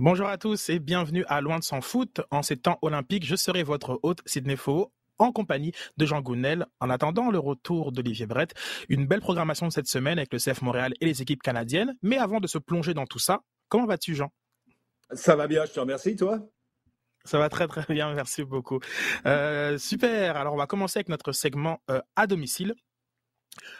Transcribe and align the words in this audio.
Bonjour 0.00 0.28
à 0.28 0.38
tous 0.38 0.68
et 0.68 0.78
bienvenue 0.78 1.24
à 1.26 1.40
Loin 1.40 1.58
de 1.58 1.64
s'en 1.64 1.80
foot. 1.80 2.20
En 2.30 2.42
ces 2.42 2.56
temps 2.56 2.78
olympiques, 2.82 3.26
je 3.26 3.34
serai 3.34 3.64
votre 3.64 3.98
hôte 4.04 4.20
Sidney 4.26 4.54
Faux 4.54 4.92
en 5.18 5.32
compagnie 5.32 5.72
de 5.96 6.06
Jean 6.06 6.20
Gounel. 6.20 6.66
En 6.78 6.88
attendant 6.88 7.32
le 7.32 7.40
retour 7.40 7.90
d'Olivier 7.90 8.26
Brett, 8.26 8.54
une 8.88 9.08
belle 9.08 9.20
programmation 9.20 9.70
cette 9.70 9.88
semaine 9.88 10.18
avec 10.18 10.32
le 10.32 10.38
CF 10.38 10.62
Montréal 10.62 10.94
et 11.00 11.06
les 11.06 11.20
équipes 11.20 11.42
canadiennes. 11.42 11.96
Mais 12.00 12.16
avant 12.16 12.38
de 12.38 12.46
se 12.46 12.58
plonger 12.58 12.94
dans 12.94 13.06
tout 13.06 13.18
ça, 13.18 13.40
comment 13.68 13.86
vas-tu 13.86 14.14
Jean? 14.14 14.30
Ça 15.14 15.34
va 15.34 15.48
bien, 15.48 15.64
je 15.64 15.72
te 15.72 15.80
remercie, 15.80 16.14
toi? 16.14 16.48
Ça 17.24 17.40
va 17.40 17.48
très 17.48 17.66
très 17.66 17.92
bien, 17.92 18.14
merci 18.14 18.44
beaucoup. 18.44 18.78
Euh, 19.26 19.78
super, 19.78 20.36
alors 20.36 20.54
on 20.54 20.58
va 20.58 20.68
commencer 20.68 20.98
avec 20.98 21.08
notre 21.08 21.32
segment 21.32 21.82
euh, 21.90 22.00
à 22.14 22.28
domicile. 22.28 22.76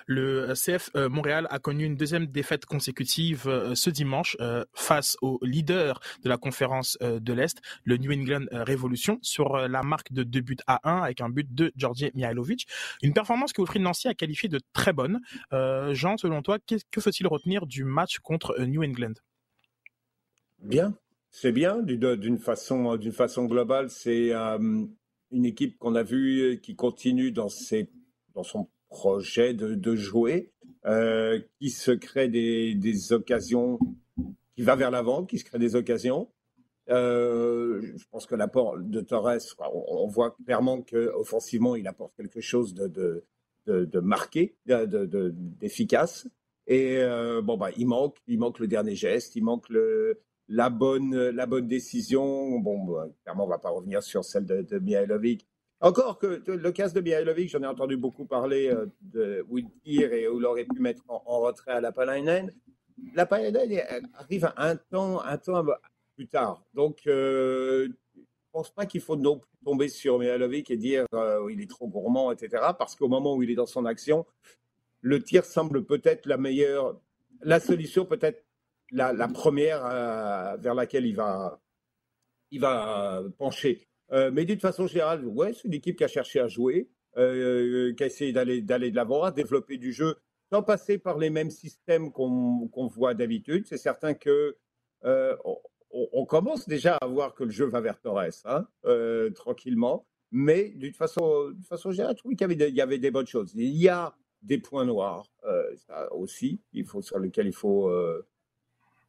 Le 0.06 0.54
CF 0.54 0.90
euh, 0.96 1.08
Montréal 1.08 1.46
a 1.50 1.58
connu 1.58 1.84
une 1.84 1.96
deuxième 1.96 2.26
défaite 2.26 2.66
consécutive 2.66 3.46
euh, 3.46 3.74
ce 3.74 3.90
dimanche 3.90 4.36
euh, 4.40 4.64
face 4.74 5.16
au 5.22 5.38
leader 5.42 6.00
de 6.22 6.28
la 6.28 6.36
conférence 6.36 6.98
de 7.00 7.32
l'Est, 7.32 7.60
le 7.84 7.96
New 7.96 8.12
England 8.12 8.46
Revolution, 8.52 9.18
sur 9.23 9.56
la 9.56 9.82
marque 9.82 10.12
de 10.12 10.23
2 10.23 10.40
buts 10.40 10.56
à 10.66 10.80
1 10.88 11.02
avec 11.02 11.20
un 11.20 11.28
but 11.28 11.54
de 11.54 11.73
Georgi 11.76 12.10
Mihailovic. 12.14 12.66
Une 13.02 13.12
performance 13.12 13.52
que 13.52 13.60
Wilfried 13.60 13.82
Nancy 13.82 14.09
a 14.09 14.14
qualifiée 14.14 14.48
de 14.48 14.60
très 14.73 14.92
bonne. 14.92 15.20
Jean, 15.50 16.16
selon 16.16 16.42
toi, 16.42 16.59
que 16.90 17.00
faut-il 17.00 17.26
retenir 17.26 17.66
du 17.66 17.84
match 17.84 18.18
contre 18.18 18.59
New 18.60 18.82
England? 18.82 19.14
Bien, 20.60 20.95
c'est 21.30 21.52
bien 21.52 21.78
d'une 21.82 22.38
façon, 22.38 22.96
globale. 23.46 23.90
C'est 23.90 24.32
une 24.32 25.45
équipe 25.45 25.78
qu'on 25.78 25.95
a 25.95 26.02
vue 26.02 26.60
qui 26.62 26.74
continue 26.76 27.32
dans 27.32 27.48
son 27.48 28.68
projet 28.88 29.54
de, 29.54 29.94
jouer, 29.94 30.50
euh, 30.86 31.40
qui 31.58 31.70
se 31.70 31.90
crée 31.90 32.28
des, 32.28 33.12
occasions, 33.12 33.78
qui 34.54 34.62
va 34.62 34.76
vers 34.76 34.90
l'avant, 34.90 35.24
qui 35.24 35.38
se 35.38 35.44
crée 35.44 35.58
des 35.58 35.76
occasions. 35.76 36.28
Euh, 36.90 37.82
je 37.96 38.04
pense 38.10 38.26
que 38.26 38.34
l'apport 38.34 38.78
de 38.78 39.00
Torres, 39.00 39.38
on, 39.72 40.06
voit 40.06 40.36
clairement 40.44 40.80
qu'offensivement, 40.80 41.76
il 41.76 41.86
apporte 41.86 42.14
quelque 42.16 42.40
chose 42.40 42.74
de, 42.74 43.24
de, 43.66 44.00
marqué, 44.00 44.56
d'efficace. 44.66 46.26
Et 46.66 46.98
euh, 46.98 47.40
bon, 47.42 47.56
bah, 47.56 47.70
il 47.76 47.86
manque, 47.86 48.16
il 48.26 48.38
manque 48.38 48.59
le 48.59 48.66
dernier 48.66 48.94
geste, 48.94 49.36
il 49.36 49.42
manque 49.42 49.68
le, 49.68 50.20
la 50.48 50.70
bonne, 50.70 51.28
la 51.30 51.46
bonne 51.46 51.66
décision. 51.66 52.59
Bon, 52.60 52.84
bah, 52.84 53.09
clairement, 53.22 53.44
on 53.44 53.48
va 53.48 53.59
pas 53.59 53.70
revenir 53.70 54.02
sur 54.02 54.24
celle 54.24 54.44
de, 54.44 54.62
de 54.62 54.78
Mihailovic, 54.78 55.46
encore 55.80 56.18
que 56.18 56.43
le 56.46 56.73
cas 56.73 56.88
de 56.88 57.01
Mihailovic, 57.01 57.51
j'en 57.51 57.62
ai 57.62 57.66
entendu 57.66 57.96
beaucoup 57.96 58.26
parler 58.26 58.68
euh, 58.68 58.87
de 59.01 59.45
Wiltir 59.48 60.12
et 60.12 60.26
où 60.29 60.40
il 60.40 60.45
aurait 60.45 60.65
pu 60.65 60.80
mettre 60.80 61.02
en, 61.09 61.40
retrait 61.40 61.73
à 61.73 61.80
la 61.80 61.93
Palainen. 61.93 62.52
La 63.15 63.26
Palainen 63.26 63.80
arrive 64.15 64.53
un 64.56 64.76
temps, 64.76 65.22
un 65.22 65.38
temps 65.38 65.65
plus 66.16 66.26
tard. 66.26 66.65
Donc, 66.75 67.06
euh, 67.06 67.87
je 67.87 68.21
ne 68.21 68.25
pense 68.50 68.71
pas 68.75 68.87
qu'il 68.87 69.00
faut 69.00 69.15
non 69.15 69.41
tomber 69.65 69.88
sur 69.88 70.19
Mihailovic 70.19 70.69
et 70.71 70.76
dire 70.76 71.06
euh, 71.15 71.49
il 71.50 71.60
est 71.60 71.71
trop 71.71 71.87
gourmand, 71.87 72.32
etc. 72.32 72.60
Parce 72.76 72.97
qu'au 72.97 73.09
moment 73.09 73.37
où 73.37 73.43
il 73.44 73.50
est 73.50 73.54
dans 73.54 73.66
son 73.66 73.84
action, 73.84 74.26
le 75.00 75.22
tir 75.22 75.44
semble 75.44 75.84
peut-être 75.84 76.26
la 76.26 76.38
meilleure, 76.38 77.00
la 77.43 77.60
solution 77.60 78.04
peut-être 78.04 78.44
la, 78.91 79.12
la, 79.12 79.28
première 79.28 79.82
vers 80.59 80.75
laquelle 80.75 81.06
il 81.06 81.15
va, 81.15 81.60
il 82.50 82.60
va 82.60 83.22
pencher. 83.38 83.88
Euh, 84.12 84.31
mais 84.32 84.44
d'une 84.44 84.60
façon 84.60 84.87
générale, 84.87 85.25
ouais, 85.27 85.53
c'est 85.53 85.65
une 85.65 85.75
équipe 85.75 85.97
qui 85.97 86.05
a 86.05 86.09
cherché 86.09 86.41
à 86.41 86.49
jouer, 86.49 86.88
euh, 87.16 87.93
qui 87.94 88.03
a 88.03 88.06
essayé 88.06 88.33
d'aller, 88.33 88.62
d'aller 88.62 88.91
de 88.91 88.97
l'avant, 88.97 89.22
à 89.22 89.31
développer 89.31 89.77
du 89.77 89.93
jeu 89.93 90.16
sans 90.50 90.62
passer 90.62 90.97
par 90.97 91.19
les 91.19 91.28
mêmes 91.28 91.50
systèmes 91.50 92.10
qu'on, 92.10 92.71
voit 92.94 93.12
d'habitude. 93.12 93.66
C'est 93.66 93.77
certain 93.77 94.15
que 94.15 94.56
euh, 95.05 95.37
on, 95.91 96.25
commence 96.25 96.66
déjà 96.66 96.97
à 96.97 97.06
voir 97.06 97.34
que 97.34 97.44
le 97.44 97.50
jeu 97.50 97.66
va 97.66 97.83
vers 97.83 98.00
Torres, 98.00 98.31
hein, 98.47 98.66
tranquillement. 99.34 100.06
Mais 100.31 100.71
d'une 100.71 100.94
façon, 100.94 101.50
d'une 101.50 101.65
façon 101.65 101.91
générale, 101.91 102.15
je 102.16 102.21
trouve 102.21 102.33
qu'il 102.33 102.41
y 102.43 102.44
avait, 102.44 102.56
des, 102.56 102.69
il 102.69 102.75
y 102.75 102.81
avait 102.81 102.99
des 102.99 103.10
bonnes 103.10 103.27
choses. 103.27 103.53
Il 103.54 103.77
y 103.77 103.88
a 103.88 104.15
des 104.41 104.59
points 104.59 104.87
noirs 104.87 105.27
ça 105.87 106.12
aussi, 106.15 106.62
il 106.72 106.87
faut, 106.87 107.03
sur 107.03 107.19
lesquels 107.19 107.47
il 107.47 107.54
faut, 107.54 107.93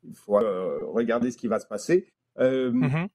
il 0.03 0.15
faut 0.15 0.33
regarder 0.33 1.31
ce 1.31 1.37
qui 1.37 1.47
va 1.47 1.59
se 1.59 1.67
passer. 1.67 2.09
Mm-hmm 2.37 3.07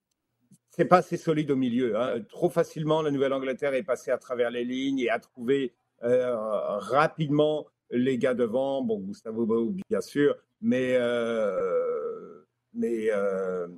c'est 0.76 0.84
pas 0.84 0.98
assez 0.98 1.16
solide 1.16 1.50
au 1.50 1.56
milieu. 1.56 1.96
Hein. 1.96 2.20
Trop 2.28 2.50
facilement, 2.50 3.00
la 3.00 3.10
Nouvelle-Angleterre 3.10 3.74
est 3.74 3.84
passée 3.84 4.10
à 4.10 4.18
travers 4.18 4.50
les 4.50 4.64
lignes 4.64 4.98
et 4.98 5.08
a 5.08 5.18
trouvé 5.20 5.72
euh, 6.02 6.34
rapidement 6.78 7.66
les 7.90 8.18
gars 8.18 8.34
devant. 8.34 8.82
Bon, 8.82 8.98
Gustavo 8.98 9.46
Bou, 9.46 9.76
bien 9.88 10.00
sûr, 10.00 10.34
mais 10.60 10.96
euh, 10.96 12.42
mais 12.72 13.08
euh, 13.10 13.68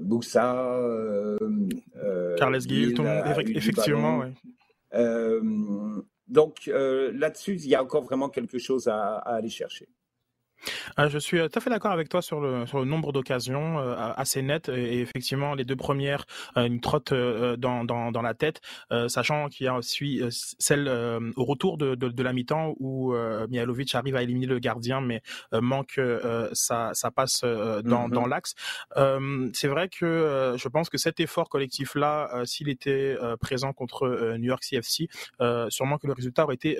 Boussa, 0.00 0.78
Carles 2.36 2.58
Guilton, 2.58 3.06
effectivement. 3.54 4.24
donc 6.28 6.66
là-dessus, 6.66 7.56
il 7.56 7.68
y 7.68 7.74
a 7.74 7.82
encore 7.82 8.04
vraiment 8.04 8.28
quelque 8.28 8.58
chose 8.58 8.86
à 8.86 9.16
aller 9.16 9.48
chercher. 9.48 9.88
Ah, 10.96 11.08
je 11.08 11.18
suis 11.18 11.38
euh, 11.38 11.48
tout 11.48 11.58
à 11.58 11.62
fait 11.62 11.70
d'accord 11.70 11.92
avec 11.92 12.08
toi 12.08 12.22
sur 12.22 12.40
le, 12.40 12.66
sur 12.66 12.78
le 12.78 12.84
nombre 12.84 13.12
d'occasions 13.12 13.78
euh, 13.78 13.94
assez 14.16 14.42
net 14.42 14.68
et, 14.68 15.00
effectivement 15.00 15.54
les 15.54 15.64
deux 15.64 15.76
premières 15.76 16.26
euh, 16.56 16.64
une 16.64 16.80
trotte 16.80 17.12
dans, 17.12 17.84
dans, 17.84 18.12
dans 18.12 18.22
la 18.22 18.34
tête, 18.34 18.60
sachant 19.08 19.48
qu'il 19.48 19.66
y 19.66 19.68
a 19.68 19.74
aussi 19.74 20.20
celle 20.30 20.88
au 21.36 21.44
retour 21.44 21.78
de, 21.78 21.94
de, 21.94 22.08
de 22.08 22.22
la 22.22 22.32
mi-temps 22.32 22.74
où 22.78 23.14
Mihailovic 23.48 23.94
arrive 23.94 24.16
à 24.16 24.22
éliminer 24.22 24.46
le 24.46 24.58
gardien 24.58 25.00
mais 25.00 25.22
manque 25.52 26.00
ça, 26.52 26.90
ça 26.92 27.10
passe 27.10 27.42
dans, 27.42 27.80
mm-hmm. 27.82 28.10
dans 28.10 28.26
l'axe. 28.26 28.54
C'est 29.52 29.68
vrai 29.68 29.88
que 29.88 30.54
je 30.56 30.68
pense 30.68 30.88
que 30.88 30.98
cet 30.98 31.20
effort 31.20 31.48
collectif 31.48 31.94
là, 31.94 32.42
s'il 32.44 32.68
était 32.68 33.16
présent 33.40 33.72
contre 33.72 34.36
New 34.36 34.46
York 34.46 34.62
CFC, 34.62 35.08
sûrement 35.68 35.98
que 35.98 36.06
le 36.06 36.12
résultat 36.12 36.44
aurait 36.44 36.54
été 36.56 36.76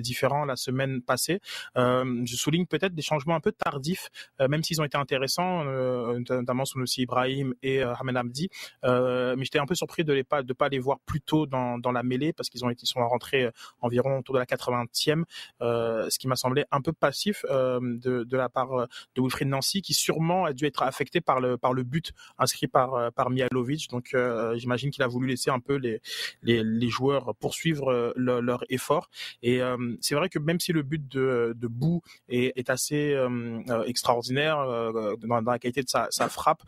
différent 0.00 0.44
la 0.44 0.56
semaine 0.56 1.02
passée. 1.02 1.40
je 1.76 2.36
souligne 2.36 2.66
peut-être 2.66 2.94
des 2.94 3.02
changements 3.02 3.21
un 3.30 3.40
peu 3.40 3.52
tardif, 3.52 4.08
euh, 4.40 4.48
même 4.48 4.62
s'ils 4.62 4.80
ont 4.80 4.84
été 4.84 4.96
intéressants, 4.96 5.64
euh, 5.66 6.18
notamment 6.28 6.64
sous 6.64 6.80
aussi 6.80 7.02
Ibrahim 7.02 7.54
et 7.62 7.82
euh, 7.82 7.94
Hamed 7.94 8.16
Abdi. 8.16 8.48
mais 8.82 9.44
j'étais 9.44 9.58
un 9.58 9.66
peu 9.66 9.74
surpris 9.74 10.04
de 10.04 10.14
ne 10.14 10.22
pas, 10.52 10.68
les 10.68 10.78
voir 10.78 10.98
plus 11.06 11.20
tôt 11.20 11.46
dans, 11.46 11.92
la 11.92 12.02
mêlée 12.02 12.32
parce 12.32 12.48
qu'ils 12.48 12.60
sont 12.60 13.00
rentrés 13.06 13.50
environ 13.80 14.18
autour 14.18 14.34
de 14.34 14.38
la 14.38 14.46
80e, 14.46 15.24
ce 15.60 16.18
qui 16.18 16.26
m'a 16.26 16.36
semblé 16.36 16.64
un 16.70 16.80
peu 16.80 16.92
passif 16.92 17.44
de, 17.44 18.36
la 18.36 18.48
part 18.48 18.88
de 19.14 19.20
Wilfried 19.20 19.48
Nancy, 19.48 19.82
qui 19.82 19.94
sûrement 19.94 20.46
a 20.46 20.52
dû 20.52 20.64
être 20.64 20.82
affecté 20.82 21.20
par 21.20 21.40
le, 21.40 21.82
but 21.82 22.12
inscrit 22.38 22.66
par, 22.66 23.12
par 23.12 23.30
Mihalovic. 23.30 23.90
Donc 23.90 24.16
j'imagine 24.54 24.90
qu'il 24.90 25.02
a 25.02 25.08
voulu 25.08 25.28
laisser 25.28 25.50
un 25.50 25.60
peu 25.60 25.76
les, 25.76 26.88
joueurs 26.88 27.34
poursuivre 27.36 28.14
leur 28.16 28.64
effort. 28.70 29.10
Et 29.42 29.60
c'est 30.00 30.14
vrai 30.14 30.28
que 30.28 30.38
même 30.38 30.60
si 30.60 30.72
le 30.72 30.82
but 30.82 31.06
de, 31.08 31.54
de 31.56 31.66
Bou 31.66 32.00
est 32.28 32.70
assez 32.70 33.11
euh, 33.14 33.60
euh, 33.68 33.84
extraordinaire 33.84 34.58
euh, 34.60 35.16
dans, 35.16 35.40
la 35.40 35.58
qualité 35.58 35.82
de 35.82 35.88
sa, 35.88 36.08
frappe. 36.28 36.62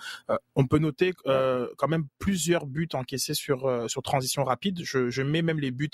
on 0.54 0.66
peut 0.66 0.78
noter 0.78 1.12
quand 1.24 1.88
même 1.88 2.06
plusieurs 2.18 2.66
buts 2.66 2.88
encaissés 2.92 3.34
sur 3.34 3.84
sur 3.88 4.02
transition 4.02 4.44
rapide. 4.44 4.80
Je, 4.82 5.22
mets 5.22 5.42
même 5.42 5.58
les 5.58 5.70
buts 5.70 5.90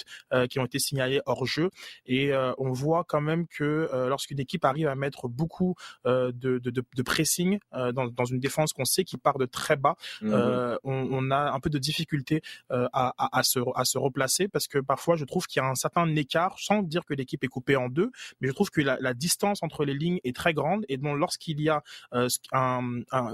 qui 0.49 0.59
ont 0.59 0.65
été 0.65 0.79
signalés 0.79 1.21
hors 1.27 1.47
jeu 1.47 1.71
et 2.07 2.33
on 2.59 2.73
voit 2.73 3.05
quand 3.05 3.21
même 3.21 3.47
que 3.47 3.89
lorsqu'une 4.09 4.41
équipe 4.41 4.65
arrive 4.65 4.89
à 4.89 4.95
mettre 4.95 5.29
beaucoup 5.29 5.75
de, 6.05 6.33
de, 6.33 7.03
pressing 7.03 7.59
dans, 7.73 8.25
une 8.25 8.41
défense 8.41 8.73
qu'on 8.73 8.85
sait 8.85 9.05
qui 9.05 9.17
part 9.17 9.39
de 9.39 9.47
très 9.47 9.77
bas, 9.77 9.97
mhm. 10.23 10.79
on, 10.85 11.31
a 11.31 11.53
un 11.53 11.61
peu 11.61 11.71
de 11.71 11.79
difficulté 11.79 12.43
à, 12.71 13.39
à, 13.39 13.43
se, 13.43 13.61
à 13.75 13.85
se 13.85 13.99
replacer 13.99 14.49
parce 14.49 14.67
que 14.69 14.79
parfois 14.79 15.17
je 15.17 15.25
trouve 15.25 15.47
qu'il 15.47 15.63
y 15.63 15.65
a 15.65 15.69
un 15.69 15.75
certain 15.75 16.07
écart, 16.17 16.59
sans 16.59 16.83
dire 16.83 17.05
que 17.05 17.15
l'équipe 17.15 17.43
est 17.45 17.49
coupée 17.49 17.77
en 17.77 17.89
deux, 17.89 18.11
mais 18.41 18.49
je 18.49 18.53
trouve 18.53 18.71
que 18.71 18.81
la, 18.81 18.99
la 19.01 19.15
distance 19.15 19.63
entre 19.63 19.85
les 19.85 19.95
lignes 19.95 20.21
est 20.25 20.35
très 20.41 20.55
grande 20.55 20.87
et 20.89 20.97
donc 20.97 21.19
lorsqu'il 21.19 21.61
y 21.61 21.69
a 21.69 21.83
euh, 22.15 22.29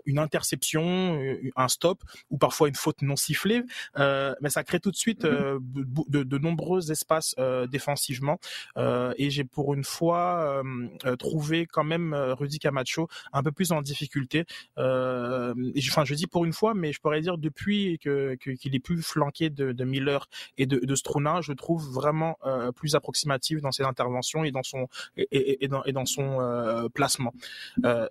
une 0.06 0.18
interception, 0.18 1.20
euh, 1.22 1.50
un 1.54 1.68
stop 1.68 2.02
ou 2.30 2.36
parfois 2.36 2.68
une 2.68 2.74
faute 2.74 3.00
non 3.02 3.14
sifflée, 3.14 3.62
euh, 3.96 4.34
mais 4.40 4.50
ça 4.50 4.64
crée 4.64 4.80
tout 4.80 4.90
de 4.90 4.96
suite 4.96 5.24
mm-hmm. 5.24 6.24
de, 6.24 6.38
nombreux 6.38 6.90
espaces 6.90 7.34
défensivement 7.70 8.38
et 8.76 9.30
j'ai 9.30 9.44
pour 9.44 9.74
une 9.74 9.84
fois 9.84 10.62
trouvé 11.18 11.66
quand 11.66 11.84
même 11.84 12.14
Rudy 12.14 12.58
Camacho 12.58 13.08
un 13.32 13.42
peu 13.42 13.52
plus 13.52 13.72
en 13.72 13.80
difficulté. 13.82 14.44
enfin, 14.76 16.04
je 16.04 16.14
dis 16.14 16.26
pour 16.26 16.44
une 16.44 16.52
fois, 16.52 16.74
mais 16.74 16.92
je 16.92 17.00
pourrais 17.00 17.20
dire 17.20 17.38
depuis 17.38 17.98
que 17.98 18.34
qu'il 18.34 18.74
est 18.74 18.84
plus 18.88 19.02
flanqué 19.02 19.50
de, 19.50 19.84
Miller 19.84 20.28
et 20.58 20.66
de, 20.66 20.78
de 20.78 20.94
Struna, 20.94 21.40
je 21.40 21.52
trouve 21.52 21.84
vraiment 22.00 22.38
plus 22.74 22.94
approximatif 22.94 23.60
dans 23.60 23.72
ses 23.72 23.84
interventions 23.84 24.44
et 24.44 24.50
dans 24.50 24.64
son 24.64 24.88
et, 25.16 25.68
dans, 25.68 25.84
et 25.84 25.92
dans 25.92 26.06
son 26.06 26.26
placement. 26.96 27.32
Euh, 27.84 28.08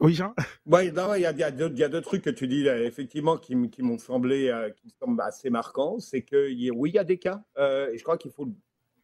oui, 0.00 0.14
Jean 0.14 0.34
Oui, 0.66 0.88
il 0.88 1.20
y, 1.20 1.42
a, 1.42 1.50
deux 1.52 2.00
trucs 2.00 2.22
que 2.22 2.30
tu 2.30 2.48
dis 2.48 2.66
effectivement 2.66 3.36
qui, 3.38 3.54
m'ont 3.54 3.98
semblé 3.98 4.48
euh, 4.48 4.68
qui 4.70 4.90
semblent 4.90 5.20
assez 5.20 5.48
marquants. 5.48 6.00
C'est 6.00 6.22
que 6.22 6.48
oui, 6.72 6.90
il 6.90 6.94
y 6.94 6.98
a 6.98 7.04
des 7.04 7.18
cas, 7.18 7.42
euh, 7.56 7.92
et 7.92 7.98
je 7.98 8.02
crois 8.02 8.18
qu'il 8.18 8.32
faut 8.32 8.48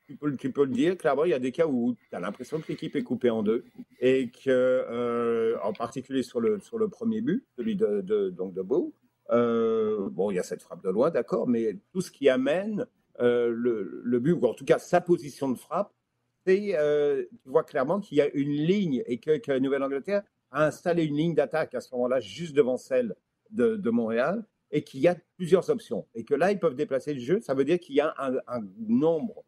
tu 0.08 0.16
peux, 0.16 0.34
tu 0.36 0.50
peux 0.50 0.64
le 0.64 0.72
dire, 0.72 0.96
clairement, 0.96 1.24
il 1.24 1.30
y 1.30 1.34
a 1.34 1.38
des 1.38 1.52
cas 1.52 1.66
où 1.66 1.94
tu 2.08 2.16
as 2.16 2.20
l'impression 2.20 2.58
que 2.60 2.68
l'équipe 2.68 2.96
est 2.96 3.02
coupée 3.02 3.28
en 3.28 3.42
deux 3.42 3.64
et 4.00 4.30
que, 4.30 4.48
euh, 4.48 5.58
en 5.62 5.74
particulier 5.74 6.22
sur 6.22 6.40
le, 6.40 6.60
sur 6.60 6.78
le 6.78 6.88
premier 6.88 7.20
but, 7.20 7.44
celui 7.56 7.76
de, 7.76 8.00
de, 8.00 8.30
donc 8.30 8.54
de 8.54 8.62
Beau, 8.62 8.94
euh, 9.30 10.08
bon, 10.10 10.30
il 10.30 10.36
y 10.36 10.38
a 10.38 10.42
cette 10.42 10.62
frappe 10.62 10.82
de 10.82 10.88
loin, 10.88 11.10
d'accord, 11.10 11.46
mais 11.46 11.76
tout 11.92 12.00
ce 12.00 12.10
qui 12.10 12.30
amène 12.30 12.86
euh, 13.20 13.52
le, 13.54 14.00
le, 14.02 14.18
but, 14.18 14.32
ou 14.32 14.46
en 14.46 14.54
tout 14.54 14.64
cas 14.64 14.78
sa 14.78 15.02
position 15.02 15.50
de 15.50 15.58
frappe, 15.58 15.92
euh, 16.50 17.24
tu 17.42 17.48
vois 17.48 17.64
clairement 17.64 18.00
qu'il 18.00 18.18
y 18.18 18.20
a 18.20 18.28
une 18.34 18.52
ligne 18.52 19.02
et 19.06 19.18
que, 19.18 19.38
que 19.38 19.58
Nouvelle-Angleterre 19.58 20.22
a 20.50 20.66
installé 20.66 21.04
une 21.04 21.16
ligne 21.16 21.34
d'attaque 21.34 21.74
à 21.74 21.80
ce 21.80 21.94
moment-là, 21.94 22.20
juste 22.20 22.54
devant 22.54 22.76
celle 22.76 23.14
de, 23.50 23.90
Montréal, 23.90 24.44
et 24.70 24.82
qu'il 24.82 25.00
y 25.00 25.08
a 25.08 25.16
plusieurs 25.36 25.70
options. 25.70 26.06
Et 26.14 26.24
que 26.24 26.34
là, 26.34 26.52
ils 26.52 26.58
peuvent 26.58 26.74
déplacer 26.74 27.14
le 27.14 27.20
jeu. 27.20 27.40
Ça 27.40 27.54
veut 27.54 27.64
dire 27.64 27.78
qu'il 27.78 27.94
y 27.94 28.00
a 28.00 28.14
un, 28.18 28.60
nombre 28.78 29.44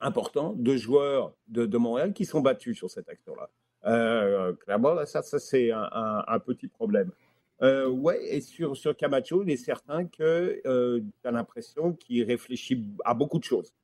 important 0.00 0.54
de 0.54 0.76
joueurs 0.76 1.34
de, 1.48 1.76
Montréal 1.76 2.12
qui 2.12 2.24
sont 2.24 2.40
battus 2.40 2.76
sur 2.76 2.90
cette 2.90 3.08
action-là. 3.08 3.50
Euh, 3.86 4.52
clairement, 4.54 5.04
ça, 5.06 5.22
ça 5.22 5.38
c'est 5.38 5.70
un, 5.72 6.38
petit 6.44 6.68
problème. 6.68 7.10
Euh, 7.62 7.88
ouais, 7.88 8.34
et 8.34 8.40
sur, 8.40 8.76
sur 8.76 8.96
Camacho, 8.96 9.42
il 9.42 9.50
est 9.50 9.56
certain 9.56 10.06
que 10.06 10.60
euh, 10.66 11.00
tu 11.22 11.28
as 11.28 11.30
l'impression 11.30 11.92
qu'il 11.92 12.24
réfléchit 12.24 12.82
à 13.04 13.12
beaucoup 13.12 13.38
de 13.38 13.44
choses. 13.44 13.74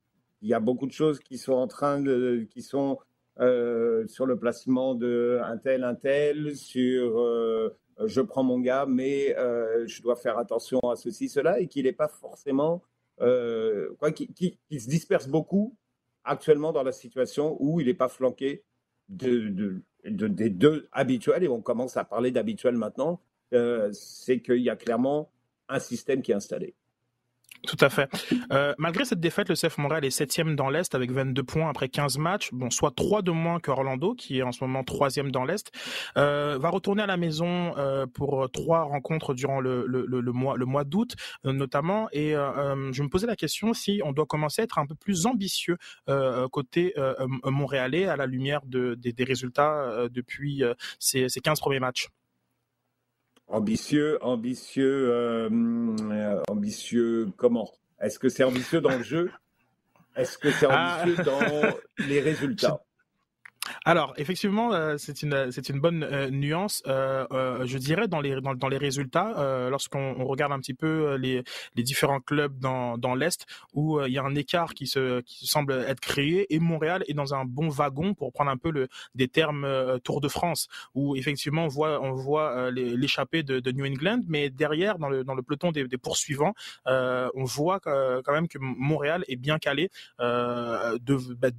Il 0.47 0.51
y 0.51 0.53
a 0.53 0.61
beaucoup 0.61 0.87
de 0.87 0.93
choses 0.93 1.19
qui 1.19 1.37
sont 1.37 1.51
en 1.51 1.67
train 1.67 1.99
de, 1.99 2.47
qui 2.49 2.61
sont 2.61 2.99
euh, 3.41 4.07
sur 4.07 4.25
le 4.25 4.39
placement 4.39 4.95
de 4.95 5.41
un 5.43 5.57
tel, 5.57 5.83
un 5.83 5.93
tel, 5.93 6.55
sur 6.55 7.19
euh, 7.19 7.75
je 8.05 8.21
prends 8.21 8.43
mon 8.43 8.61
gars, 8.61 8.85
mais 8.87 9.37
euh, 9.37 9.85
je 9.87 10.01
dois 10.01 10.15
faire 10.15 10.37
attention 10.37 10.79
à 10.89 10.95
ceci, 10.95 11.27
cela, 11.27 11.59
et 11.59 11.67
qu'il 11.67 11.83
n'est 11.83 11.91
pas 11.91 12.07
forcément, 12.07 12.81
quoi, 13.17 14.13
qui, 14.13 14.57
se 14.71 14.87
disperse 14.87 15.27
beaucoup 15.27 15.75
actuellement 16.23 16.71
dans 16.71 16.83
la 16.83 16.93
situation 16.93 17.57
où 17.59 17.81
il 17.81 17.87
n'est 17.87 17.93
pas 17.93 18.07
flanqué 18.07 18.63
de, 19.09 19.49
de, 19.49 19.81
de, 20.05 20.27
des 20.29 20.49
deux 20.49 20.87
habituels, 20.93 21.43
et 21.43 21.49
on 21.49 21.61
commence 21.61 21.97
à 21.97 22.05
parler 22.05 22.31
d'habituels 22.31 22.77
maintenant, 22.77 23.19
c'est 23.91 24.39
qu'il 24.39 24.61
y 24.61 24.69
a 24.69 24.77
clairement 24.77 25.29
un 25.67 25.79
système 25.79 26.21
qui 26.21 26.31
est 26.31 26.35
installé. 26.35 26.73
Tout 27.65 27.77
à 27.79 27.89
fait. 27.89 28.09
Euh, 28.51 28.73
malgré 28.77 29.05
cette 29.05 29.19
défaite, 29.19 29.49
le 29.49 29.55
CF 29.55 29.77
Montréal 29.77 30.05
est 30.05 30.09
septième 30.09 30.55
dans 30.55 30.69
l'Est 30.69 30.93
avec 30.95 31.11
22 31.11 31.43
points 31.43 31.69
après 31.69 31.89
15 31.89 32.17
matchs, 32.17 32.49
bon, 32.51 32.69
soit 32.69 32.91
3 32.95 33.21
de 33.21 33.31
moins 33.31 33.59
que 33.59 33.71
Orlando, 33.71 34.13
qui 34.13 34.39
est 34.39 34.43
en 34.43 34.51
ce 34.51 34.63
moment 34.63 34.83
troisième 34.83 35.31
dans 35.31 35.43
l'Est. 35.43 35.71
Euh, 36.17 36.57
va 36.59 36.69
retourner 36.69 37.03
à 37.03 37.07
la 37.07 37.17
maison 37.17 37.75
euh, 37.77 38.05
pour 38.05 38.49
trois 38.51 38.83
rencontres 38.83 39.33
durant 39.33 39.59
le, 39.59 39.85
mois, 40.31 40.83
d'août, 40.83 41.15
notamment. 41.43 42.07
Et 42.11 42.31
je 42.31 43.03
me 43.03 43.09
posais 43.09 43.27
la 43.27 43.35
question 43.35 43.73
si 43.73 44.01
on 44.03 44.11
doit 44.11 44.25
commencer 44.25 44.61
à 44.61 44.65
être 44.65 44.79
un 44.79 44.85
peu 44.85 44.95
plus 44.95 45.25
ambitieux 45.25 45.77
côté 46.51 46.93
montréalais 47.43 48.05
à 48.05 48.15
la 48.15 48.25
lumière 48.25 48.61
de, 48.65 48.95
des, 48.95 49.13
des 49.13 49.23
résultats 49.23 50.07
depuis 50.09 50.63
ces, 50.99 51.29
ces 51.29 51.39
15 51.39 51.59
premiers 51.59 51.79
matchs. 51.79 52.07
Ambitieux, 53.47 54.17
ambitieux, 54.21 55.09
euh, 55.09 56.41
ambitieux 56.49 57.29
comment? 57.37 57.71
Est-ce 57.99 58.19
que 58.19 58.29
c'est 58.29 58.43
ambitieux 58.43 58.81
dans 58.81 58.97
le 58.97 59.03
jeu? 59.03 59.31
Est-ce 60.15 60.37
que 60.37 60.51
c'est 60.51 60.67
ah. 60.69 61.01
ambitieux 61.01 61.15
ah. 61.19 61.23
dans 61.23 62.05
les 62.07 62.19
résultats? 62.19 62.81
Alors 63.85 64.13
effectivement, 64.17 64.73
euh, 64.73 64.95
c'est 64.97 65.23
une 65.23 65.51
c'est 65.51 65.69
une 65.69 65.79
bonne 65.79 66.03
euh, 66.03 66.29
nuance. 66.29 66.83
Euh, 66.87 67.25
euh 67.31 67.65
je 67.65 67.77
dirais 67.77 68.07
dans 68.07 68.21
les 68.21 68.39
dans, 68.41 68.67
les 68.67 68.77
résultats, 68.77 69.33
euh, 69.37 69.69
lorsqu'on 69.69 70.25
regarde 70.25 70.51
un 70.51 70.59
petit 70.59 70.73
peu 70.73 71.15
les 71.15 71.43
les 71.75 71.83
différents 71.83 72.19
clubs 72.19 72.57
dans 72.59 72.97
dans 72.97 73.15
l'est 73.15 73.45
où 73.73 74.01
il 74.01 74.11
y 74.11 74.17
a 74.17 74.23
un 74.23 74.35
écart 74.35 74.73
qui 74.73 74.87
se 74.87 75.21
qui 75.21 75.47
semble 75.47 75.73
être 75.73 75.99
créé 75.99 76.53
et 76.53 76.59
Montréal 76.59 77.03
est 77.07 77.13
dans 77.13 77.33
un 77.33 77.45
bon 77.45 77.69
wagon 77.69 78.13
pour 78.13 78.31
prendre 78.33 78.51
un 78.51 78.57
peu 78.57 78.71
le 78.71 78.87
des 79.15 79.27
termes 79.27 79.67
Tour 80.03 80.21
de 80.21 80.27
France 80.27 80.67
où 80.95 81.15
effectivement 81.15 81.65
on 81.65 81.67
voit 81.67 82.01
on 82.01 82.13
voit 82.13 82.71
l'échappée 82.71 83.43
de, 83.43 83.59
de, 83.59 83.71
New 83.71 83.85
England, 83.85 84.21
mais 84.27 84.49
derrière 84.49 84.97
dans 84.99 85.09
le 85.09 85.23
dans 85.23 85.35
le 85.35 85.41
peloton 85.43 85.71
des, 85.71 85.87
des 85.87 85.97
poursuivants, 85.97 86.53
on 86.85 87.43
voit 87.43 87.79
quand 87.79 88.31
même 88.31 88.47
que 88.47 88.57
Montréal 88.59 89.23
est 89.27 89.35
bien 89.35 89.59
calé 89.59 89.89
de 90.19 91.35
bah, 91.35 91.49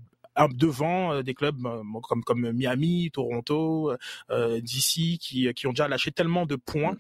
devant 0.47 1.13
euh, 1.13 1.23
des 1.23 1.35
clubs 1.35 1.67
euh, 1.67 1.83
comme 2.03 2.23
comme 2.23 2.53
Miami, 2.53 3.11
Toronto, 3.13 3.93
euh, 4.31 4.61
DC 4.61 5.19
qui 5.19 5.53
qui 5.55 5.67
ont 5.67 5.71
déjà 5.71 5.89
lâché 5.89 6.13
tellement 6.13 6.47
de 6.47 6.57
points 6.57 6.97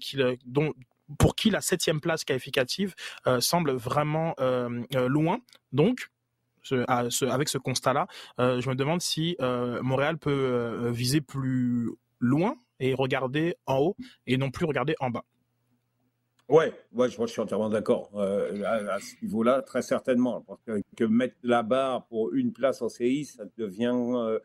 qu'il 0.00 0.38
dont 0.46 0.72
pour 1.18 1.36
qui 1.36 1.50
la 1.50 1.60
septième 1.60 2.00
place 2.00 2.24
qualificative 2.24 2.94
semble 3.40 3.72
vraiment 3.72 4.34
loin. 4.92 5.38
Donc, 5.72 6.10
avec 6.88 7.48
ce 7.48 7.58
constat-là, 7.58 8.08
je 8.38 8.68
me 8.68 8.74
demande 8.74 9.00
si 9.00 9.36
Montréal 9.40 10.18
peut 10.18 10.90
viser 10.90 11.20
plus 11.20 11.90
loin 12.18 12.56
et 12.80 12.94
regarder 12.94 13.54
en 13.66 13.78
haut 13.78 13.96
et 14.26 14.36
non 14.36 14.50
plus 14.50 14.66
regarder 14.66 14.96
en 14.98 15.10
bas. 15.10 15.24
Ouais, 16.48 16.72
ouais, 16.92 17.08
je, 17.08 17.26
suis 17.26 17.40
entièrement 17.40 17.68
d'accord 17.68 18.10
euh, 18.14 18.62
à, 18.64 19.00
ce 19.00 19.20
niveau-là, 19.20 19.62
très 19.62 19.82
certainement. 19.82 20.42
Parce 20.42 20.60
que, 20.96 21.04
mettre 21.04 21.34
la 21.42 21.64
barre 21.64 22.06
pour 22.06 22.32
une 22.34 22.52
place 22.52 22.82
en 22.82 22.88
CI, 22.88 23.24
ça 23.24 23.44
devient, 23.56 23.96
euh, 23.96 24.38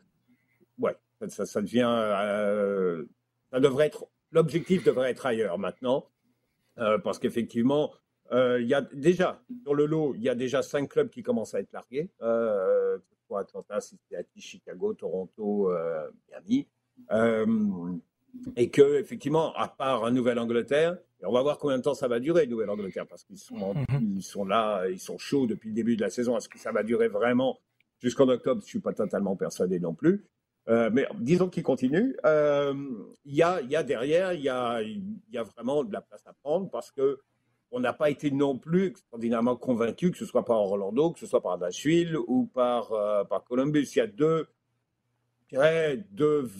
ouais, 0.78 0.96
ça, 1.28 1.60
devient, 1.60 1.86
euh, 1.86 3.04
ça 3.52 3.60
devrait 3.60 3.86
être, 3.86 4.08
l'objectif 4.32 4.82
devrait 4.82 5.12
être 5.12 5.26
ailleurs 5.26 5.58
maintenant, 5.58 6.08
euh, 6.78 6.98
parce 6.98 7.20
qu'effectivement, 7.20 7.92
il 8.32 8.66
y 8.66 8.72
a 8.72 8.80
déjà 8.80 9.42
sur 9.62 9.74
le 9.74 9.84
lot, 9.84 10.14
il 10.14 10.22
y 10.22 10.28
a 10.30 10.34
déjà 10.34 10.62
cinq 10.62 10.88
clubs 10.88 11.10
qui 11.10 11.22
commencent 11.22 11.54
à 11.54 11.60
être 11.60 11.70
largués, 11.70 12.08
que 12.18 12.98
ce 13.10 13.26
soit 13.26 13.40
Atlanta, 13.40 13.78
Cincinnati, 13.78 14.40
Chicago, 14.40 14.94
Toronto, 14.94 15.70
Miami, 16.30 16.66
et 18.56 18.70
que 18.70 18.98
effectivement, 18.98 19.52
à 19.54 19.68
part 19.68 20.10
Nouvelle-Angleterre 20.10 20.96
et 21.22 21.26
on 21.26 21.32
va 21.32 21.42
voir 21.42 21.58
combien 21.58 21.78
de 21.78 21.82
temps 21.82 21.94
ça 21.94 22.08
va 22.08 22.18
durer, 22.18 22.46
Nouvelle-Angleterre, 22.48 23.06
parce 23.06 23.22
qu'ils 23.22 23.38
sont, 23.38 23.74
ils 24.00 24.22
sont 24.22 24.44
là, 24.44 24.88
ils 24.88 24.98
sont 24.98 25.18
chauds 25.18 25.46
depuis 25.46 25.68
le 25.68 25.74
début 25.74 25.96
de 25.96 26.02
la 26.02 26.10
saison. 26.10 26.36
Est-ce 26.36 26.48
que 26.48 26.58
ça 26.58 26.72
va 26.72 26.82
durer 26.82 27.08
vraiment 27.08 27.60
jusqu'en 28.00 28.28
octobre? 28.28 28.60
Je 28.60 28.66
ne 28.66 28.68
suis 28.68 28.80
pas 28.80 28.92
totalement 28.92 29.36
persuadé 29.36 29.78
non 29.78 29.94
plus. 29.94 30.26
Euh, 30.68 30.90
mais 30.92 31.06
disons 31.20 31.48
qu'ils 31.48 31.62
continuent. 31.62 32.14
Euh, 32.24 32.74
il 33.24 33.34
y, 33.34 33.42
a, 33.42 33.60
y 33.62 33.76
a 33.76 33.82
derrière, 33.82 34.32
il 34.32 34.42
y 34.42 34.48
a, 34.48 34.80
y 34.82 35.38
a 35.38 35.42
vraiment 35.42 35.84
de 35.84 35.92
la 35.92 36.00
place 36.00 36.26
à 36.26 36.32
prendre 36.32 36.70
parce 36.70 36.90
que 36.90 37.20
on 37.72 37.80
n'a 37.80 37.92
pas 37.92 38.10
été 38.10 38.30
non 38.30 38.58
plus 38.58 38.88
extraordinairement 38.88 39.56
convaincu 39.56 40.10
que 40.10 40.18
ce 40.18 40.26
soit 40.26 40.44
par 40.44 40.58
Orlando, 40.58 41.12
que 41.12 41.18
ce 41.18 41.26
soit 41.26 41.40
par 41.40 41.56
Nashville 41.58 42.16
ou 42.26 42.46
par, 42.46 42.92
euh, 42.92 43.24
par 43.24 43.44
Columbus. 43.44 43.88
Il 43.94 43.98
y 43.98 44.00
a 44.02 44.06
deux, 44.06 44.46
je 45.44 45.56
dirais, 45.56 46.04
deux 46.10 46.50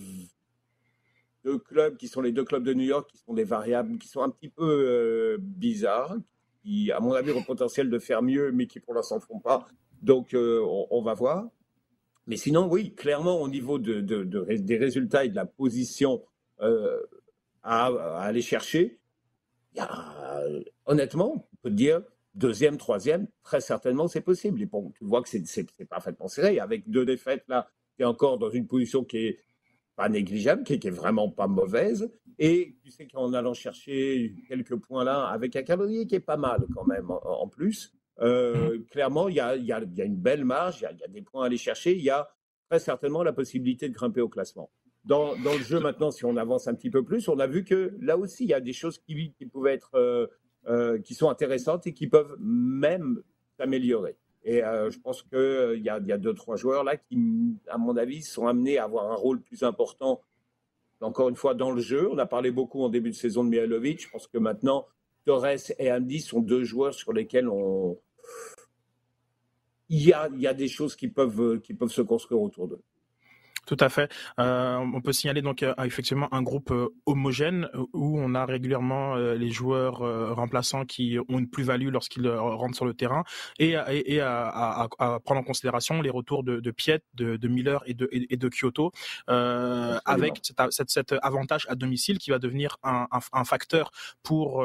deux 1.45 1.59
clubs 1.59 1.97
qui 1.97 2.09
sont 2.09 2.21
les 2.21 2.33
deux 2.33 2.45
clubs 2.45 2.65
de 2.65 2.75
New 2.75 2.85
York, 2.85 3.11
qui 3.11 3.19
sont 3.19 3.35
des 3.35 3.45
variables 3.45 3.99
qui 3.99 4.09
sont 4.09 4.23
un 4.23 4.31
petit 4.31 4.49
peu 4.49 4.65
euh, 4.65 5.37
bizarres, 5.41 6.17
qui, 6.63 6.93
à 6.93 7.01
mon 7.01 7.13
avis, 7.13 7.33
ont 7.33 7.41
le 7.41 7.45
potentiel 7.45 7.91
de 7.91 7.99
faire 7.99 8.23
mieux, 8.23 8.53
mais 8.53 8.67
qui 8.67 8.81
pour 8.81 8.95
l'instant 8.95 9.17
ne 9.17 9.21
font 9.21 9.41
pas. 9.41 9.67
Donc, 10.03 10.35
euh, 10.35 10.65
on, 10.91 11.03
va 11.03 11.15
voir. 11.15 11.49
Mais 12.27 12.37
sinon, 12.37 12.69
oui, 12.69 12.95
clairement, 12.95 13.41
au 13.41 13.49
niveau 13.49 13.79
de, 13.79 14.01
de, 14.01 14.25
de, 14.25 14.45
des 14.57 14.77
résultats 14.77 15.25
et 15.25 15.29
de 15.29 15.37
la 15.37 15.47
position 15.47 16.23
euh, 16.61 17.01
à, 17.63 17.87
aller 18.21 18.43
chercher, 18.43 18.99
honnêtement, 20.87 21.47
on 21.53 21.57
peut 21.63 21.71
dire 21.71 22.03
deuxième, 22.35 22.79
troisième, 22.79 23.27
très 23.43 23.61
certainement, 23.61 24.09
c'est 24.09 24.21
possible. 24.21 24.61
Et 24.63 24.67
bon, 24.67 24.93
tu 24.97 25.05
vois 25.05 25.23
que 25.23 25.29
c'est 25.29 25.85
parfaitement 25.89 26.29
serré. 26.29 26.59
Avec 26.59 26.89
deux 26.89 27.05
défaites, 27.05 27.45
là, 27.49 27.69
tu 27.97 28.03
es 28.03 28.07
encore 28.07 28.39
dans 28.39 28.51
une 28.51 28.67
position 28.67 29.05
qui 29.05 29.19
est 29.19 29.39
pas 29.97 30.09
négligeable, 30.09 30.65
qui, 30.65 30.79
qui 30.79 30.89
est 30.89 30.91
vraiment 30.91 31.31
pas 31.31 31.47
mauvaise. 31.47 32.11
Et 32.39 32.77
tu 32.83 32.91
sais 32.91 33.07
qu'en 33.07 33.33
allant 33.35 33.55
chercher 33.55 34.35
quelques 34.49 34.77
points 34.77 35.05
là, 35.05 35.27
avec 35.27 35.55
un 35.57 35.63
calendrier 35.63 36.07
qui 36.07 36.15
est 36.15 36.21
pas 36.21 36.37
mal 36.37 36.67
quand 36.75 36.87
même 36.87 37.11
en, 37.11 37.21
en 37.25 37.49
plus, 37.49 37.93
euh, 38.21 38.79
mmh. 38.79 38.85
clairement, 38.87 39.29
il 39.29 39.37
y 39.37 39.41
a, 39.41 39.57
y, 39.57 39.73
a, 39.73 39.81
y 39.81 40.03
a, 40.03 40.05
une 40.05 40.17
belle 40.17 40.45
marge, 40.45 40.81
il 40.81 40.97
y, 40.97 41.01
y 41.01 41.05
a, 41.05 41.09
des 41.09 41.23
points 41.23 41.45
à 41.45 41.47
aller 41.47 41.57
chercher, 41.57 41.95
il 41.95 42.03
y 42.03 42.11
a 42.11 42.29
très 42.69 42.79
certainement 42.79 43.23
la 43.23 43.33
possibilité 43.33 43.89
de 43.89 43.95
grimper 43.95 44.21
au 44.21 44.29
classement. 44.29 44.71
Dans, 45.05 45.37
dans, 45.43 45.53
le 45.53 45.59
jeu 45.59 45.81
maintenant, 45.81 46.11
si 46.11 46.25
on 46.25 46.37
avance 46.37 46.69
un 46.69 46.75
petit 46.75 46.91
peu 46.91 47.05
plus, 47.05 47.29
on 47.29 47.39
a 47.39 47.47
vu 47.47 47.65
que 47.65 47.97
là 48.01 48.17
aussi, 48.17 48.45
il 48.45 48.51
y 48.51 48.55
a 48.55 48.61
des 48.61 48.73
choses 48.73 48.99
qui, 48.99 49.33
qui 49.33 49.47
pouvaient 49.47 49.75
être, 49.75 49.95
euh, 49.95 50.27
euh, 50.69 51.01
qui 51.01 51.15
sont 51.15 51.29
intéressantes 51.29 51.87
et 51.87 51.93
qui 51.93 52.07
peuvent 52.07 52.37
même 52.39 53.23
s'améliorer. 53.59 54.17
Et 54.45 54.63
euh, 54.65 54.91
je 54.91 54.99
pense 54.99 55.23
qu'il 55.23 55.39
euh, 55.39 55.77
y, 55.77 55.89
a, 55.89 56.01
deux, 56.01 56.35
trois 56.35 56.57
joueurs 56.57 56.83
là 56.85 56.97
qui, 56.97 57.17
à 57.69 57.79
mon 57.79 57.97
avis, 57.97 58.23
sont 58.23 58.47
amenés 58.47 58.79
à 58.79 58.85
avoir 58.85 59.11
un 59.11 59.15
rôle 59.15 59.41
plus 59.41 59.63
important, 59.63 60.21
encore 61.01 61.29
une 61.29 61.37
fois, 61.37 61.55
dans 61.55 61.71
le 61.71 61.81
jeu. 61.81 62.09
On 62.11 62.19
a 62.19 62.27
parlé 62.27 62.51
beaucoup 62.51 62.83
en 62.83 62.89
début 62.89 63.11
de 63.11 63.15
saison 63.15 63.45
de 63.45 63.51
Mihailovic. 63.51 64.03
Je 64.03 64.11
pense 64.11 64.27
que 64.27 64.39
maintenant, 64.39 64.87
Torres 65.25 65.47
et 65.79 65.93
Andy 65.93 66.21
sont 66.21 66.41
deux 66.41 66.65
joueurs 66.65 66.95
sur 66.95 67.13
lesquels 67.13 67.49
on. 67.49 67.99
Il 69.89 70.05
y 70.05 70.13
a, 70.13 70.29
il 70.33 70.41
y 70.41 70.47
a 70.47 70.55
des 70.55 70.69
choses 70.69 70.97
qui 70.97 71.09
peuvent, 71.09 71.61
qui 71.61 71.75
peuvent 71.75 71.91
se 71.91 72.03
construire 72.03 72.41
autour 72.41 72.67
d'eux. 72.67 72.83
Tout 73.67 73.77
à 73.79 73.89
fait. 73.89 74.11
Euh, 74.41 74.77
on 74.79 75.01
peut 75.01 75.13
signaler 75.13 75.41
donc 75.41 75.63
euh, 75.63 75.73
effectivement 75.85 76.29
un 76.35 76.43
groupe 76.43 76.73
euh, 76.73 76.89
homogène 77.07 77.69
où 77.93 78.19
on 78.19 78.35
a 78.35 78.45
régulièrement 78.45 79.15
les 79.15 79.51
joueurs 79.51 79.99
remplaçants 80.35 80.85
qui 80.85 81.19
ont 81.29 81.39
une 81.39 81.49
plus-value 81.49 81.89
lorsqu'ils 81.89 82.29
rentrent 82.29 82.75
sur 82.75 82.85
le 82.85 82.95
terrain 82.95 83.25
et, 83.59 83.75
et, 83.89 84.21
à, 84.21 84.89
prendre 85.25 85.41
en 85.41 85.45
considération 85.45 86.03
les 86.03 86.11
retours 86.11 86.45
de, 86.45 86.61
de 86.61 86.71
Piet, 86.71 87.03
de, 87.15 87.49
Miller 87.49 87.83
et 87.87 87.95
de, 87.95 88.09
et, 88.13 88.37
de 88.37 88.49
Kyoto, 88.49 88.93
avec 89.27 90.41
cet, 90.71 90.91
cet, 90.91 91.15
avantage 91.23 91.67
à 91.69 91.75
domicile 91.75 92.19
qui 92.19 92.31
va 92.31 92.39
devenir 92.39 92.79
un, 92.83 93.07
un, 93.33 93.45
facteur 93.45 93.91
pour 94.23 94.65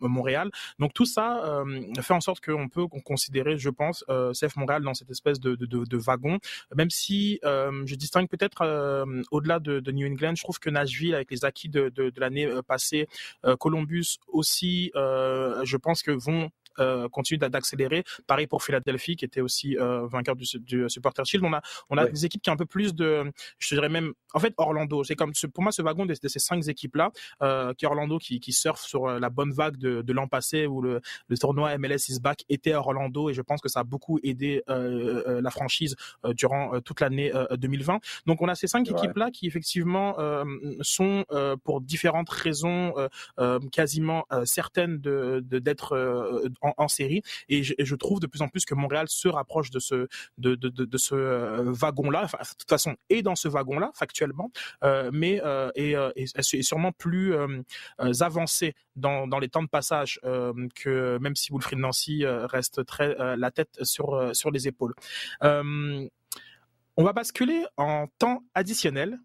Montréal. 0.00 0.50
Donc 0.78 0.94
tout 0.94 1.06
ça 1.06 1.62
fait 2.00 2.14
en 2.14 2.20
sorte 2.20 2.44
qu'on 2.44 2.68
peut 2.68 2.86
considérer, 3.04 3.58
je 3.58 3.70
pense, 3.70 4.04
CF 4.32 4.56
Montréal 4.56 4.82
dans 4.82 4.94
cette 4.94 5.10
espèce 5.10 5.40
de, 5.40 5.54
de, 5.54 5.96
wagon, 5.96 6.38
même 6.74 6.90
si 6.90 7.40
je 7.42 7.94
distingue 8.16 8.28
peut-être 8.28 8.62
euh, 8.62 9.22
au-delà 9.30 9.58
de, 9.60 9.90
New 9.90 10.06
England. 10.06 10.34
Je 10.36 10.42
trouve 10.42 10.58
que 10.58 10.70
Nashville, 10.70 11.14
avec 11.14 11.30
les 11.30 11.44
acquis 11.44 11.68
de, 11.68 11.88
de 11.90 12.12
l'année 12.16 12.46
euh, 12.46 12.62
passée, 12.62 13.08
euh, 13.44 13.56
Columbus 13.56 14.18
aussi, 14.28 14.90
je 14.94 15.76
pense 15.76 16.02
que 16.02 16.10
vont 16.10 16.50
euh, 16.78 17.08
continue 17.08 17.38
d'accélérer. 17.38 18.04
Pareil 18.26 18.46
pour 18.46 18.62
Philadelphie, 18.62 19.16
qui 19.16 19.24
était 19.24 19.40
aussi 19.40 19.76
euh, 19.78 20.06
vainqueur 20.06 20.36
du, 20.36 20.46
du, 20.60 20.88
Supporter 20.88 21.24
Shield. 21.24 21.44
On 21.44 21.52
a, 21.52 21.60
on 21.90 21.96
a 21.96 22.06
des 22.06 22.24
équipes 22.24 22.42
qui 22.42 22.50
ont 22.50 22.54
un 22.54 22.56
peu 22.56 22.66
plus 22.66 22.94
de, 22.94 23.30
je 23.58 23.74
dirais 23.74 23.88
même, 23.88 24.12
en 24.34 24.38
fait, 24.38 24.54
Orlando. 24.56 25.04
C'est 25.04 25.14
comme, 25.14 25.32
pour 25.52 25.62
moi, 25.62 25.72
ce 25.72 25.82
wagon 25.82 26.06
de, 26.06 26.14
ces 26.14 26.38
cinq 26.38 26.66
équipes-là, 26.66 27.10
euh, 27.42 27.72
qui 27.74 27.86
Orlando, 27.86 28.18
qui, 28.18 28.40
qui 28.40 28.52
surfe 28.52 28.82
sur 28.82 29.06
la 29.06 29.30
bonne 29.30 29.52
vague 29.52 29.76
de, 29.76 30.02
de 30.02 30.12
l'an 30.12 30.28
passé 30.28 30.66
où 30.66 30.82
le, 30.82 31.00
le, 31.28 31.38
tournoi 31.38 31.76
MLS 31.78 32.08
is 32.08 32.20
back 32.20 32.44
était 32.48 32.72
à 32.72 32.80
Orlando 32.80 33.30
et 33.30 33.34
je 33.34 33.42
pense 33.42 33.60
que 33.60 33.68
ça 33.68 33.80
a 33.80 33.84
beaucoup 33.84 34.18
aidé 34.22 34.62
la 34.66 35.50
franchise 35.50 35.94
durant 36.34 36.80
toute 36.80 37.00
l'année 37.00 37.32
2020. 37.56 38.00
Donc, 38.26 38.42
on 38.42 38.48
a 38.48 38.54
ces 38.54 38.66
cinq 38.66 38.88
équipes-là 38.90 39.30
qui, 39.30 39.46
effectivement, 39.46 40.16
sont 40.80 41.24
pour 41.64 41.80
différentes 41.80 42.30
raisons 42.30 42.94
quasiment 43.72 44.26
certaines 44.44 44.98
de 44.98 45.40
d'être 45.40 45.94
en, 46.76 46.88
série. 46.88 47.22
Et 47.48 47.62
je, 47.62 47.94
trouve 47.94 48.20
de 48.20 48.26
plus 48.26 48.42
en 48.42 48.48
plus 48.48 48.64
que 48.64 48.74
Montréal 48.74 49.06
se 49.08 49.28
rapproche 49.28 49.70
de 49.70 49.78
ce, 49.78 50.06
de, 50.38 50.54
de, 50.54 50.68
de, 50.68 50.98
ce 50.98 51.14
euh, 51.14 51.72
wagon-là. 51.72 52.22
Enfin, 52.24 52.38
de 52.38 52.56
toute 52.56 52.68
façon, 52.68 52.96
est 53.10 53.22
dans 53.22 53.34
ce 53.36 53.48
wagon-là, 53.48 53.90
factuellement, 53.94 54.50
euh, 54.84 55.10
mais 55.12 55.40
euh, 55.44 55.70
est, 55.74 55.94
est, 56.16 56.62
sûrement 56.62 56.92
plus 56.92 57.34
avancé 57.98 58.74
dans, 58.94 59.26
dans 59.26 59.38
les 59.38 59.48
temps 59.48 59.62
de 59.62 59.68
passage 59.68 60.20
que 60.74 61.18
même 61.18 61.36
si 61.36 61.52
Wilfried 61.52 61.78
Nancy 61.78 62.24
reste 62.26 62.84
très 62.86 63.14
la 63.36 63.50
tête 63.50 63.78
sur, 63.82 64.34
sur 64.34 64.50
les 64.50 64.68
épaules. 64.68 64.94
on 65.42 67.04
va 67.04 67.12
basculer 67.12 67.64
en 67.76 68.06
temps 68.18 68.42
additionnel 68.54 69.18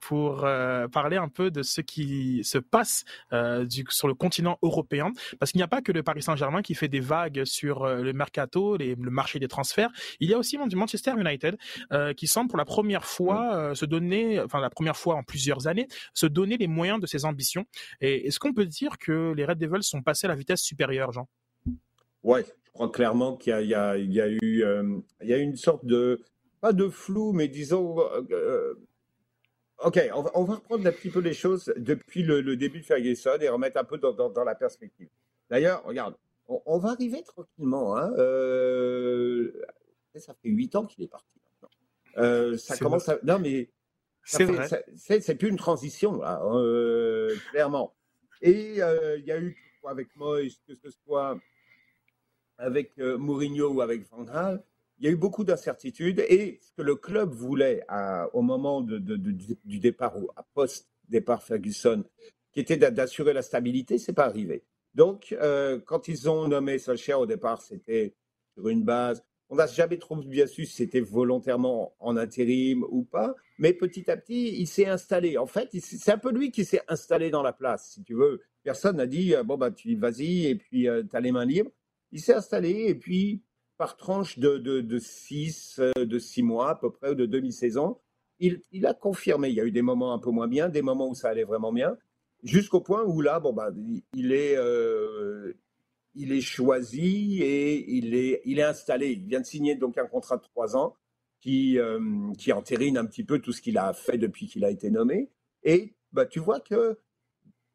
pour 0.00 0.44
euh, 0.44 0.88
parler 0.88 1.16
un 1.16 1.28
peu 1.28 1.50
de 1.50 1.62
ce 1.62 1.80
qui 1.80 2.42
se 2.44 2.58
passe 2.58 3.04
euh, 3.32 3.64
du, 3.64 3.84
sur 3.88 4.08
le 4.08 4.14
continent 4.14 4.58
européen, 4.62 5.12
parce 5.38 5.52
qu'il 5.52 5.60
n'y 5.60 5.64
a 5.64 5.68
pas 5.68 5.80
que 5.80 5.92
le 5.92 6.02
Paris 6.02 6.22
Saint-Germain 6.22 6.60
qui 6.60 6.74
fait 6.74 6.88
des 6.88 7.00
vagues 7.00 7.44
sur 7.44 7.84
euh, 7.84 8.02
le 8.02 8.12
mercato, 8.12 8.76
les, 8.76 8.96
le 8.96 9.10
marché 9.10 9.38
des 9.38 9.48
transferts. 9.48 9.90
Il 10.20 10.28
y 10.28 10.34
a 10.34 10.38
aussi 10.38 10.58
Manchester 10.58 11.12
United 11.16 11.56
qui 12.16 12.26
semble 12.26 12.48
pour 12.48 12.58
la 12.58 12.64
première 12.64 13.04
fois 13.04 13.74
se 13.74 13.84
donner, 13.84 14.40
enfin 14.40 14.60
la 14.60 14.70
première 14.70 14.96
fois 14.96 15.16
en 15.16 15.22
plusieurs 15.22 15.66
années, 15.66 15.86
se 16.14 16.26
donner 16.26 16.56
les 16.56 16.66
moyens 16.66 17.00
de 17.00 17.06
ses 17.06 17.24
ambitions. 17.24 17.64
Et 18.00 18.26
est-ce 18.26 18.38
qu'on 18.38 18.52
peut 18.52 18.66
dire 18.66 18.98
que 18.98 19.32
les 19.36 19.44
Red 19.44 19.58
Devils 19.58 19.82
sont 19.82 20.02
passés 20.02 20.26
à 20.26 20.28
la 20.28 20.34
vitesse 20.34 20.60
supérieure, 20.60 21.12
Jean? 21.12 21.28
Ouais, 22.22 22.44
je 22.64 22.72
crois 22.72 22.90
clairement 22.90 23.36
qu'il 23.36 23.52
y, 23.60 23.66
y, 23.66 23.68
y, 23.68 23.74
a 24.20 24.28
eu, 24.28 24.40
il 24.42 25.28
y 25.28 25.32
a 25.32 25.38
une 25.38 25.56
sorte 25.56 25.84
de 25.84 26.20
pas 26.60 26.72
de 26.72 26.88
flou, 26.88 27.32
mais 27.32 27.48
disons 27.48 27.96
Ok, 29.84 30.00
on 30.14 30.22
va, 30.22 30.54
reprendre 30.54 30.86
un 30.86 30.92
petit 30.92 31.10
peu 31.10 31.20
les 31.20 31.34
choses 31.34 31.72
depuis 31.76 32.22
le, 32.22 32.56
début 32.56 32.80
de 32.80 32.84
Ferguson 32.84 33.36
et 33.40 33.48
remettre 33.48 33.78
un 33.78 33.84
peu 33.84 33.98
dans, 33.98 34.44
la 34.44 34.54
perspective. 34.54 35.08
D'ailleurs, 35.50 35.84
regarde, 35.84 36.14
on, 36.46 36.78
va 36.78 36.90
arriver 36.90 37.22
tranquillement. 37.22 37.96
Hein, 37.96 38.12
euh, 38.18 39.52
ça 40.14 40.34
fait 40.34 40.48
huit 40.48 40.74
ans 40.76 40.86
qu'il 40.86 41.04
est 41.04 41.08
parti. 41.08 41.26
Euh, 42.18 42.56
ça 42.58 42.76
commence 42.76 43.08
à. 43.08 43.18
Non, 43.22 43.38
mais. 43.38 43.70
C'est 44.24 45.34
plus 45.34 45.48
une 45.48 45.56
transition, 45.56 46.20
là, 46.20 46.40
euh, 46.44 47.34
clairement. 47.50 47.92
Et 48.40 48.70
il 48.70 49.24
y 49.26 49.32
a 49.32 49.40
eu, 49.40 49.56
avec 49.84 50.14
Moïse, 50.14 50.60
que 50.68 50.74
ce 50.76 50.90
soit 50.90 51.38
avec 52.58 52.96
Mourinho 52.98 53.70
ou 53.70 53.80
avec 53.80 54.08
Van 54.08 54.22
Gaal, 54.22 54.62
il 55.02 55.06
y 55.06 55.08
a 55.08 55.10
eu 55.10 55.16
beaucoup 55.16 55.42
d'incertitudes 55.42 56.20
et 56.20 56.60
ce 56.62 56.70
que 56.76 56.82
le 56.82 56.94
club 56.94 57.34
voulait 57.34 57.84
au 58.32 58.40
moment 58.40 58.82
du 58.82 59.80
départ 59.80 60.16
ou 60.16 60.30
à 60.36 60.44
post-départ 60.54 61.42
Ferguson, 61.42 62.04
qui 62.52 62.60
était 62.60 62.76
d'assurer 62.76 63.32
la 63.32 63.42
stabilité, 63.42 63.98
c'est 63.98 64.12
pas 64.12 64.26
arrivé. 64.26 64.62
Donc, 64.94 65.32
euh, 65.32 65.80
quand 65.84 66.06
ils 66.06 66.30
ont 66.30 66.46
nommé 66.46 66.78
Solskjaer 66.78 67.18
au 67.18 67.26
départ, 67.26 67.62
c'était 67.62 68.14
sur 68.54 68.68
une 68.68 68.84
base. 68.84 69.24
On 69.48 69.56
n'a 69.56 69.66
jamais 69.66 69.98
trop 69.98 70.14
bien 70.14 70.46
su 70.46 70.66
si 70.66 70.76
c'était 70.76 71.00
volontairement 71.00 71.96
en 71.98 72.16
intérim 72.16 72.84
ou 72.88 73.02
pas, 73.02 73.34
mais 73.58 73.72
petit 73.72 74.08
à 74.08 74.16
petit, 74.16 74.54
il 74.56 74.68
s'est 74.68 74.86
installé. 74.86 75.36
En 75.36 75.46
fait, 75.46 75.68
c'est 75.80 76.12
un 76.12 76.18
peu 76.18 76.30
lui 76.30 76.52
qui 76.52 76.64
s'est 76.64 76.82
installé 76.86 77.30
dans 77.30 77.42
la 77.42 77.52
place, 77.52 77.90
si 77.94 78.04
tu 78.04 78.14
veux. 78.14 78.40
Personne 78.62 78.98
n'a 78.98 79.06
dit, 79.06 79.34
euh, 79.34 79.42
bon, 79.42 79.56
bah, 79.58 79.72
tu 79.72 79.96
vas-y, 79.96 80.46
et 80.46 80.54
puis 80.54 80.88
euh, 80.88 81.02
tu 81.02 81.16
as 81.16 81.20
les 81.20 81.32
mains 81.32 81.44
libres. 81.44 81.72
Il 82.12 82.20
s'est 82.20 82.34
installé, 82.34 82.84
et 82.86 82.94
puis 82.94 83.42
par 83.82 83.96
tranche 83.96 84.38
de, 84.38 84.58
de, 84.58 84.98
six, 85.00 85.80
euh, 85.80 86.04
de 86.04 86.20
six 86.20 86.44
mois 86.44 86.70
à 86.70 86.74
peu 86.76 86.92
près, 86.92 87.10
ou 87.10 87.14
de 87.16 87.26
demi-saison. 87.26 87.98
Il, 88.38 88.62
il, 88.70 88.86
a 88.86 88.94
confirmé. 88.94 89.48
Il 89.48 89.56
y 89.56 89.60
a 89.60 89.64
eu 89.64 89.72
des 89.72 89.82
moments 89.82 90.14
un 90.14 90.20
peu 90.20 90.30
moins 90.30 90.46
bien, 90.46 90.68
des 90.68 90.82
moments 90.82 91.08
où 91.08 91.16
ça 91.16 91.30
allait 91.30 91.42
vraiment 91.42 91.72
bien, 91.72 91.96
jusqu'au 92.44 92.80
point 92.80 93.02
où 93.02 93.20
là, 93.20 93.40
bon, 93.40 93.52
bah, 93.52 93.70
il, 94.14 94.30
est, 94.30 94.54
euh, 94.56 95.54
il 96.14 96.30
est 96.30 96.40
choisi 96.40 97.42
et 97.42 97.90
il 97.96 98.14
est, 98.14 98.42
il 98.44 98.60
est 98.60 98.62
installé. 98.62 99.14
Il 99.14 99.26
vient 99.26 99.40
de 99.40 99.46
signer 99.46 99.74
donc 99.74 99.98
un 99.98 100.06
contrat 100.06 100.36
de 100.36 100.44
trois 100.44 100.76
ans 100.76 100.94
qui, 101.40 101.76
euh, 101.80 102.32
qui 102.38 102.52
entérine 102.52 102.96
un 102.96 103.04
petit 103.04 103.24
peu 103.24 103.40
tout 103.40 103.52
ce 103.52 103.60
qu'il 103.60 103.78
a 103.78 103.92
fait 103.94 104.16
depuis 104.16 104.46
qu'il 104.46 104.64
a 104.64 104.70
été 104.70 104.90
nommé. 104.90 105.28
Et 105.64 105.96
bah, 106.12 106.26
tu 106.26 106.38
vois 106.38 106.60
que 106.60 106.98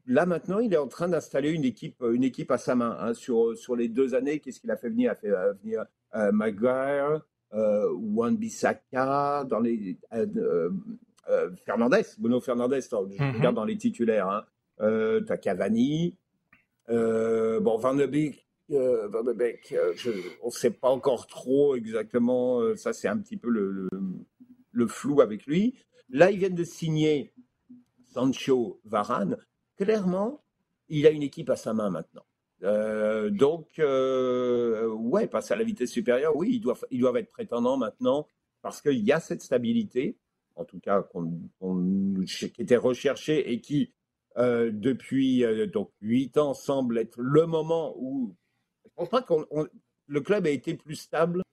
là 0.05 0.25
maintenant, 0.25 0.59
il 0.59 0.73
est 0.73 0.77
en 0.77 0.87
train 0.87 1.09
d'installer 1.09 1.49
une 1.49 1.65
équipe, 1.65 2.01
une 2.01 2.23
équipe 2.23 2.51
à 2.51 2.57
sa 2.57 2.75
main. 2.75 2.95
Hein, 2.97 3.13
sur, 3.13 3.57
sur 3.57 3.75
les 3.75 3.89
deux 3.89 4.15
années, 4.15 4.39
qu'est-ce 4.39 4.61
qu'il 4.61 4.71
a 4.71 4.77
fait 4.77 4.89
venir? 4.89 5.11
A 5.11 5.15
fait 5.15 5.31
venir 5.61 5.85
euh, 6.15 6.31
Maguire, 6.31 7.21
euh, 7.53 7.91
Wan-Bissaka, 7.93 9.45
dans 9.45 9.59
les 9.59 9.97
euh, 10.13 10.69
Fernandez, 11.65 12.03
Bruno 12.17 12.39
Fernandez, 12.39 12.81
je 12.81 12.95
mhm. 12.95 13.35
regarde 13.35 13.55
dans 13.55 13.65
les 13.65 13.77
titulaires. 13.77 14.29
Hein. 14.29 15.25
as 15.29 15.37
Cavani, 15.37 16.15
bon 16.87 17.77
Van 17.77 17.95
de 17.95 18.05
Beek, 18.05 18.47
Van 18.69 19.23
de 19.23 19.33
Beek 19.33 19.75
on 20.41 20.47
ne 20.47 20.51
sait 20.51 20.71
pas 20.71 20.89
encore 20.89 21.27
trop 21.27 21.75
exactement. 21.75 22.61
ça, 22.75 22.93
c'est 22.93 23.07
un 23.07 23.17
petit 23.17 23.37
peu 23.37 23.49
le, 23.49 23.89
le, 24.71 24.87
flou 24.87 25.21
avec 25.21 25.45
lui. 25.45 25.75
Là, 26.09 26.31
ils 26.31 26.39
viennent 26.39 26.55
de 26.55 26.63
signer 26.63 27.33
Sancho 28.13 28.79
Varane. 28.85 29.37
Clairement, 29.77 30.41
il 30.87 31.05
a 31.05 31.09
une 31.09 31.23
équipe 31.23 31.49
à 31.49 31.57
sa 31.57 31.73
main 31.73 31.89
maintenant. 31.89 32.26
Euh, 32.63 33.29
donc, 33.29 33.79
euh, 33.79 34.87
ouais, 34.89 35.27
passer 35.27 35.53
à 35.53 35.57
la 35.57 35.63
vitesse 35.63 35.91
supérieure, 35.91 36.35
oui, 36.35 36.49
ils 36.53 36.59
doivent, 36.59 36.85
ils 36.89 36.99
doivent 36.99 37.17
être 37.17 37.29
prétendants 37.29 37.77
maintenant 37.77 38.27
parce 38.61 38.81
qu'il 38.81 38.99
y 38.99 39.11
a 39.11 39.19
cette 39.19 39.41
stabilité, 39.41 40.17
en 40.55 40.65
tout 40.65 40.79
cas, 40.79 41.07
qui 42.27 42.61
était 42.61 42.77
recherchée 42.77 43.51
et 43.51 43.61
qui, 43.61 43.93
euh, 44.37 44.71
depuis 44.73 45.43
donc 45.67 45.91
huit 46.01 46.37
ans, 46.37 46.53
semble 46.53 46.97
être 46.97 47.21
le 47.21 47.45
moment 47.45 47.93
où 47.97 48.35
je 48.85 48.89
pense 48.95 49.09
pas 49.09 49.21
qu'on 49.21 49.45
le 50.07 50.21
club 50.21 50.47
a 50.47 50.49
été 50.49 50.73
plus 50.73 50.95
stable 50.95 51.43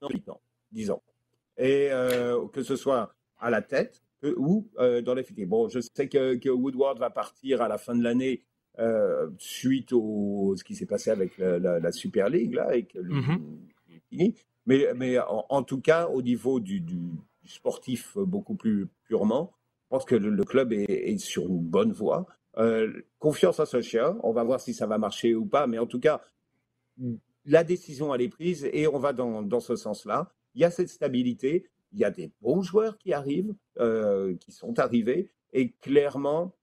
dans 0.00 0.08
huit 0.08 0.28
ans, 0.28 0.40
dix 0.72 0.90
ans, 0.90 1.02
et 1.58 1.90
que 2.52 2.62
ce 2.62 2.76
soit 2.76 3.14
à 3.38 3.50
la 3.50 3.60
tête 3.60 4.02
ou 4.22 4.70
dans 4.78 5.14
l'effectif. 5.14 5.46
Bon, 5.46 5.68
je 5.68 5.80
sais 5.80 6.08
que 6.08 6.48
Woodward 6.48 6.98
va 6.98 7.10
partir 7.10 7.60
à 7.60 7.68
la 7.68 7.76
fin 7.76 7.94
de 7.94 8.02
l'année 8.02 8.42
euh, 8.78 9.28
suite 9.38 9.92
au 9.92 10.54
ce 10.56 10.64
qui 10.64 10.74
s'est 10.74 10.86
passé 10.86 11.10
avec 11.10 11.38
la, 11.38 11.92
Super 11.92 12.28
League 12.28 12.54
là, 12.54 12.64
avec 12.64 12.94
le, 12.94 13.14
mm-hmm. 13.14 14.34
Mais, 14.66 14.86
mais 14.96 15.18
en, 15.20 15.62
tout 15.62 15.80
cas, 15.80 16.08
au 16.08 16.22
niveau 16.22 16.58
du, 16.60 16.82
sportif 17.44 18.18
beaucoup 18.18 18.56
plus 18.56 18.88
purement, 19.04 19.52
je 19.84 19.88
pense 19.90 20.04
que 20.04 20.16
le, 20.16 20.44
club 20.44 20.72
est, 20.72 21.18
sur 21.18 21.46
une 21.46 21.60
bonne 21.60 21.92
voie. 21.92 22.26
Euh, 22.58 23.02
confiance 23.18 23.60
à 23.60 23.66
Solskjaer. 23.66 24.16
On 24.22 24.32
va 24.32 24.42
voir 24.42 24.60
si 24.60 24.74
ça 24.74 24.86
va 24.86 24.98
marcher 24.98 25.34
ou 25.34 25.46
pas, 25.46 25.66
mais 25.66 25.78
en 25.78 25.86
tout 25.86 26.00
cas, 26.00 26.22
la 27.44 27.64
décision 27.64 28.14
elle 28.14 28.22
est 28.22 28.28
prise 28.28 28.68
et 28.72 28.88
on 28.88 28.98
va 28.98 29.12
dans, 29.12 29.42
dans 29.42 29.60
ce 29.60 29.76
sens-là. 29.76 30.32
Il 30.54 30.62
y 30.62 30.64
a 30.64 30.70
cette 30.70 30.88
stabilité, 30.88 31.68
il 31.92 32.00
y 32.00 32.04
a 32.04 32.10
des 32.10 32.32
bons 32.40 32.62
joueurs 32.62 32.98
qui 32.98 33.12
arrivent, 33.12 33.54
euh, 33.78 34.34
qui 34.36 34.52
sont 34.52 34.78
arrivés, 34.78 35.30
et 35.52 35.70
clairement, 35.72 36.54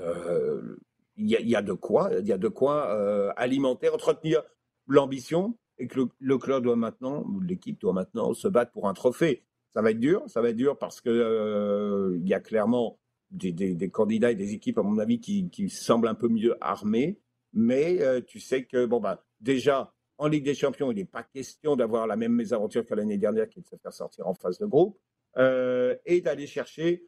euh, 0.00 0.76
il 1.16 1.28
y, 1.28 1.56
a, 1.56 1.62
de 1.62 1.72
quoi, 1.72 2.10
y 2.22 2.32
a 2.32 2.38
de 2.38 2.48
quoi 2.48 2.90
euh, 2.90 3.32
alimenter, 3.36 3.88
entretenir 3.88 4.42
l'ambition 4.86 5.58
et 5.78 5.86
que 5.86 6.08
le, 6.18 6.38
club 6.38 6.64
doit 6.64 6.76
maintenant, 6.76 7.22
ou 7.24 7.40
l'équipe 7.40 7.80
doit 7.80 7.92
maintenant 7.92 8.32
se 8.34 8.48
battre 8.48 8.72
pour 8.72 8.88
un 8.88 8.94
trophée. 8.94 9.44
ça 9.74 9.82
va 9.82 9.90
être 9.90 10.00
dur, 10.00 10.22
ça 10.28 10.40
va 10.40 10.50
être 10.50 10.56
dur 10.56 10.78
parce 10.78 11.00
que 11.00 12.16
il 12.16 12.28
y 12.28 12.34
a 12.34 12.40
clairement 12.40 12.98
des, 13.30 13.90
candidats 13.90 14.30
et 14.30 14.34
des 14.34 14.52
équipes, 14.54 14.78
à 14.78 14.82
mon 14.82 14.98
avis, 14.98 15.20
qui, 15.20 15.68
semblent 15.70 16.08
un 16.08 16.14
peu 16.14 16.28
mieux 16.28 16.56
armés. 16.60 17.18
Mais 17.52 18.22
tu 18.22 18.40
sais 18.40 18.64
que, 18.64 18.86
bon, 18.86 19.00
bah, 19.00 19.24
déjà, 19.40 19.94
en 20.18 20.28
Ligue 20.28 20.44
des 20.44 20.54
Champions, 20.54 20.90
il 20.90 20.96
n'est 20.96 21.04
pas 21.04 21.22
question 21.22 21.76
d'avoir 21.76 22.06
la 22.06 22.16
même 22.16 22.32
mésaventure 22.32 22.86
que 22.86 22.94
l'année 22.94 23.18
dernière, 23.18 23.48
qui 23.48 23.58
est 23.58 23.62
de 23.62 23.66
se 23.66 23.76
faire 23.76 23.92
sortir 23.92 24.26
en 24.26 24.34
phase 24.34 24.58
de 24.58 24.66
groupe, 24.66 24.98
et 25.36 26.20
d'aller 26.20 26.46
chercher 26.46 27.06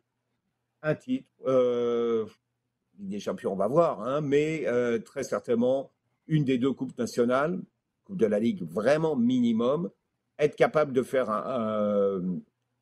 un 0.82 0.94
titre. 0.94 1.30
Ligue 2.99 3.11
des 3.11 3.21
Champions, 3.21 3.53
on 3.53 3.57
va 3.57 3.69
voir, 3.69 4.03
hein, 4.03 4.21
mais 4.21 4.67
très 5.05 5.25
certainement 5.25 5.91
une 6.27 6.45
des 6.45 6.59
deux 6.59 6.73
coupes 6.73 6.97
nationales, 6.99 7.61
coupe 8.05 8.19
de 8.19 8.27
la 8.27 8.39
Ligue 8.39 8.63
vraiment 8.63 9.17
minimum, 9.17 9.91
être 10.39 10.57
capable 10.57 10.93
de 10.93 11.03
faire 11.03 11.27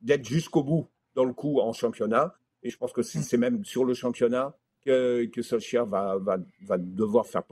d'être 0.01 0.25
jusqu'au 0.25 0.63
bout 0.63 0.89
dans 1.15 1.25
le 1.25 1.33
coup 1.33 1.61
en 1.61 1.73
championnat. 1.73 2.35
Et 2.63 2.71
je 2.71 2.77
pense 2.77 2.93
que 2.93 3.01
mmh. 3.01 3.23
c'est 3.23 3.37
même 3.37 3.65
sur 3.65 3.85
le 3.85 3.95
championnat 3.95 4.57
que, 4.85 5.25
que 5.27 5.43
Solskjaer 5.43 5.87
va, 5.87 6.17
va, 6.19 6.39
va 6.63 6.79
devoir 6.79 7.27
faire, 7.27 7.43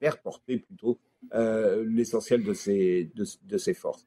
faire 0.00 0.20
porter 0.20 0.58
plutôt 0.58 0.98
euh, 1.34 1.84
l'essentiel 1.86 2.44
de 2.44 2.52
ses, 2.52 3.10
de, 3.14 3.24
de 3.42 3.58
ses 3.58 3.74
forces. 3.74 4.06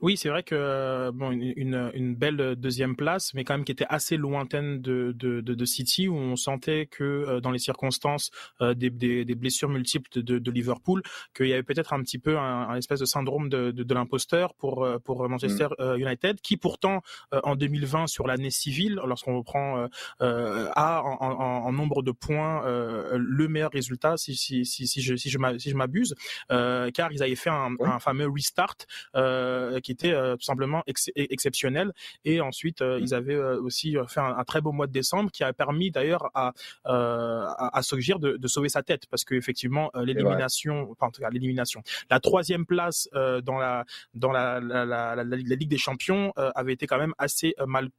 Oui, 0.00 0.16
c'est 0.16 0.28
vrai 0.28 0.42
que 0.42 0.54
euh, 0.54 1.12
bon, 1.12 1.30
une, 1.30 1.90
une, 1.94 2.14
belle 2.14 2.56
deuxième 2.56 2.96
place, 2.96 3.34
mais 3.34 3.44
quand 3.44 3.54
même 3.54 3.64
qui 3.64 3.72
était 3.72 3.86
assez 3.88 4.16
lointaine 4.16 4.80
de, 4.80 5.12
de, 5.16 5.40
de, 5.40 5.64
City, 5.64 6.08
où 6.08 6.16
on 6.16 6.36
sentait 6.36 6.86
que 6.86 7.04
euh, 7.04 7.40
dans 7.40 7.50
les 7.50 7.58
circonstances 7.58 8.30
euh, 8.60 8.74
des, 8.74 8.90
des, 8.90 9.24
des, 9.24 9.34
blessures 9.34 9.68
multiples 9.68 10.22
de, 10.22 10.38
de 10.38 10.50
Liverpool, 10.50 11.02
qu'il 11.34 11.46
y 11.46 11.52
avait 11.52 11.62
peut-être 11.62 11.92
un 11.92 12.02
petit 12.02 12.18
peu 12.18 12.38
un, 12.38 12.74
espèce 12.74 13.00
de 13.00 13.04
syndrome 13.04 13.48
de, 13.48 13.70
de, 13.70 13.94
l'imposteur 13.94 14.54
pour, 14.54 14.86
pour 15.04 15.28
Manchester 15.28 15.68
mm. 15.78 15.96
United, 15.98 16.40
qui 16.40 16.56
pourtant 16.56 17.02
en 17.32 17.56
2020 17.56 18.06
sur 18.06 18.26
l'année 18.26 18.50
civile, 18.50 19.00
lorsqu'on 19.04 19.36
reprend 19.36 19.86
a 20.20 21.02
en, 21.02 21.16
en, 21.20 21.66
en, 21.66 21.72
nombre 21.72 22.02
de 22.02 22.12
points 22.12 22.62
le 22.64 23.48
meilleur 23.48 23.70
résultat, 23.70 24.16
si, 24.16 24.34
si, 24.34 24.64
si, 24.64 24.86
si 24.86 25.02
je, 25.02 25.14
si 25.16 25.30
je 25.30 25.76
m'abuse, 25.76 26.14
car 26.48 27.12
ils 27.12 27.22
avaient 27.22 27.34
fait 27.36 27.50
un, 27.50 27.74
un 27.80 27.98
fameux 27.98 28.28
restart. 28.28 28.76
Euh, 29.16 29.59
qui 29.82 29.92
était 29.92 30.12
euh, 30.12 30.36
tout 30.36 30.44
simplement 30.44 30.82
exceptionnel. 31.16 31.92
Et 32.24 32.40
ensuite, 32.40 32.82
euh, 32.82 32.98
ils 33.00 33.14
avaient 33.14 33.36
aussi 33.36 33.96
fait 34.08 34.20
un, 34.20 34.44
très 34.44 34.60
beau 34.60 34.72
mois 34.72 34.86
de 34.86 34.92
décembre 34.92 35.30
qui 35.30 35.44
a 35.44 35.52
permis 35.52 35.90
d'ailleurs 35.90 36.30
à, 36.34 36.52
à, 36.84 37.78
à 37.78 37.80
de, 37.80 38.36
de, 38.36 38.48
sauver 38.48 38.68
sa 38.68 38.82
tête 38.82 39.06
parce 39.10 39.24
qu'effectivement, 39.24 39.90
l'élimination, 39.94 40.88
enfin 40.90 41.06
en 41.06 41.10
tout 41.10 41.20
cas 41.20 41.30
l'élimination, 41.30 41.82
la 42.10 42.20
troisième 42.20 42.66
place 42.66 43.08
dans 43.12 43.58
la 43.58 43.84
dans 44.14 44.32
la, 44.32 44.60
la, 44.60 44.84
la, 44.84 45.16
la, 45.16 45.24
Ligue 45.24 45.68
des 45.68 45.78
Champions 45.78 46.32
avait 46.36 46.72
été 46.72 46.86
quand 46.86 46.98
même 46.98 47.14
assez 47.18 47.54
mal 47.66 47.90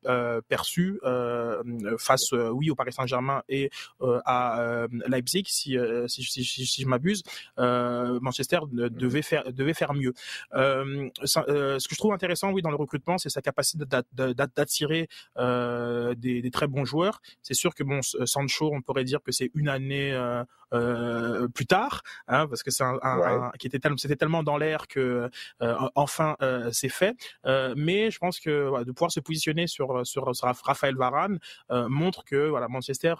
perçue 0.48 1.00
face, 1.98 2.32
oui, 2.32 2.70
au 2.70 2.76
Paris 2.76 2.94
Saint-Germain 2.94 3.44
et 3.50 3.70
à 4.02 4.88
Leipzig, 5.08 5.44
si, 5.48 5.78
si, 6.08 6.24
si, 6.24 6.44
si, 6.44 6.82
je 6.82 6.88
m'abuse. 6.88 7.24
Manchester 7.58 8.60
devait 8.72 9.22
faire 9.22 9.52
devait 9.52 9.74
faire 9.74 9.94
mieux. 9.94 10.14
Euh, 11.52 11.80
ce 11.80 11.88
que 11.88 11.96
je 11.96 12.00
trouve 12.00 12.14
intéressant, 12.14 12.52
oui, 12.52 12.62
dans 12.62 12.70
le 12.70 12.76
recrutement, 12.76 13.18
c'est 13.18 13.30
sa 13.30 13.42
capacité 13.42 13.84
d'attirer 14.14 15.08
euh, 15.38 16.14
des, 16.16 16.42
des, 16.42 16.52
très 16.52 16.68
bons 16.68 16.86
joueurs. 16.86 17.22
C'est 17.42 17.54
sûr 17.54 17.76
que 17.76 17.84
bon, 17.84 18.02
Sancho, 18.02 18.72
on 18.74 18.82
pourrait 18.82 19.04
dire 19.04 19.22
que 19.22 19.32
c'est 19.32 19.52
une 19.54 19.70
année 19.70 20.12
euh, 20.74 21.42
euh, 21.42 21.48
plus 21.48 21.66
tard, 21.66 22.02
hein, 22.28 22.48
parce 22.48 22.64
que 22.64 22.72
c'est 22.72 22.84
un, 22.84 22.98
un, 23.02 23.52
qui 23.60 23.68
était 23.68 23.80
tellement, 23.80 23.98
c'était 23.98 24.16
tellement 24.16 24.44
dans 24.44 24.58
l'air 24.58 24.88
que 24.88 25.30
euh, 25.62 25.90
enfin 25.96 26.36
euh, 26.42 26.70
c'est 26.72 26.90
fait. 26.90 27.16
mais 27.76 28.12
je 28.12 28.20
pense 28.20 28.40
que 28.40 28.84
de 28.84 28.92
pouvoir 28.92 29.12
se 29.12 29.20
positionner 29.20 29.68
sur 29.68 30.06
sur, 30.06 30.36
sur 30.36 30.48
Raphaël 30.64 30.96
Varane 30.96 31.40
montre 31.70 32.24
que 32.24 32.50
voilà 32.50 32.68
Manchester 32.68 33.16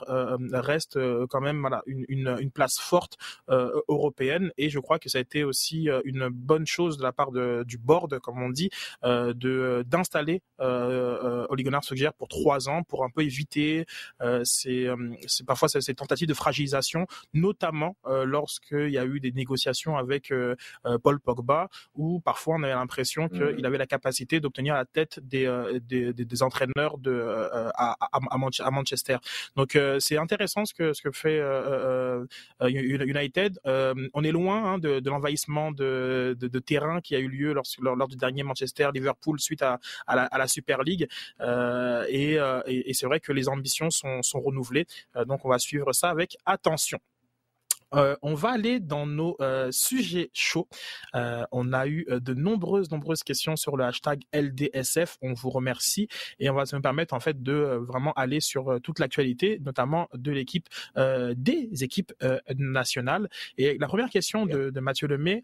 reste 0.54 1.00
quand 1.28 1.42
même 1.42 1.62
voilà 1.62 1.82
une, 1.86 2.06
une, 2.08 2.38
une 2.40 2.52
place 2.52 2.80
forte 2.80 3.18
européenne 3.48 4.52
et 4.58 4.70
je 4.70 4.80
crois 4.80 5.00
que 5.00 5.10
ça 5.10 5.18
a 5.18 5.22
été 5.22 5.44
aussi 5.44 5.90
une 6.06 6.30
bonne 6.30 6.66
chose 6.66 6.98
de 6.98 7.04
la 7.04 7.12
part 7.12 7.32
de, 7.32 7.64
du 7.66 7.78
board, 7.78 8.20
comme 8.20 8.42
on 8.42 8.50
dit, 8.50 8.70
de 9.04 9.84
d'installer 9.88 10.42
euh, 10.60 11.46
Gunnar 11.62 11.84
Solskjaer 11.84 12.14
pour 12.14 12.28
trois 12.28 12.70
ans 12.70 12.82
pour 12.84 13.04
un 13.04 13.10
peu 13.10 13.22
éviter 13.22 13.86
ces, 14.44 14.90
c'est 15.28 15.46
parfois 15.46 15.68
ces 15.70 15.94
tentatives 15.94 16.28
de 16.28 16.34
fragilisation 16.34 17.08
notamment 17.42 17.98
euh, 18.06 18.24
lorsqu'il 18.26 18.90
y 18.90 18.98
a 18.98 19.06
eu 19.06 19.20
des 19.20 19.32
négociations 19.32 19.98
avec 19.98 20.32
euh, 20.32 20.56
euh, 20.86 20.98
Paul 20.98 21.20
Pogba, 21.20 21.70
où 21.96 22.20
parfois 22.20 22.56
on 22.58 22.64
avait 22.64 22.74
l'impression 22.74 23.28
qu'il 23.28 23.62
mmh. 23.62 23.66
avait 23.66 23.78
la 23.78 23.88
capacité 23.88 24.40
d'obtenir 24.40 24.76
la 24.76 24.86
tête 24.86 25.20
des, 25.22 25.46
des, 25.82 26.14
des, 26.14 26.44
entraîneurs 26.44 26.98
de, 26.98 27.16
à, 27.76 27.98
à, 28.12 28.72
Manchester. 28.72 29.18
Donc 29.56 29.78
c'est 30.00 30.18
intéressant 30.18 30.66
ce 30.66 30.74
que, 30.74 30.94
ce 30.94 31.02
que 31.02 31.12
fait 31.12 31.40
United. 32.62 33.60
on 33.66 34.24
est 34.24 34.32
loin 34.32 34.58
hein, 34.66 34.78
de, 34.78 35.00
de 35.00 35.10
l'envahissement 35.10 35.72
de, 35.72 36.36
de, 36.40 36.48
de, 36.48 36.60
terrain 36.60 37.02
qui 37.02 37.16
a 37.16 37.20
eu 37.20 37.28
lieu 37.28 37.54
lors, 37.54 37.66
lors, 37.82 38.08
du 38.08 38.16
dernier 38.16 38.44
Manchester-Liverpool 38.44 39.40
suite 39.40 39.62
à, 39.62 39.80
à, 40.08 40.16
la, 40.16 40.24
à 40.26 40.38
la 40.38 40.48
Super 40.48 40.84
League. 40.84 41.08
et, 41.42 42.34
et, 42.36 42.90
et 42.90 42.94
c'est 42.94 43.06
vrai 43.06 43.20
que 43.20 43.32
les 43.32 43.50
ambitions 43.50 43.90
sont, 43.90 44.22
sont 44.22 44.42
renouvelées. 44.42 44.86
donc 45.26 45.46
on 45.46 45.50
va 45.50 45.60
suivre 45.60 45.92
ça 45.94 46.10
avec 46.10 46.38
attention. 46.46 47.00
Euh, 47.94 48.16
on 48.22 48.34
va 48.34 48.50
aller 48.50 48.80
dans 48.80 49.06
nos 49.06 49.36
euh, 49.42 49.70
sujets 49.72 50.30
chauds. 50.34 50.68
Euh, 51.16 51.46
on 51.52 51.74
a 51.74 51.88
eu 51.88 52.06
de 52.10 52.34
nombreuses, 52.34 52.92
nombreuses 52.92 53.24
questions 53.24 53.56
sur 53.56 53.78
le 53.78 53.84
hashtag 53.84 54.22
LDSF. 54.34 55.18
On 55.22 55.34
vous 55.34 55.50
remercie 55.50 56.08
et 56.40 56.50
on 56.50 56.54
va 56.54 56.66
se 56.66 56.76
permettre 56.78 57.14
en 57.14 57.20
fait 57.20 57.42
de 57.42 57.54
vraiment 57.54 58.14
aller 58.14 58.40
sur 58.40 58.80
toute 58.82 59.00
l'actualité, 59.00 59.60
notamment 59.64 60.10
de 60.14 60.32
l'équipe, 60.32 60.68
des 60.96 61.70
équipes 61.84 62.14
nationales. 62.58 63.30
Et 63.58 63.78
la 63.78 63.88
première 63.88 64.10
question 64.10 64.46
de, 64.46 64.70
de 64.70 64.80
Mathieu 64.80 65.08
Lemay 65.08 65.44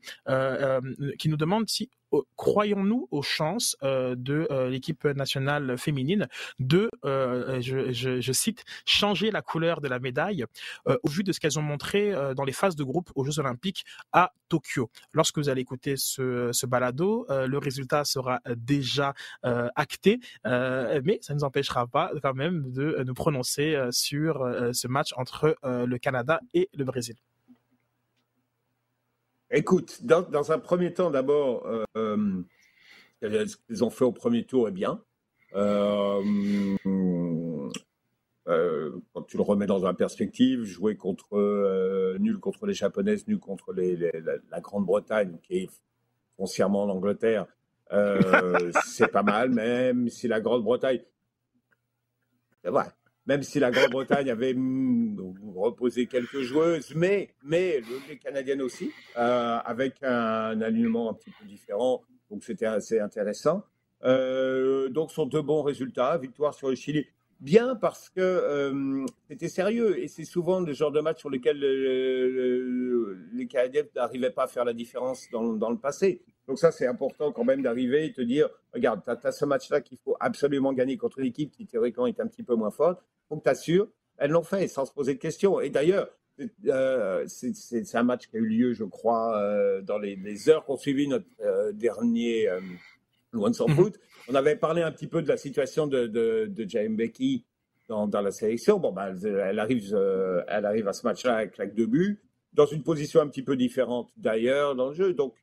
qui 1.18 1.30
nous 1.30 1.38
demande 1.38 1.70
si 1.70 1.90
croyons-nous 2.36 3.08
aux 3.12 3.22
chances 3.22 3.76
euh, 3.84 4.15
de 4.17 4.48
euh, 4.52 4.70
l'équipe 4.70 5.06
nationale 5.06 5.78
féminine 5.78 6.28
de, 6.60 6.89
euh, 7.06 7.62
je, 7.62 7.91
je, 7.91 8.32
cite, 8.32 8.63
changer 8.86 9.32
la 9.32 9.41
couleur 9.41 9.82
de 9.82 9.88
la 9.88 10.00
médaille 10.00 10.46
au 10.86 11.10
vu 11.10 11.24
de 11.24 11.32
ce 11.32 11.39
qu'elles 11.39 11.60
ont 11.60 11.63
montré 11.63 12.13
dans 12.36 12.43
les 12.43 12.52
phases 12.52 12.76
de 12.76 12.84
groupe 12.84 13.12
aux 13.15 13.24
Jeux 13.24 13.39
Olympiques 13.39 13.86
à 14.12 14.32
Tokyo. 14.50 14.89
Lorsque 15.12 15.38
vous 15.38 15.50
allez 15.50 15.62
écouter 15.62 15.96
ce, 15.98 16.52
ce 16.52 16.65
balado, 16.65 17.26
le 17.30 17.58
résultat 17.58 18.06
sera 18.06 18.39
déjà 18.56 19.13
acté, 19.43 20.20
mais 20.43 21.20
ça 21.22 21.34
ne 21.34 21.39
nous 21.39 21.43
empêchera 21.43 21.88
pas 21.88 22.12
quand 22.22 22.34
même 22.34 22.72
de 22.72 23.04
nous 23.06 23.13
prononcer 23.13 23.78
sur 23.91 24.48
ce 24.74 24.88
match 24.88 25.13
entre 25.15 25.58
le 25.63 25.98
Canada 25.98 26.39
et 26.54 26.70
le 26.74 26.86
Brésil. 26.86 27.15
Écoute, 29.50 30.04
dans, 30.04 30.52
un 30.52 30.60
premier 30.60 30.94
temps, 30.94 31.10
d'abord, 31.10 31.66
euh, 31.68 31.86
euh, 33.24 33.46
ce 33.48 33.56
qu'ils 33.56 33.84
ont 33.84 33.90
fait 33.90 34.04
au 34.04 34.12
premier 34.12 34.44
tour 34.44 34.68
est 34.68 34.74
bien. 34.74 35.02
Euh, 35.56 36.22
quand 39.14 39.24
tu 39.24 39.38
le 39.38 39.44
remets 39.44 39.66
dans 39.66 39.86
une 39.86 39.96
perspective, 39.96 40.64
jouer 40.64 40.98
contre 40.98 42.18
nul 42.20 42.40
contre 42.40 42.66
les 42.66 42.74
japonaises, 42.74 43.26
nul 43.28 43.40
contre 43.40 43.72
les, 43.72 43.96
la, 43.96 44.60
Grande-Bretagne, 44.60 45.38
qui 45.44 45.60
est 45.60 45.70
foncièrement 46.36 46.86
l'Angleterre, 46.86 47.46
c'est 48.86 49.12
pas 49.12 49.24
mal, 49.24 49.50
même 49.50 50.10
si 50.10 50.28
la 50.28 50.42
Grande-Bretagne, 50.42 51.02
vrai, 52.66 52.88
même 53.28 53.44
si 53.44 53.60
la 53.60 53.72
Grande-Bretagne 53.72 54.30
avait 54.30 54.56
reposé 55.56 56.08
quelques 56.08 56.42
joueuses, 56.42 56.94
mais, 56.96 57.30
mais 57.44 57.82
les 58.08 58.18
Canadiennes 58.18 58.62
aussi, 58.62 58.92
euh, 59.18 59.58
avec 59.66 60.02
un, 60.02 60.62
alignement 60.62 61.10
un 61.12 61.13
petit 61.13 61.32
peu 61.32 61.46
différent. 61.46 62.02
Donc 62.32 62.44
c'était 62.44 62.66
assez 62.66 63.00
intéressant. 63.00 63.63
Euh, 64.04 64.90
donc, 64.90 65.12
sont 65.12 65.26
deux 65.26 65.42
bons 65.42 65.62
résultats. 65.62 66.18
Victoire 66.18 66.54
sur 66.54 66.70
le 66.70 66.76
Chili. 66.76 67.06
Bien 67.40 67.76
parce 67.76 68.10
que 68.10 68.22
euh, 68.22 69.06
c'était 69.28 69.48
sérieux 69.48 70.00
et 70.00 70.08
c'est 70.08 70.26
souvent 70.26 70.60
le 70.60 70.74
genre 70.74 70.92
de 70.92 71.02
match 71.02 71.20
sur 71.20 71.30
lequel 71.30 71.60
les 73.34 73.48
Canadiens 73.48 73.84
n'arrivaient 73.96 74.32
pas 74.32 74.46
à 74.46 74.48
faire 74.48 74.66
la 74.66 74.74
différence 74.74 75.28
dans, 75.32 75.54
dans 75.54 75.70
le 75.70 75.78
passé. 75.78 76.22
Donc 76.48 76.60
ça, 76.60 76.72
c'est 76.72 76.88
important 76.88 77.32
quand 77.32 77.44
même 77.44 77.62
d'arriver 77.62 78.06
et 78.06 78.14
te 78.14 78.22
dire, 78.22 78.50
regarde, 78.74 79.02
tu 79.04 79.28
as, 79.28 79.32
ce 79.32 79.46
match-là 79.46 79.82
qu'il 79.82 79.98
faut 79.98 80.16
absolument 80.20 80.74
gagner 80.74 80.98
contre 80.98 81.20
une 81.20 81.26
équipe 81.26 81.52
qui 81.52 81.66
théoriquement 81.66 82.08
est 82.08 82.20
un 82.20 82.28
petit 82.28 82.44
peu 82.44 82.56
moins 82.56 82.72
forte. 82.72 83.04
Donc 83.30 83.44
tu 83.44 83.50
assures. 83.50 83.88
Elles 84.18 84.32
l'ont 84.32 84.44
fait 84.44 84.68
sans 84.68 84.86
se 84.86 84.92
poser 84.92 85.14
de 85.14 85.20
questions. 85.20 85.60
Et 85.60 85.70
d'ailleurs, 85.70 86.10
euh, 86.68 87.26
c'est 87.28 87.96
un 87.96 88.04
match 88.04 88.28
qui 88.28 88.38
a 88.38 88.40
eu 88.40 88.48
lieu, 88.48 88.74
je 88.74 88.84
crois, 88.84 89.38
euh, 89.38 89.82
dans 89.82 89.98
les, 89.98 90.16
les, 90.16 90.50
heures 90.50 90.66
qu'on 90.66 90.78
suivi 90.78 91.08
notre 91.08 91.26
euh, 91.42 91.72
dernier 91.72 92.48
euh, 92.50 92.60
Once 93.34 93.60
on 93.60 93.68
Foot. 93.68 94.00
On 94.28 94.36
avait 94.36 94.56
parlé 94.56 94.82
un 94.82 94.92
petit 94.92 95.08
peu 95.08 95.22
de 95.22 95.28
la 95.28 95.38
situation 95.38 95.88
de, 95.88 96.08
de, 96.08 96.48
de 96.50 96.70
Jaime 96.70 96.96
Becky 96.96 97.46
dans, 97.88 98.08
dans, 98.08 98.22
la 98.22 98.32
sélection. 98.32 98.80
Bon, 98.80 98.92
ben, 98.92 99.16
elle, 99.24 99.60
arrive, 99.60 99.94
euh, 99.94 100.44
elle 100.48 100.66
arrive 100.66 100.88
à 100.88 100.94
ce 100.94 101.06
match-là 101.06 101.38
avec 101.38 101.54
claque 101.54 101.76
de 101.76 101.86
but, 101.86 102.20
dans 102.58 102.65
une 102.65 102.84
position 102.84 103.22
un 103.22 103.28
petit 103.28 103.43
peu 103.43 103.56
différente 103.56 104.10
d'ailleurs 104.17 104.76
dans 104.76 104.89
le 104.89 104.93
jeu. 104.93 105.13
Donc, 105.13 105.36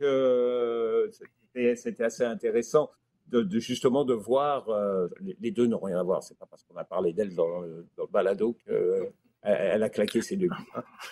c'était 1.54 2.04
assez 2.04 2.24
intéressant 2.24 2.90
de, 3.28 3.58
justement 3.58 4.04
de 4.04 4.12
voir, 4.12 4.68
les, 5.40 5.50
deux 5.50 5.66
n'ont 5.66 5.78
rien 5.78 5.98
à 5.98 6.02
voir, 6.02 6.22
c'est 6.22 6.36
pas 6.36 6.46
parce 6.46 6.62
qu'on 6.64 6.76
a 6.76 6.84
parlé 6.84 7.14
d'elle 7.14 7.34
dans, 7.34 7.62
le 7.62 7.86
balado 8.12 8.56
que 8.66 9.08
elle 9.44 9.82
a 9.82 9.90
claqué 9.90 10.22
ses 10.22 10.36
deux 10.36 10.48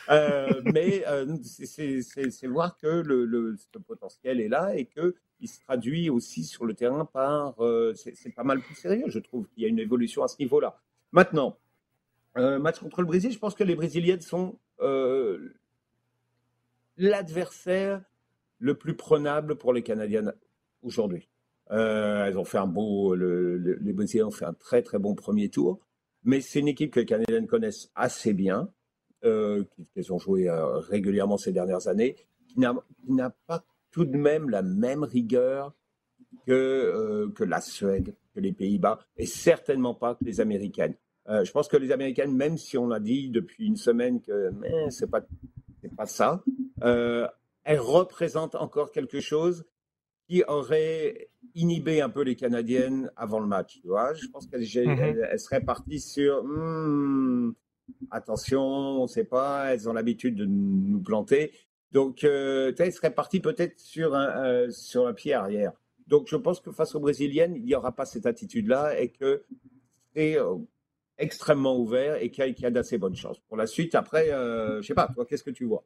euh, 0.09 0.63
mais 0.73 1.05
euh, 1.07 1.37
c'est 1.43 2.47
voir 2.47 2.77
que 2.79 2.87
le, 2.87 3.57
potentiel 3.87 4.41
est 4.41 4.49
là 4.49 4.75
et 4.75 4.87
qu'il 4.87 5.49
se 5.49 5.61
traduit 5.61 6.09
aussi 6.09 6.45
sur 6.45 6.65
le 6.65 6.75
terrain 6.75 7.05
par. 7.05 7.63
Euh, 7.63 7.93
c'est 7.95 8.35
pas 8.35 8.43
mal 8.43 8.61
plus 8.61 8.75
sérieux, 8.75 9.05
je 9.09 9.19
trouve 9.19 9.47
qu'il 9.49 9.63
y 9.63 9.67
a 9.67 9.69
une 9.69 9.79
évolution 9.79 10.23
à 10.23 10.29
ce 10.29 10.37
niveau-là. 10.39 10.79
Maintenant, 11.13 11.59
match 12.35 12.79
contre 12.79 13.03
le 13.03 13.07
Brésil, 13.07 13.33
je 13.33 13.39
pense 13.39 13.55
que 13.55 13.65
les 13.65 13.75
Brésiliennes 13.75 14.23
sont 14.23 14.59
l'adversaire 16.97 18.03
le 18.59 18.75
plus 18.75 18.95
prenable 18.95 19.57
pour 19.57 19.73
les 19.73 19.83
Canadiennes 19.83 20.33
aujourd'hui. 20.83 21.29
elles 21.71 22.39
ont 22.39 22.45
fait 22.45 22.59
un 22.59 22.67
beau. 22.67 23.15
les 23.15 23.93
Brésiliens 23.93 24.27
ont 24.27 24.31
fait 24.31 24.45
un 24.45 24.55
très 24.55 24.83
très 24.83 24.99
bon 24.99 25.15
premier 25.15 25.49
tour. 25.49 25.81
Mais 26.25 26.41
c'est 26.41 26.61
une 26.61 26.69
équipe 26.69 26.93
que 26.93 27.01
les 27.01 27.07
Canadiens 27.07 27.47
connaissent 27.47 27.91
assez 27.95 28.33
bien, 28.33 28.69
euh, 29.25 29.65
qu'ils 29.93 30.13
ont 30.13 30.19
joué 30.19 30.49
euh, 30.49 30.79
régulièrement 30.79 31.37
ces 31.37 31.53
dernières 31.53 31.89
années, 31.89 32.17
qui 32.47 32.61
n'a 32.61 33.31
pas 33.47 33.65
tout 33.91 34.05
de 34.05 34.17
même 34.17 34.49
la 34.49 34.63
même 34.63 35.03
rigueur 35.03 35.75
que, 36.47 36.53
euh, 36.53 37.31
que 37.35 37.45
la 37.45 37.61
Suède, 37.61 38.15
que 38.35 38.41
les 38.41 38.53
Pays-Bas, 38.53 39.01
et 39.17 39.27
certainement 39.27 39.95
pas 39.95 40.15
que 40.15 40.25
les 40.25 40.41
Américaines. 40.41 40.95
Euh, 41.29 41.45
je 41.45 41.53
pense 41.53 41.69
que 41.69 41.77
les 41.77 41.93
Américaines, 41.93 42.35
même 42.35 42.57
si 42.57 42.79
on 42.79 42.91
a 42.91 43.01
dit 43.01 43.31
depuis 43.31 43.67
une 43.67 43.77
semaine 43.77 44.21
que 44.21 44.51
c'est 44.91 45.11
pas 45.11 45.23
c'est 45.83 45.95
pas 45.95 46.07
ça, 46.07 46.43
euh, 46.83 47.27
elles 47.65 47.81
représentent 47.81 48.55
encore 48.55 48.91
quelque 48.93 49.21
chose 49.21 49.65
qui 50.29 50.43
aurait 50.47 51.29
inhibé 51.55 52.01
un 52.01 52.09
peu 52.09 52.23
les 52.23 52.37
Canadiennes 52.37 53.11
avant 53.17 53.41
le 53.41 53.47
match. 53.47 53.81
Tu 53.83 53.89
vois 53.89 54.15
je 54.15 54.27
pense 54.29 54.47
qu'elles 54.47 54.63
mm 54.63 55.39
seraient 55.39 55.61
parties 55.61 56.01
sur 56.01 56.43
hmm, 56.45 57.53
attention, 58.11 58.63
on 58.63 59.03
ne 59.03 59.09
sait 59.09 59.25
pas, 59.25 59.75
elles 59.75 59.89
ont 59.89 59.93
l'habitude 59.93 60.37
de 60.37 60.47
nous 60.47 61.01
planter. 61.01 61.53
Donc, 61.93 62.25
euh, 62.25 62.73
elles 62.79 62.93
seraient 62.93 63.15
parties 63.15 63.41
peut-être 63.41 63.79
sur 63.79 64.15
un, 64.15 64.45
euh, 64.45 64.71
sur 64.71 65.07
un 65.07 65.13
pied 65.13 65.35
arrière. 65.35 65.73
Donc, 66.07 66.27
je 66.29 66.37
pense 66.37 66.61
que 66.61 66.71
face 66.71 66.95
aux 66.95 67.01
Brésiliennes, 67.01 67.55
il 67.55 67.65
n'y 67.65 67.75
aura 67.75 67.93
pas 67.93 68.07
cette 68.07 68.27
attitude-là 68.27 68.99
et 68.99 69.11
que 69.11 69.45
c'est 70.15 70.39
euh, 70.39 70.57
extrêmement 71.23 71.79
ouvert 71.79 72.17
et 72.23 72.31
qu'il 72.31 72.55
y, 72.59 72.67
a, 72.67 72.71
d'assez 72.71 72.99
bonnes 72.99 73.17
chances. 73.17 73.39
Pour 73.49 73.57
la 73.57 73.67
suite, 73.67 73.95
après, 73.95 74.27
je 74.27 74.77
ne 74.77 74.83
sais 74.83 74.95
pas, 74.95 75.09
toi, 75.15 75.25
qu'est-ce 75.25 75.45
que 75.45 75.51
tu 75.51 75.65
vois? 75.65 75.85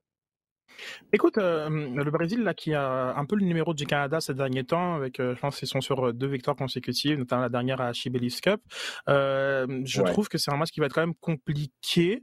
Écoute, 1.12 1.38
euh, 1.38 1.68
le 1.70 2.10
Brésil, 2.10 2.42
là, 2.42 2.54
qui 2.54 2.74
a 2.74 3.14
un 3.16 3.24
peu 3.24 3.36
le 3.36 3.44
numéro 3.44 3.74
du 3.74 3.86
Canada 3.86 4.20
ces 4.20 4.34
derniers 4.34 4.64
temps, 4.64 4.94
avec, 4.94 5.20
euh, 5.20 5.34
je 5.34 5.40
pense 5.40 5.58
qu'ils 5.58 5.68
sont 5.68 5.80
sur 5.80 6.08
euh, 6.08 6.12
deux 6.12 6.26
victoires 6.26 6.56
consécutives, 6.56 7.18
notamment 7.18 7.42
la 7.42 7.48
dernière 7.48 7.80
à 7.80 7.92
Chibelis 7.92 8.38
Cup. 8.42 8.60
je 9.06 10.02
trouve 10.02 10.28
que 10.28 10.38
c'est 10.38 10.52
un 10.52 10.56
match 10.56 10.70
qui 10.70 10.80
va 10.80 10.86
être 10.86 10.94
quand 10.94 11.02
même 11.02 11.14
compliqué, 11.14 12.22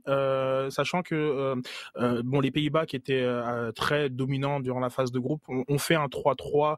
sachant 0.69 1.01
que 1.01 1.55
bon, 2.23 2.39
les 2.39 2.51
Pays-Bas, 2.51 2.85
qui 2.85 2.95
étaient 2.95 3.27
très 3.75 4.09
dominants 4.09 4.59
durant 4.59 4.79
la 4.79 4.89
phase 4.89 5.11
de 5.11 5.19
groupe, 5.19 5.41
ont, 5.47 5.77
fait 5.77 5.95
un 5.95 6.05
3-3 6.05 6.77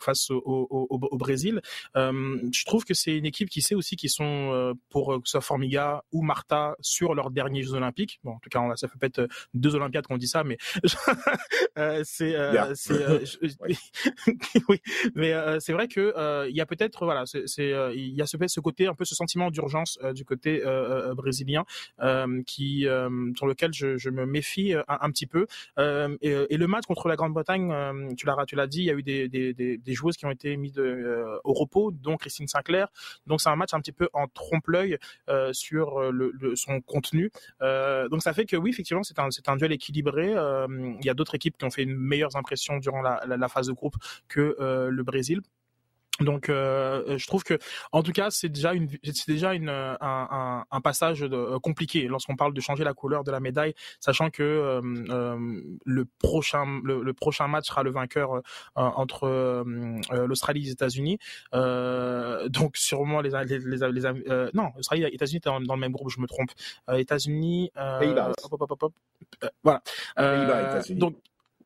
face 0.00 0.30
au, 0.30 0.98
Brésil. 1.12 1.60
je 1.94 2.64
trouve 2.64 2.84
que 2.84 2.94
c'est 2.94 3.16
une 3.16 3.26
équipe 3.26 3.48
qui 3.48 3.62
sait 3.62 3.74
aussi 3.74 3.96
qu'ils 3.96 4.10
sont, 4.10 4.76
pour 4.90 5.14
que 5.14 5.22
ce 5.24 5.32
soit 5.32 5.40
Formiga 5.40 6.02
ou 6.12 6.22
Marta, 6.22 6.76
sur 6.80 7.14
leurs 7.14 7.30
derniers 7.30 7.62
Jeux 7.62 7.74
Olympiques. 7.74 8.20
Bon, 8.24 8.32
en 8.32 8.38
tout 8.38 8.50
cas, 8.50 8.60
on, 8.60 8.74
ça 8.76 8.88
fait 8.88 8.98
peut-être 8.98 9.28
deux 9.54 9.74
Olympiades 9.74 10.06
qu'on 10.06 10.18
dit 10.18 10.28
ça, 10.28 10.44
mais 10.44 10.57
euh, 11.78 12.02
c'est 12.04 12.34
euh, 12.34 12.74
euh, 12.90 13.24
oui, 14.68 14.80
mais 15.14 15.32
c'est 15.60 15.72
vrai 15.72 15.88
que 15.88 16.48
il 16.48 16.56
y 16.56 16.60
a 16.60 16.66
peut-être 16.66 17.04
voilà, 17.04 17.24
c'est 17.26 17.70
il 17.94 18.14
y 18.14 18.22
a 18.22 18.26
ce, 18.26 18.36
ce 18.46 18.60
côté 18.60 18.86
un 18.86 18.94
peu 18.94 19.04
ce 19.04 19.14
sentiment 19.14 19.50
d'urgence 19.50 19.98
du 20.14 20.24
côté 20.24 20.62
brésilien 21.14 21.64
qui 22.46 22.86
sur 23.36 23.46
lequel 23.46 23.72
je, 23.72 23.96
je 23.96 24.10
me 24.10 24.26
méfie 24.26 24.74
un, 24.88 25.10
petit 25.10 25.26
peu. 25.26 25.46
Et, 25.78 26.56
le 26.58 26.66
match 26.66 26.86
contre 26.86 27.08
la 27.08 27.16
Grande-Bretagne, 27.16 28.14
tu 28.16 28.26
l'as 28.26 28.36
tu 28.46 28.56
l'as 28.56 28.66
dit, 28.66 28.80
il 28.80 28.84
y 28.84 28.90
a 28.90 28.94
eu 28.94 29.02
des, 29.02 29.28
des, 29.28 29.52
des, 29.54 29.92
joueuses 29.92 30.16
qui 30.16 30.26
ont 30.26 30.30
été 30.30 30.56
mises 30.56 30.72
de, 30.72 31.38
au 31.44 31.52
repos, 31.52 31.92
dont 31.92 32.16
Christine 32.16 32.48
Sinclair. 32.48 32.88
Donc 33.26 33.40
c'est 33.40 33.48
un 33.48 33.56
match 33.56 33.74
un 33.74 33.80
petit 33.80 33.92
peu 33.92 34.08
en 34.12 34.26
trompe-l'œil 34.26 34.98
sur 35.52 36.10
le, 36.12 36.32
son 36.56 36.80
contenu. 36.80 37.30
donc 37.60 38.22
ça 38.22 38.32
fait 38.32 38.46
que 38.46 38.56
oui, 38.56 38.70
effectivement, 38.70 39.02
c'est 39.02 39.18
un, 39.18 39.30
c'est 39.30 39.48
un 39.48 39.56
duel 39.56 39.72
équilibré. 39.72 40.34
Euh, 40.48 40.66
il 41.00 41.04
y 41.04 41.10
a 41.10 41.14
d'autres 41.14 41.34
équipes 41.34 41.56
qui 41.58 41.64
ont 41.64 41.70
fait 41.70 41.82
une 41.82 41.96
meilleure 41.96 42.36
impression 42.36 42.78
durant 42.78 43.02
la, 43.02 43.48
phase 43.48 43.68
de 43.68 43.72
groupe 43.72 43.96
que 44.28 44.56
euh, 44.60 44.90
le 44.90 45.02
Brésil. 45.02 45.40
Donc, 46.20 46.48
euh, 46.48 47.16
je 47.16 47.26
trouve 47.26 47.44
que, 47.44 47.58
en 47.92 48.02
tout 48.02 48.12
cas, 48.12 48.30
c'est 48.30 48.48
déjà 48.48 48.72
une, 48.72 48.88
c'est 49.04 49.28
déjà 49.28 49.54
une, 49.54 49.68
un, 49.68 50.64
un, 50.70 50.80
passage 50.80 51.20
de, 51.20 51.58
compliqué 51.58 52.08
lorsqu'on 52.08 52.36
parle 52.36 52.54
de 52.54 52.60
changer 52.60 52.84
la 52.84 52.94
couleur 52.94 53.24
de 53.24 53.30
la 53.30 53.40
médaille, 53.40 53.74
sachant 54.00 54.30
que 54.30 54.80
le 54.82 56.04
prochain, 56.18 56.80
le, 56.84 57.12
prochain 57.12 57.48
match 57.48 57.66
sera 57.66 57.82
le 57.82 57.90
vainqueur 57.90 58.42
entre 58.74 59.64
l'Australie 60.12 60.60
et 60.60 60.64
les 60.64 60.70
États-Unis. 60.72 61.18
donc, 61.52 62.76
sûrement 62.76 63.20
les, 63.20 63.30
les, 63.44 63.58
les, 63.58 64.50
non, 64.54 64.70
Australie 64.78 65.04
et 65.04 65.14
États-Unis 65.14 65.38
étaient 65.38 65.50
dans, 65.50 65.74
le 65.74 65.80
même 65.80 65.92
groupe, 65.92 66.10
je 66.10 66.20
me 66.20 66.26
trompe. 66.26 66.50
États-Unis, 66.92 67.70
voilà. 69.62 69.82
Euh, 70.18 70.82
donc 70.90 71.16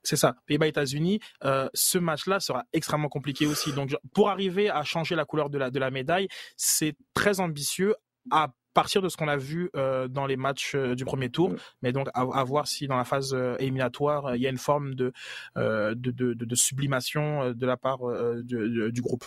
c'est 0.02 0.16
ça, 0.16 0.36
Pays-Bas, 0.46 0.66
États-Unis. 0.66 1.20
Euh, 1.44 1.68
ce 1.74 1.98
match-là 1.98 2.40
sera 2.40 2.64
extrêmement 2.72 3.08
compliqué 3.08 3.46
aussi. 3.46 3.72
Donc, 3.72 3.94
pour 4.14 4.30
arriver 4.30 4.70
à 4.70 4.82
changer 4.84 5.14
la 5.14 5.24
couleur 5.24 5.50
de 5.50 5.58
la 5.58 5.70
de 5.70 5.78
la 5.78 5.90
médaille, 5.90 6.28
c'est 6.56 6.94
très 7.14 7.40
ambitieux 7.40 7.94
à 8.30 8.52
partir 8.74 9.02
de 9.02 9.08
ce 9.08 9.16
qu'on 9.16 9.28
a 9.28 9.36
vu 9.36 9.70
euh, 9.76 10.08
dans 10.08 10.26
les 10.26 10.36
matchs 10.36 10.74
du 10.74 11.04
premier 11.04 11.28
tour, 11.28 11.54
mais 11.82 11.92
donc 11.92 12.08
à, 12.14 12.44
voir 12.44 12.66
si 12.66 12.86
dans 12.86 12.96
la 12.96 13.04
phase 13.04 13.36
éliminatoire 13.58 14.34
il 14.34 14.40
y 14.40 14.46
a 14.46 14.50
une 14.50 14.58
forme 14.58 14.94
de 14.94 15.12
de, 15.56 15.94
de, 15.94 16.32
de, 16.32 16.54
sublimation 16.54 17.52
de 17.52 17.66
la 17.66 17.76
part 17.76 18.00
du, 18.42 19.02
groupe. 19.02 19.24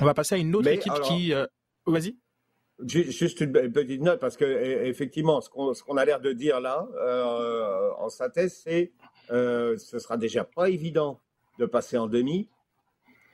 On 0.00 0.04
va 0.04 0.14
passer 0.14 0.36
à 0.36 0.38
une 0.38 0.54
autre 0.54 0.68
équipe 0.68 0.92
qui. 1.02 1.32
Vas-y. 1.86 2.16
Juste 2.84 3.40
une 3.40 3.52
petite 3.52 4.00
note, 4.00 4.18
parce 4.18 4.36
que 4.36 4.44
e, 4.44 4.86
effectivement, 4.86 5.40
ce 5.40 5.48
qu'on 5.50 5.96
a 5.96 6.04
l'air 6.04 6.20
de 6.20 6.32
dire 6.32 6.60
là, 6.60 6.88
euh, 6.96 7.90
en 7.98 8.08
synthèse, 8.08 8.60
c'est 8.64 8.92
euh, 9.32 9.78
ce 9.78 9.98
sera 9.98 10.16
déjà 10.16 10.44
pas 10.44 10.68
évident 10.68 11.20
de 11.58 11.66
passer 11.66 11.96
en 11.96 12.06
demi, 12.06 12.48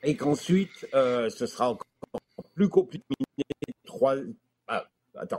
et 0.05 0.17
qu'ensuite, 0.17 0.87
euh, 0.95 1.29
ce 1.29 1.47
sera 1.47 1.71
encore 1.71 1.87
plus 2.55 2.69
compliqué. 2.69 3.05
Trois, 3.85 4.17
ah, 4.69 4.87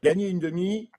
gagner 0.04 0.30
une 0.30 0.39
demi, 0.39 0.89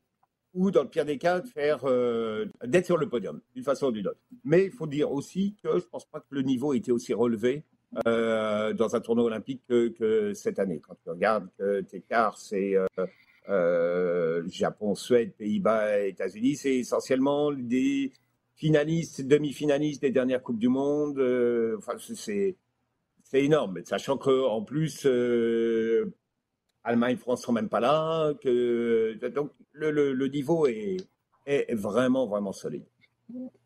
ou 0.55 0.70
dans 0.70 0.83
le 0.83 0.88
pire 0.88 1.05
des 1.05 1.18
cas, 1.18 1.42
faire 1.42 1.81
euh, 1.85 2.46
d'être 2.64 2.87
sur 2.87 2.96
le 2.96 3.09
podium, 3.09 3.40
d'une 3.55 3.64
façon 3.64 3.88
ou 3.88 3.92
d'une 3.92 4.09
autre. 4.09 4.20
Mais 4.44 4.64
il 4.64 4.70
faut 4.70 4.87
dire 4.87 5.12
aussi 5.12 5.57
que 5.62 5.79
je 5.79 5.85
pense 5.85 6.07
pas 6.07 6.20
que 6.20 6.27
le 6.31 6.42
niveau 6.42 6.73
était 6.73 6.92
aussi 6.92 7.12
relevé 7.12 7.64
dans 8.05 8.90
un 8.94 9.01
tournoi 9.01 9.25
olympique 9.25 9.62
que, 9.66 10.33
cette 10.33 10.61
année. 10.61 10.81
Quand 10.81 10.94
tu 11.03 11.11
regardes 11.11 11.49
que 11.59 11.81
tes 11.81 12.01
quarts, 12.01 12.38
c'est 12.38 12.77
Japon, 14.46 14.94
Suède, 14.94 15.35
Pays-Bas, 15.35 16.01
États-Unis, 16.07 16.57
c'est 16.57 16.77
essentiellement 16.77 17.53
des 17.53 18.12
finalistes, 18.61 19.23
demi-finalistes 19.23 20.03
des 20.03 20.11
dernières 20.11 20.42
Coupes 20.42 20.59
du 20.59 20.68
Monde. 20.68 21.18
enfin, 21.79 21.94
c'est 21.99 22.57
énorme, 23.33 23.81
sachant 23.85 24.18
qu'en 24.18 24.62
plus, 24.62 25.07
Allemagne, 26.85 27.16
France 27.16 27.42
sont 27.42 27.53
même 27.53 27.70
pas 27.70 27.81
là. 27.81 28.35
Que, 28.42 29.18
donc, 29.35 29.51
le, 29.73 29.90
le, 29.90 30.29
niveau 30.29 30.66
est, 30.66 30.99
est 31.46 31.75
vraiment, 31.75 32.27
vraiment 32.27 32.53
solide. 32.53 32.85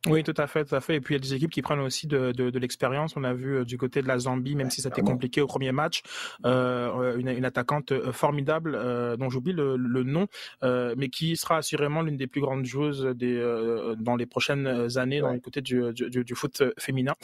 Oui, 0.07 0.23
tout 0.23 0.35
à 0.37 0.47
fait, 0.47 0.67
tout 0.67 0.75
à 0.75 0.81
fait. 0.81 0.97
Et 0.97 1.01
puis 1.01 1.15
il 1.15 1.19
y 1.19 1.21
a 1.21 1.23
des 1.23 1.35
équipes 1.35 1.51
qui 1.51 1.63
prennent 1.63 1.81
aussi 1.81 2.07
de, 2.07 2.33
de, 2.33 2.51
de 2.51 2.59
l'expérience. 2.59 3.17
On 3.17 3.25
a 3.25 3.33
vu 3.33 3.57
euh, 3.57 3.65
du 3.65 3.79
côté 3.79 4.03
de 4.03 4.09
la 4.09 4.19
Zambie, 4.19 4.55
même 4.55 4.71
si 4.71 4.83
ça 4.83 4.91
a 4.91 4.93
été 4.93 5.01
compliqué 5.01 5.41
au 5.41 5.47
premier 5.47 5.73
match, 5.73 6.03
euh, 6.45 7.17
une, 7.17 7.29
une, 7.29 7.45
attaquante 7.47 7.93
euh, 7.93 8.13
formidable 8.13 8.75
euh, 8.75 9.17
dont 9.17 9.31
j'oublie 9.31 9.53
le, 9.53 9.77
le, 9.77 10.03
nom, 10.03 10.27
euh, 10.63 10.95
mais 10.99 11.09
qui 11.09 11.37
sera 11.37 11.57
assurément 11.59 12.03
l'une 12.03 12.19
des 12.19 12.27
plus 12.27 12.43
grandes 12.43 12.67
joueuses 12.67 13.05
des, 13.17 13.35
euh, 13.35 13.95
dans 13.99 14.17
les 14.17 14.27
prochaines 14.27 14.99
années 14.99 15.21
dans 15.21 15.33
le 15.33 15.41
côté 15.41 15.63
du, 15.63 15.83
du, 15.95 16.23
du 16.23 16.35
foot 16.35 16.63
féminin. 16.79 17.15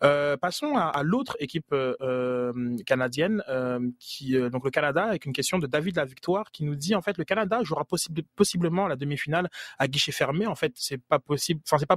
passons 0.00 0.76
à, 0.76 0.84
à 0.84 1.02
l'autre 1.02 1.36
équipe 1.40 1.74
canadienne, 2.86 3.42
qui 3.98 4.38
donc 4.50 4.64
le 4.64 4.70
Canada, 4.70 5.04
avec 5.04 5.26
une 5.26 5.32
question 5.32 5.58
de 5.58 5.66
David 5.66 5.96
La 5.96 6.04
Victoire, 6.04 6.52
qui 6.52 6.64
nous 6.64 6.76
dit 6.76 6.94
en 6.94 7.02
fait 7.02 7.18
le 7.18 7.24
Canada 7.24 7.60
jouera 7.64 7.84
possible, 7.84 8.22
possiblement 8.36 8.86
la 8.86 8.96
demi-finale 8.96 9.48
à 9.78 9.88
guichet 9.88 10.12
fermé. 10.12 10.46
En 10.46 10.54
fait, 10.54 10.72
c'est 10.76 10.98
pas 10.98 11.18
possible. 11.18 11.60
Enfin, 11.66 11.78
c'est 11.78 11.86
pas 11.86 11.96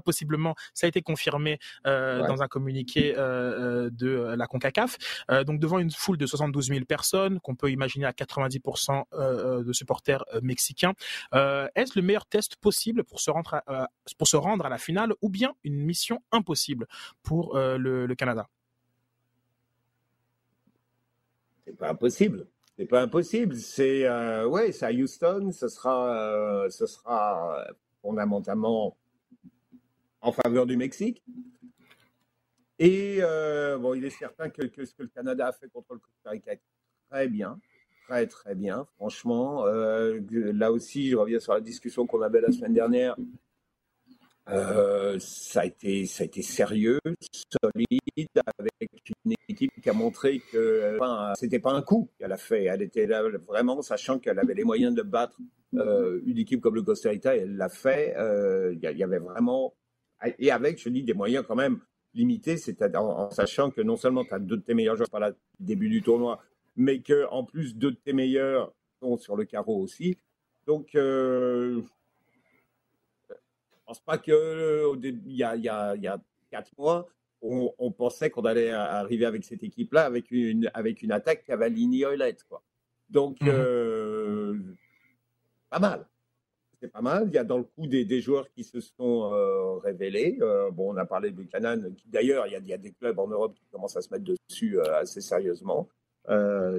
ça 0.73 0.85
a 0.85 0.89
été 0.89 1.01
confirmé 1.01 1.59
euh, 1.85 2.25
dans 2.27 2.41
un 2.41 2.47
communiqué 2.47 3.15
euh, 3.17 3.85
euh, 3.85 3.89
de 3.91 4.35
la 4.35 4.47
CONCACAF. 4.47 4.97
donc 5.45 5.59
devant 5.59 5.79
une 5.79 5.91
foule 5.91 6.17
de 6.17 6.25
72 6.25 6.67
000 6.67 6.85
personnes, 6.85 7.39
qu'on 7.39 7.55
peut 7.55 7.71
imaginer 7.71 8.05
à 8.05 8.11
90% 8.11 9.63
de 9.63 9.73
supporters 9.73 10.23
mexicains, 10.41 10.93
est-ce 11.33 11.93
le 11.95 12.01
meilleur 12.01 12.25
test 12.25 12.55
possible 12.55 13.03
pour 13.03 13.19
se 13.19 13.31
rendre 13.31 13.61
à, 13.67 13.89
pour 14.17 14.27
se 14.27 14.37
rendre 14.37 14.65
à 14.65 14.69
la 14.69 14.77
finale 14.77 15.13
ou 15.21 15.29
bien 15.29 15.53
une 15.63 15.77
mission 15.77 16.21
impossible 16.31 16.87
pour 17.23 17.57
le, 17.57 18.13
Canada? 18.15 18.47
C'est 21.65 21.77
pas 21.77 21.89
impossible. 21.89 22.47
C'est 22.77 22.85
pas 22.85 23.01
impossible. 23.01 23.55
C'est 23.55 24.09
ouais, 24.45 24.71
c'est 24.71 24.85
à 24.85 24.91
Houston. 24.91 25.51
Ce 25.51 25.67
sera, 25.67 26.67
ce 26.69 26.85
sera 26.85 27.65
fondamentalement 28.01 28.97
en 30.21 30.31
faveur 30.31 30.65
du 30.65 30.77
Mexique. 30.77 31.23
Et 32.79 33.19
bon, 33.79 33.93
il 33.93 34.05
est 34.05 34.09
certain 34.09 34.49
que, 34.49 34.63
ce 34.63 34.93
que 34.93 35.03
le 35.03 35.09
Canada 35.09 35.47
a 35.47 35.51
fait 35.51 35.69
contre 35.69 35.93
le 35.93 35.99
Costa 35.99 36.29
Rica 36.31 36.53
est 36.53 36.61
très 37.09 37.27
bien, 37.27 37.59
très 38.07 38.25
très 38.27 38.55
bien. 38.55 38.87
Franchement, 38.95 39.65
là 39.65 40.71
aussi, 40.71 41.09
je 41.09 41.15
reviens 41.15 41.39
sur 41.39 41.53
la 41.53 41.61
discussion 41.61 42.07
qu'on 42.07 42.21
avait 42.21 42.41
la 42.41 42.51
semaine 42.51 42.73
dernière. 42.73 43.15
Euh, 44.49 45.17
ça, 45.19 45.61
a 45.61 45.65
été, 45.65 46.05
ça 46.05 46.23
a 46.23 46.25
été 46.25 46.41
sérieux, 46.41 46.99
solide, 47.63 48.29
avec 48.57 48.73
une 49.25 49.33
équipe 49.47 49.71
qui 49.81 49.89
a 49.89 49.93
montré 49.93 50.41
que 50.51 50.97
enfin, 50.97 51.33
c'était 51.35 51.59
pas 51.59 51.71
un 51.71 51.81
coup 51.81 52.09
qu'elle 52.17 52.31
a 52.31 52.37
fait. 52.37 52.65
Elle 52.65 52.81
était 52.81 53.05
là 53.05 53.23
vraiment, 53.47 53.81
sachant 53.81 54.19
qu'elle 54.19 54.39
avait 54.39 54.55
les 54.55 54.63
moyens 54.63 54.95
de 54.95 55.03
battre 55.03 55.37
euh, 55.75 56.19
une 56.25 56.37
équipe 56.37 56.59
comme 56.59 56.75
le 56.75 56.81
Costa 56.81 57.09
Rica, 57.09 57.35
elle 57.35 57.55
l'a 57.55 57.69
fait. 57.69 58.15
Euh, 58.17 58.73
il 58.73 58.97
y, 58.97 59.03
avait 59.03 59.19
vraiment, 59.19 59.73
et 60.37 60.51
avec, 60.51 60.81
je 60.81 60.89
dis, 60.89 61.03
des 61.03 61.13
moyens 61.13 61.45
quand 61.47 61.55
même 61.55 61.79
limités, 62.13 62.57
c'est-à-dire 62.57 63.01
en, 63.01 63.29
sachant 63.31 63.71
que 63.71 63.81
non 63.81 63.95
seulement 63.95 64.25
tu 64.25 64.33
as 64.33 64.39
deux 64.39 64.57
de 64.57 64.61
tes 64.61 64.73
meilleurs 64.73 64.95
joueurs 64.95 65.09
par 65.09 65.21
le 65.21 65.35
début 65.59 65.89
du 65.89 66.01
tournoi, 66.01 66.41
mais 66.75 66.99
que 66.99 67.27
en 67.29 67.43
plus 67.43 67.75
deux 67.75 67.91
de 67.91 67.97
tes 67.97 68.13
meilleurs 68.13 68.73
sont 69.01 69.17
sur 69.17 69.35
le 69.35 69.45
carreau 69.45 69.81
aussi. 69.81 70.17
Donc, 70.67 70.95
pense 73.91 73.99
pas 73.99 74.17
que 74.17 74.31
euh, 74.31 74.95
il 75.03 75.35
y 75.35 75.43
a, 75.43 75.57
il 75.57 75.63
y 75.63 75.69
a, 75.69 75.95
il 75.97 76.03
y 76.03 76.07
a 76.07 76.17
quatre 76.49 76.71
mois, 76.77 77.09
on, 77.41 77.91
pensait 77.91 78.29
qu'on 78.29 78.43
allait 78.43 78.71
arriver 78.71 79.25
avec 79.25 79.43
cette 79.43 79.63
équipe-là 79.63 80.05
avec 80.05 80.31
une, 80.31 80.71
avec 80.73 81.01
une 81.01 81.11
attaque 81.11 81.43
quoi. 82.47 82.63
Donc, 83.09 83.41
mmh 83.41 83.49
euh, 83.49 84.57
pas 85.69 85.79
mal. 85.79 86.07
C'est 86.81 86.91
pas 86.91 87.01
mal. 87.01 87.27
Il 87.27 87.33
y 87.33 87.37
a 87.37 87.43
dans 87.43 87.59
le 87.59 87.63
coup 87.63 87.87
des, 87.87 88.21
joueurs 88.21 88.49
qui 88.49 88.63
se 88.63 88.81
sont 88.81 89.31
euh, 89.31 89.77
révélés. 89.77 90.37
bon, 90.73 90.93
on 90.93 90.97
a 90.97 91.05
parlé 91.05 91.29
de 91.31 91.35
Buchanan, 91.35 91.93
d'ailleurs, 92.07 92.47
il, 92.47 92.67
y 92.67 92.73
a 92.73 92.77
des 92.77 92.91
clubs 92.91 93.19
en 93.19 93.27
Europe 93.27 93.53
qui 93.53 93.65
commencent 93.71 93.97
à 93.97 94.01
se 94.01 94.09
mettre 94.11 94.25
dessus 94.25 94.81
assez 94.81 95.21
sérieusement. 95.21 95.87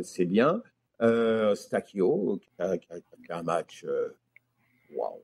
c'est 0.03 0.27
bien. 0.27 0.63
Stakio, 1.55 2.39
qui 2.39 2.51
a, 2.59 3.39
un 3.39 3.43
match. 3.43 3.87
Waouh! 4.95 5.23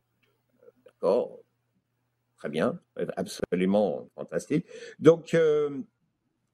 D'accord 0.87 1.41
très 2.39 2.49
bien, 2.49 2.79
absolument 3.17 4.09
fantastique. 4.15 4.65
Donc, 4.99 5.35
euh, 5.35 5.83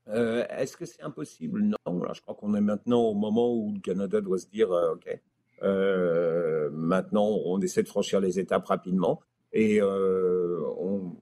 euh, 0.09 0.47
est-ce 0.49 0.77
que 0.77 0.87
c'est 0.87 1.03
impossible? 1.03 1.63
Non. 1.63 2.13
je 2.13 2.21
crois 2.23 2.35
qu'on 2.35 2.55
est 2.55 2.61
maintenant 2.61 3.03
au 3.03 3.15
moment 3.15 3.55
où 3.55 3.73
le 3.73 3.81
Canada 3.81 4.21
doit 4.21 4.39
se 4.39 4.47
dire, 4.47 4.71
euh, 5.65 6.71
maintenant 6.71 7.27
on 7.45 7.61
essaie 7.61 7.83
de 7.83 7.89
franchir 7.89 8.21
les 8.21 8.39
étapes 8.39 8.67
rapidement 8.67 9.21
et 9.53 9.81
on, 9.83 11.17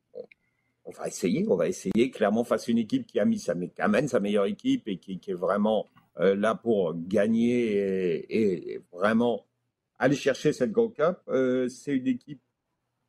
va 0.97 1.07
essayer, 1.07 1.47
on 1.49 1.57
va 1.57 1.69
essayer 1.69 2.11
clairement 2.11 2.45
face 2.45 2.69
à 2.69 2.73
une 2.73 2.79
équipe 2.79 3.07
qui 3.07 3.21
a 3.21 3.25
mis 3.25 3.39
sa, 3.39 3.55
qui 3.55 3.81
amène 3.81 4.09
sa 4.09 4.21
meilleure 4.21 4.47
équipe 4.47 4.89
et 4.89 4.99
qui, 4.99 5.21
est 5.27 5.35
vraiment 5.35 5.87
là 6.19 6.55
pour 6.55 6.95
gagner 6.95 7.77
et, 8.29 8.75
et, 8.75 8.81
vraiment 8.93 9.47
aller 9.99 10.17
chercher 10.17 10.53
cette 10.53 10.73
Gold 10.73 10.95
Cup. 10.95 11.19
c'est 11.69 11.97
une 11.97 12.09
équipe 12.09 12.41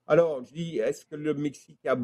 alors, 0.08 0.44
je 0.46 0.54
dis, 0.54 0.78
est-ce 0.80 1.06
que 1.06 1.16
le 1.16 1.34
Mexique 1.34 1.86
a 1.86 1.98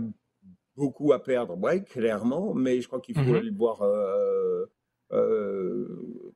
beaucoup 0.75 1.11
à 1.11 1.21
perdre? 1.21 1.57
Oui, 1.61 1.83
clairement, 1.83 2.53
mais 2.53 2.81
je 2.81 2.87
crois 2.87 3.01
qu'il 3.01 3.15
faut 3.15 3.21
mhm. 3.21 3.39
le 3.39 3.51
voir 3.51 3.81
euh, 3.81 4.65
euh, 5.11 6.33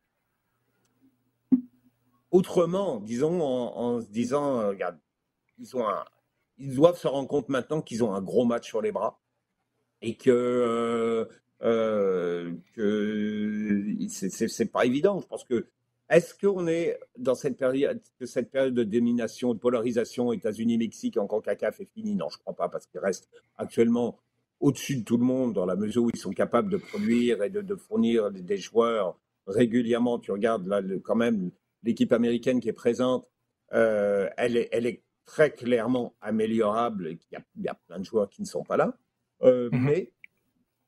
autrement, 2.33 2.99
disons, 2.99 3.41
en, 3.41 4.01
se 4.01 4.07
disant, 4.07 4.59
euh, 4.59 4.69
regarde, 4.69 4.97
ils, 5.59 5.77
ont 5.77 5.85
ils 6.57 6.75
doivent 6.75 6.97
se 6.97 7.07
rendre 7.07 7.29
compte 7.29 7.47
maintenant 7.47 7.81
qu'ils 7.81 8.03
ont 8.03 8.13
un 8.13 8.21
gros 8.21 8.43
match 8.43 8.67
sur 8.67 8.81
les 8.81 8.91
bras 8.91 9.21
et 10.01 10.17
que, 10.17 11.29
que 11.61 12.57
c'est 14.09 14.71
pas 14.71 14.85
évident. 14.85 15.21
Je 15.21 15.27
pense 15.27 15.45
que 15.45 15.67
est-ce 16.09 16.33
qu'on 16.33 16.67
est 16.67 16.99
dans 17.17 17.35
cette 17.35 17.57
période, 17.57 18.01
cette 18.25 18.51
période 18.51 18.73
de 18.73 18.83
domination, 18.83 19.53
de 19.53 19.59
polarisation 19.59 20.33
États-Unis-Mexique 20.33 21.17
en 21.17 21.27
CONCACAF 21.27 21.79
est 21.79 21.89
finie 21.93 22.15
Non, 22.15 22.27
je 22.29 22.37
ne 22.37 22.41
crois 22.41 22.55
pas, 22.55 22.67
parce 22.67 22.87
qu'ils 22.87 22.99
restent 22.99 23.29
actuellement 23.57 24.19
au-dessus 24.59 24.97
de 24.97 25.03
tout 25.03 25.17
le 25.17 25.23
monde 25.23 25.53
dans 25.53 25.65
la 25.65 25.75
mesure 25.75 26.03
où 26.03 26.09
ils 26.13 26.19
sont 26.19 26.33
capables 26.33 26.69
de 26.69 26.77
produire 26.77 27.43
et 27.43 27.49
de, 27.49 27.75
fournir 27.75 28.31
des 28.31 28.57
joueurs 28.57 29.17
régulièrement. 29.47 30.19
Tu 30.19 30.31
regardes 30.31 30.67
là, 30.67 30.81
quand 31.03 31.15
même 31.15 31.51
l'équipe 31.83 32.11
américaine 32.11 32.59
qui 32.59 32.69
est 32.69 32.73
présente, 32.73 33.29
euh, 33.73 34.29
elle, 34.37 34.57
est, 34.57 34.69
elle 34.71 34.85
est 34.85 35.03
très 35.25 35.51
clairement 35.51 36.15
améliorable. 36.21 37.11
Il 37.11 37.19
y, 37.31 37.35
a, 37.35 37.43
il 37.55 37.63
y 37.63 37.67
a 37.67 37.75
plein 37.87 37.99
de 37.99 38.05
joueurs 38.05 38.29
qui 38.29 38.41
ne 38.41 38.47
sont 38.47 38.63
pas 38.63 38.77
là. 38.77 38.97
Euh, 39.41 39.69
mm-hmm. 39.69 39.79
Mais 39.79 40.13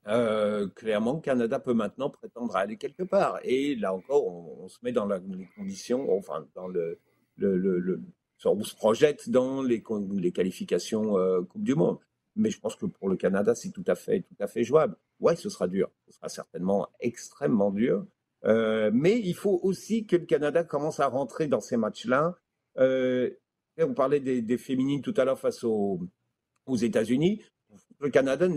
euh, 0.08 0.67
clairement, 0.67 1.19
Canada 1.19 1.60
peut 1.60 1.73
maintenant 1.73 2.10
prétendre 2.10 2.55
à 2.55 2.60
aller 2.60 2.77
quelque 2.77 3.03
part. 3.03 3.39
Et 3.43 3.75
là 3.75 3.93
encore, 3.93 4.27
on, 4.27 4.67
se 4.67 4.77
met 4.84 4.91
dans 4.91 5.08
les 5.08 5.47
conditions, 5.55 6.15
enfin, 6.15 6.47
dans 6.53 6.67
le, 6.67 6.99
le, 7.38 7.58
le, 7.58 8.01
on 8.45 8.63
se 8.63 8.75
projette 8.75 9.29
dans 9.29 9.63
les, 9.63 9.84
les 10.13 10.31
qualifications 10.31 11.17
euh, 11.17 11.41
Coupe 11.41 11.63
du 11.63 11.75
Monde. 11.75 11.97
Mais 12.36 12.49
je 12.49 12.60
pense 12.60 12.75
que 12.75 12.86
pour 12.86 13.10
le 13.10 13.15
Canada, 13.15 13.55
c'est 13.55 13.71
tout 13.71 13.84
à 13.88 13.95
fait, 13.95 14.21
tout 14.21 14.36
à 14.39 14.47
fait 14.47 14.63
jouable. 14.63 14.95
Ouais, 15.19 15.36
ce 15.36 15.49
sera 15.49 15.67
dur. 15.67 15.89
Ce 16.05 16.13
sera 16.13 16.27
certainement 16.27 16.88
extrêmement 16.99 17.71
dur. 17.71 18.05
Euh, 18.45 18.91
mais 18.93 19.19
il 19.19 19.34
faut 19.34 19.60
aussi 19.63 20.05
que 20.05 20.15
le 20.15 20.25
Canada 20.25 20.63
commence 20.63 20.99
à 20.99 21.08
rentrer 21.08 21.47
dans 21.47 21.62
ces 21.62 21.77
matchs-là. 21.77 22.38
Euh, 22.77 23.31
on 23.79 23.93
parlait 23.93 24.19
des, 24.19 24.58
féminines 24.58 25.01
tout 25.01 25.13
à 25.17 25.25
l'heure 25.25 25.39
face 25.39 25.63
aux, 25.63 25.99
États-Unis. 26.67 27.41
Le 27.99 28.10
Canada 28.10 28.47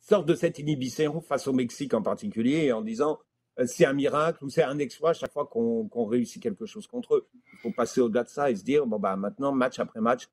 sortent 0.00 0.28
de 0.28 0.34
cette 0.34 0.58
inhibition 0.58 1.20
face 1.20 1.46
au 1.46 1.52
Mexique 1.52 1.94
en 1.94 2.02
particulier 2.02 2.72
en 2.72 2.82
disant 2.82 3.18
euh, 3.58 3.64
c'est 3.66 3.84
un 3.84 3.92
miracle 3.92 4.44
ou 4.44 4.50
c'est 4.50 4.62
un 4.62 4.78
exploit 4.78 5.12
chaque 5.12 5.32
fois 5.32 5.46
qu'on 5.46 6.04
réussit 6.04 6.42
quelque 6.42 6.66
chose 6.66 6.86
contre 6.86 7.16
eux. 7.16 7.28
Il 7.52 7.58
faut 7.58 7.72
passer 7.72 8.00
au-delà 8.00 8.24
de 8.24 8.28
ça 8.28 8.50
et 8.50 8.56
se 8.56 8.62
dire 8.62 8.86
bon 8.86 8.98
bah 8.98 9.16
maintenant 9.16 9.52
match 9.52 9.78
après 9.78 10.00
match, 10.00 10.28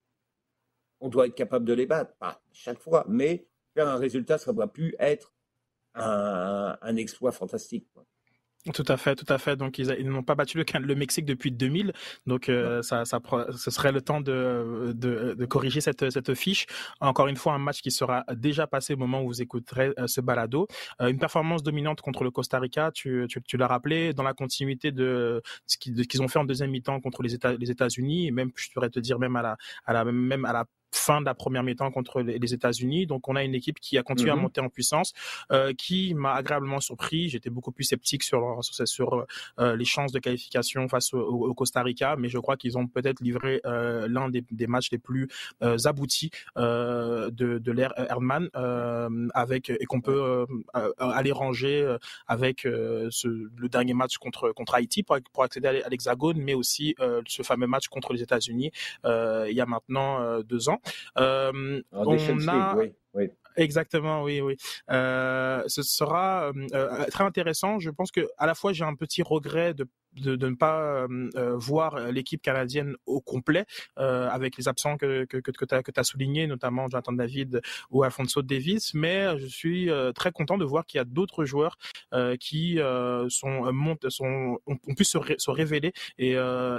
on 1.00 1.10
doit 1.10 1.28
être 1.28 1.36
capable 1.36 1.66
de 1.66 1.74
les 1.74 1.86
battre, 1.86 2.14
pas 2.18 2.42
chaque 2.52 2.80
fois, 2.80 3.06
mais 3.08 3.48
faire 3.74 3.88
un 3.88 3.98
résultat, 3.98 4.38
ça 4.38 4.52
ne 4.52 4.58
doit 4.58 4.72
plus 4.72 4.96
être 5.00 5.34
un 5.96 6.96
exploit 6.96 7.32
fantastique. 7.32 7.88
Tout 8.74 8.84
à 8.88 8.98
fait, 8.98 9.16
tout 9.16 9.32
à 9.32 9.38
fait. 9.38 9.56
Donc 9.56 9.78
ils, 9.78 10.10
n'ont 10.10 10.24
pas 10.24 10.36
battu 10.36 10.58
le, 10.58 10.66
le, 10.80 10.96
Mexique 10.96 11.26
depuis 11.26 11.52
2000, 11.52 11.94
donc 12.26 12.50
euh, 12.50 12.82
ça, 12.82 13.06
ça, 13.06 13.20
ce 13.56 13.72
serait 13.72 13.92
le 13.92 14.02
temps 14.02 14.22
de, 14.22 14.94
de, 14.96 15.34
de, 15.34 15.46
corriger 15.46 15.82
cette, 15.82 16.10
cette 16.10 16.34
fiche. 16.34 16.66
Encore 17.00 17.28
une 17.28 17.36
fois, 17.36 17.54
un 17.54 17.60
match 17.60 17.82
qui 17.82 17.92
sera 17.92 18.26
déjà 18.34 18.68
passé 18.68 18.94
au 18.94 18.98
moment 18.98 19.22
où 19.22 19.28
vous 19.28 19.42
écouterez 19.42 19.94
euh, 20.00 20.08
ce 20.08 20.22
balado. 20.22 20.68
Euh, 21.02 21.08
une 21.08 21.20
performance 21.20 21.64
dominante 21.64 22.02
contre 22.02 22.24
le 22.24 22.32
Costa 22.32 22.60
Rica, 22.60 22.92
tu, 22.92 23.26
tu, 23.30 23.42
tu 23.42 23.58
l'as 23.58 23.68
rappelé, 23.68 24.14
dans 24.14 24.24
la 24.24 24.34
continuité 24.34 24.92
de 24.92 25.42
ce 25.66 25.78
qu'ils 25.78 26.22
ont 26.22 26.28
fait 26.28 26.40
en 26.40 26.46
deuxième 26.46 26.72
mi-temps 26.72 27.00
contre 27.00 27.24
les 27.24 27.34
États 27.34 27.54
les 27.54 27.72
États-Unis, 27.72 28.28
et 28.28 28.32
même 28.32 28.52
je 28.56 28.70
pourrais 28.74 28.90
te 28.90 29.00
dire 29.00 29.20
même 29.20 29.36
à 29.36 29.42
la, 29.42 29.58
à 29.86 29.94
la 29.94 30.04
même 30.06 30.46
à 30.46 30.54
la 30.54 30.66
fin 30.92 31.22
de 31.22 31.26
la 31.26 31.34
première 31.34 31.64
mi-temps 31.64 31.92
contre 31.92 32.22
les 32.22 32.54
États-Unis. 32.54 33.08
Donc 33.08 33.28
on 33.28 33.36
a 33.36 33.44
une 33.44 33.56
équipe 33.56 33.80
qui 33.80 33.98
a 33.98 34.04
continué 34.04 34.32
à 34.32 34.36
mhm. 34.36 34.44
monter 34.44 34.62
en 34.62 34.70
puissance, 34.70 35.14
euh, 35.52 35.74
qui 35.74 36.14
m'a 36.14 36.34
agréablement 36.34 36.80
surpris. 36.80 37.30
J'étais 37.30 37.50
beaucoup 37.50 37.72
plus 37.72 37.84
sceptique 37.84 38.24
sur 38.24 38.64
sur, 38.64 38.88
sur 38.88 39.26
euh, 39.60 39.76
les 39.76 39.86
chances 39.86 40.12
de 40.12 40.20
qualification 40.20 40.88
face 40.88 41.14
au, 41.14 41.54
Costa 41.54 41.82
Rica, 41.82 42.16
mais 42.18 42.30
je 42.30 42.38
crois 42.38 42.58
qu'ils 42.58 42.78
ont 42.78 42.88
peut-être 42.88 43.22
livré 43.22 43.62
euh, 43.66 44.08
l'un 44.10 44.30
des, 44.30 44.44
des, 44.52 44.68
matchs 44.68 44.92
les 44.92 44.98
plus 44.98 45.28
euh, 45.64 45.78
aboutis 45.86 46.30
euh, 46.58 47.30
de, 47.32 47.58
de 47.58 47.72
l'ère 47.72 47.94
Erdmann, 47.98 48.50
avec 49.34 49.70
et 49.70 49.86
qu'on 49.86 50.02
peut 50.02 50.46
aller 51.00 51.32
ranger 51.32 51.98
avec 52.28 52.62
ce, 52.62 53.28
le 53.28 53.70
dernier 53.70 53.94
match 53.94 54.18
contre 54.18 54.52
contre 54.52 54.76
Haïti 54.76 55.04
pour, 55.04 55.18
pour 55.34 55.44
accéder 55.44 55.68
à 55.68 55.90
l'Hexagone, 55.90 56.38
mais 56.38 56.54
aussi 56.54 56.96
ce 57.26 57.42
fameux 57.44 57.68
match 57.68 57.88
contre 57.88 58.14
les 58.14 58.22
États-Unis 58.22 58.72
il 59.06 59.54
y 59.54 59.62
a 59.62 59.66
maintenant 59.66 60.42
deux 60.42 60.70
ans. 60.70 60.77
Euh, 61.18 61.82
on 61.92 62.48
a... 62.48 62.76
oui, 62.76 63.30
Exactement, 63.58 64.22
oui, 64.22 64.40
oui. 64.40 64.56
Euh, 64.92 65.64
ce 65.68 65.82
sera 65.82 66.52
euh, 66.74 67.06
très 67.06 67.24
intéressant. 67.24 67.80
Je 67.80 67.90
pense 67.90 68.12
que 68.12 68.28
à 68.38 68.46
la 68.46 68.54
fois 68.54 68.72
j'ai 68.72 68.86
un 68.86 68.94
petit 68.94 69.24
regret 69.24 69.74
de 69.74 69.88
de, 70.22 70.36
de 70.36 70.50
ne 70.50 70.56
pas 70.56 71.08
voir 71.56 72.12
l'équipe 72.12 72.42
canadienne 72.42 72.96
au 73.06 73.22
complet 73.22 73.66
avec 73.96 74.58
les 74.58 74.68
absents 74.68 74.98
que 74.98 75.26
que 75.26 75.38
que, 75.38 75.52
que 75.52 75.92
tu 75.92 76.00
as, 76.00 76.04
souligné, 76.04 76.48
notamment 76.48 76.88
Jonathan 76.90 77.14
David 77.14 77.62
ou 77.90 78.04
Alfonso 78.04 78.42
Davis, 78.42 78.94
mais 78.94 79.38
je 79.38 79.48
suis 79.48 79.90
très 80.16 80.32
content 80.32 80.58
de 80.58 80.66
voir 80.66 80.86
qu'il 80.86 80.98
y 80.98 81.02
a 81.02 81.06
d'autres 81.06 81.46
joueurs 81.46 81.78
qui 82.40 82.80
sont 83.30 83.74
montent, 83.74 84.10
sont 84.10 84.60
ont, 84.66 84.96
pu 84.96 85.04
se, 85.04 85.18
se 85.38 85.52
révéler 85.52 85.94
et, 86.18 86.32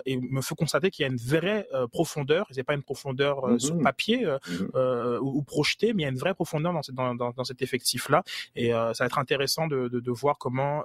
et 0.06 0.16
me 0.16 0.40
faut 0.40 0.54
constater 0.54 0.90
qu'il 0.90 1.02
y 1.04 1.06
a 1.06 1.10
une 1.10 1.16
vraie 1.16 1.66
profondeur. 1.92 2.46
C'est 2.50 2.64
pas 2.64 2.74
une 2.74 2.82
profondeur 2.82 3.48
mm-hmm. 3.48 3.58
sur 3.58 3.78
papier 3.80 4.24
mm-hmm. 4.26 5.18
ou, 5.18 5.38
ou, 5.38 5.42
projetée, 5.42 5.92
mais 5.92 6.02
il 6.02 6.06
y 6.06 6.08
a 6.08 6.10
une 6.10 6.18
vraie 6.18 6.34
profondeur 6.34 6.72
dans, 6.72 6.80
dans, 6.92 7.14
dans, 7.14 7.30
dans 7.30 7.44
cet 7.44 7.62
effectif-là. 7.62 8.22
Et 8.56 8.70
ça 8.70 8.94
va 9.00 9.06
être 9.06 9.18
intéressant 9.18 9.66
de, 9.66 9.88
de, 9.88 10.00
de 10.00 10.10
voir 10.10 10.38
comment 10.38 10.84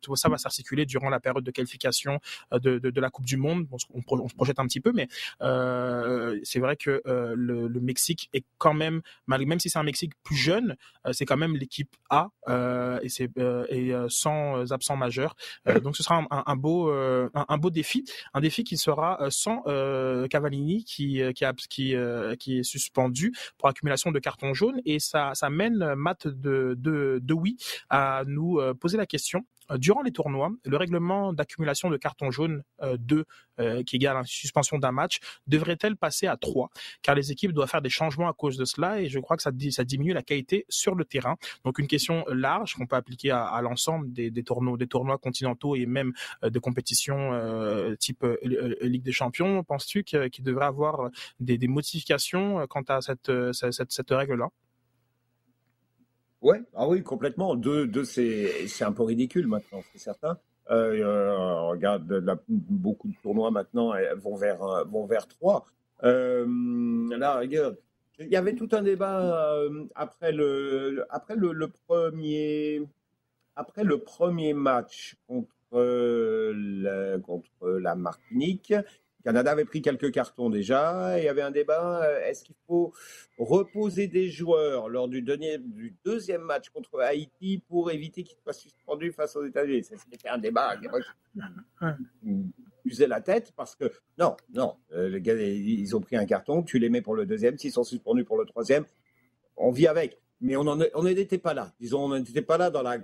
tout 0.00 0.16
ça 0.16 0.28
va 0.28 0.38
s'articuler 0.38 0.86
durant 0.86 1.10
la 1.10 1.20
période 1.20 1.44
de 1.44 1.50
qualification 1.50 1.91
de, 1.92 2.78
de, 2.78 2.90
de 2.90 3.00
la 3.00 3.10
Coupe 3.10 3.26
du 3.26 3.36
Monde. 3.36 3.66
On, 3.70 4.28
se 4.28 4.34
projette 4.34 4.58
un 4.58 4.66
petit 4.66 4.80
peu, 4.80 4.92
mais 4.92 5.08
c'est 5.40 6.58
vrai 6.58 6.76
que 6.76 7.02
le, 7.06 7.68
le, 7.68 7.80
Mexique 7.80 8.30
est 8.32 8.44
quand 8.58 8.74
même, 8.74 9.02
même 9.26 9.60
si 9.60 9.68
c'est 9.68 9.78
un 9.78 9.82
Mexique 9.82 10.12
plus 10.22 10.36
jeune, 10.36 10.76
c'est 11.12 11.24
quand 11.24 11.36
même 11.36 11.56
l'équipe 11.56 11.94
A 12.10 12.28
et 13.02 13.08
c'est 13.08 13.30
et 13.68 13.92
sans 14.08 14.72
absents 14.72 14.96
majeurs. 14.96 15.36
donc 15.82 15.96
ce 15.96 16.02
sera 16.02 16.24
un, 16.30 16.56
beau 16.56 16.90
un, 16.90 17.58
beau 17.58 17.70
défi, 17.70 18.04
un 18.34 18.40
défi 18.40 18.64
qui 18.64 18.76
sera 18.76 19.18
sans 19.30 19.62
Cavallini 20.28 20.84
qui 20.84 21.20
qui, 21.34 21.94
qui, 22.38 22.58
est 22.58 22.62
suspendu 22.62 23.32
pour 23.58 23.68
accumulation 23.68 24.12
de 24.12 24.18
cartons 24.18 24.54
jaunes 24.54 24.80
et 24.84 24.98
ça 24.98 25.32
ça 25.34 25.50
mène 25.50 25.94
Matt 25.94 26.26
de 26.26 26.74
de, 26.78 27.18
de 27.22 27.34
oui 27.34 27.56
à 27.90 28.22
nous 28.26 28.60
poser 28.80 28.96
la 28.96 29.06
question 29.06 29.44
euh, 29.61 29.61
durant 29.78 30.02
les 30.02 30.12
tournois, 30.12 30.50
le 30.64 30.76
règlement 30.76 31.32
d'accumulation 31.32 31.90
de 31.90 31.96
cartons 31.96 32.30
jaunes 32.30 32.62
2, 32.98 33.16
euh, 33.16 33.24
euh, 33.60 33.82
qui 33.82 33.96
égale 33.96 34.16
une 34.16 34.24
suspension 34.24 34.78
d'un 34.78 34.92
match, 34.92 35.18
devrait-elle 35.46 35.96
passer 35.96 36.26
à 36.26 36.36
3 36.36 36.70
Car 37.02 37.14
les 37.14 37.32
équipes 37.32 37.52
doivent 37.52 37.68
faire 37.68 37.82
des 37.82 37.90
changements 37.90 38.28
à 38.28 38.32
cause 38.32 38.56
de 38.56 38.64
cela 38.64 39.00
et 39.00 39.08
je 39.08 39.18
crois 39.18 39.36
que 39.36 39.42
ça, 39.42 39.50
ça 39.70 39.84
diminue 39.84 40.12
la 40.12 40.22
qualité 40.22 40.64
sur 40.68 40.94
le 40.94 41.04
terrain. 41.04 41.36
Donc 41.64 41.78
une 41.78 41.86
question 41.86 42.24
large 42.28 42.74
qu'on 42.74 42.86
peut 42.86 42.96
appliquer 42.96 43.30
à, 43.30 43.60
l'ensemble 43.62 44.12
des, 44.12 44.30
tournois, 44.42 44.76
des 44.76 44.86
tournois 44.86 45.18
continentaux 45.18 45.76
et 45.76 45.86
même 45.86 46.12
de 46.42 46.58
compétitions 46.58 47.32
type 47.98 48.24
Ligue 48.80 49.02
des 49.02 49.12
Champions. 49.12 49.62
Penses-tu 49.64 50.04
qu'il 50.04 50.44
devrait 50.44 50.66
avoir 50.66 51.10
des, 51.40 51.58
modifications 51.68 52.66
quant 52.66 52.82
à 52.88 53.00
cette, 53.00 53.30
cette, 53.52 53.92
cette 53.92 54.10
règle-là? 54.10 54.48
Ouais, 56.42 56.60
ah 56.74 56.88
oui, 56.88 57.02
complètement. 57.04 57.54
Deux, 57.54 57.86
deux 57.86 58.04
c'est, 58.04 58.82
un 58.82 58.92
peu 58.92 59.04
ridicule 59.04 59.46
maintenant, 59.46 59.80
c'est 59.92 59.98
certain. 59.98 60.38
Euh, 60.70 61.00
euh, 61.00 61.60
regarde, 61.68 62.38
beaucoup 62.48 63.08
de 63.08 63.14
tournois 63.22 63.52
maintenant 63.52 63.92
vont 64.16 64.36
vers, 64.36 64.58
vont 64.86 65.06
vers 65.06 65.28
trois. 65.28 65.66
Euh, 66.02 66.44
là, 67.16 67.38
regarde, 67.38 67.78
il 68.18 68.28
y 68.28 68.36
avait 68.36 68.54
tout 68.54 68.68
un 68.72 68.82
débat 68.82 69.54
euh, 69.54 69.84
après 69.94 70.32
le, 70.32 71.04
après 71.10 71.36
le, 71.36 71.68
premier, 71.86 72.82
après 73.54 73.84
le 73.84 73.98
premier 73.98 74.52
match 74.52 75.16
contre, 75.28 75.48
contre 77.22 77.68
la 77.68 77.94
Martinique. 77.94 78.74
Canada 79.24 79.52
avait 79.52 79.64
pris 79.64 79.82
quelques 79.82 80.10
cartons 80.12 80.50
déjà. 80.50 81.18
Il 81.18 81.24
y 81.24 81.28
avait 81.28 81.42
un 81.42 81.50
débat. 81.50 82.04
Euh, 82.04 82.24
est-ce 82.24 82.44
qu'il 82.44 82.56
faut 82.66 82.92
reposer 83.38 84.08
des 84.08 84.28
joueurs 84.28 84.88
lors 84.88 85.08
du, 85.08 85.22
du, 85.22 85.94
deuxième 86.04 86.42
match 86.42 86.70
contre 86.70 87.00
Haïti 87.00 87.62
pour 87.68 87.90
éviter 87.90 88.22
qu'ils 88.22 88.38
soient 88.42 88.52
suspendus 88.52 89.12
face 89.12 89.36
aux 89.36 89.44
États-Unis? 89.44 89.84
C'était 89.84 90.28
un 90.28 90.38
débat 90.38 90.76
usait 92.84 93.06
la 93.06 93.20
tête 93.20 93.52
parce 93.56 93.76
que 93.76 93.92
non, 94.18 94.36
non, 94.52 94.76
euh, 94.92 95.08
les 95.08 95.20
gars, 95.20 95.34
ils 95.34 95.96
ont 95.96 96.00
pris 96.00 96.16
un 96.16 96.26
carton. 96.26 96.62
Tu 96.62 96.78
les 96.78 96.88
mets 96.88 97.02
pour 97.02 97.14
le 97.14 97.26
deuxième. 97.26 97.58
S'ils 97.58 97.72
sont 97.72 97.84
suspendus 97.84 98.24
pour 98.24 98.38
le 98.38 98.44
troisième, 98.44 98.84
on 99.56 99.70
vit 99.70 99.86
avec. 99.86 100.18
Mais 100.40 100.56
on 100.56 101.02
n'était 101.04 101.38
pas 101.38 101.54
là. 101.54 101.72
Disons, 101.78 102.04
on 102.04 102.18
n'était 102.18 102.42
pas 102.42 102.58
là 102.58 102.70
dans 102.70 102.82
la 102.82 102.98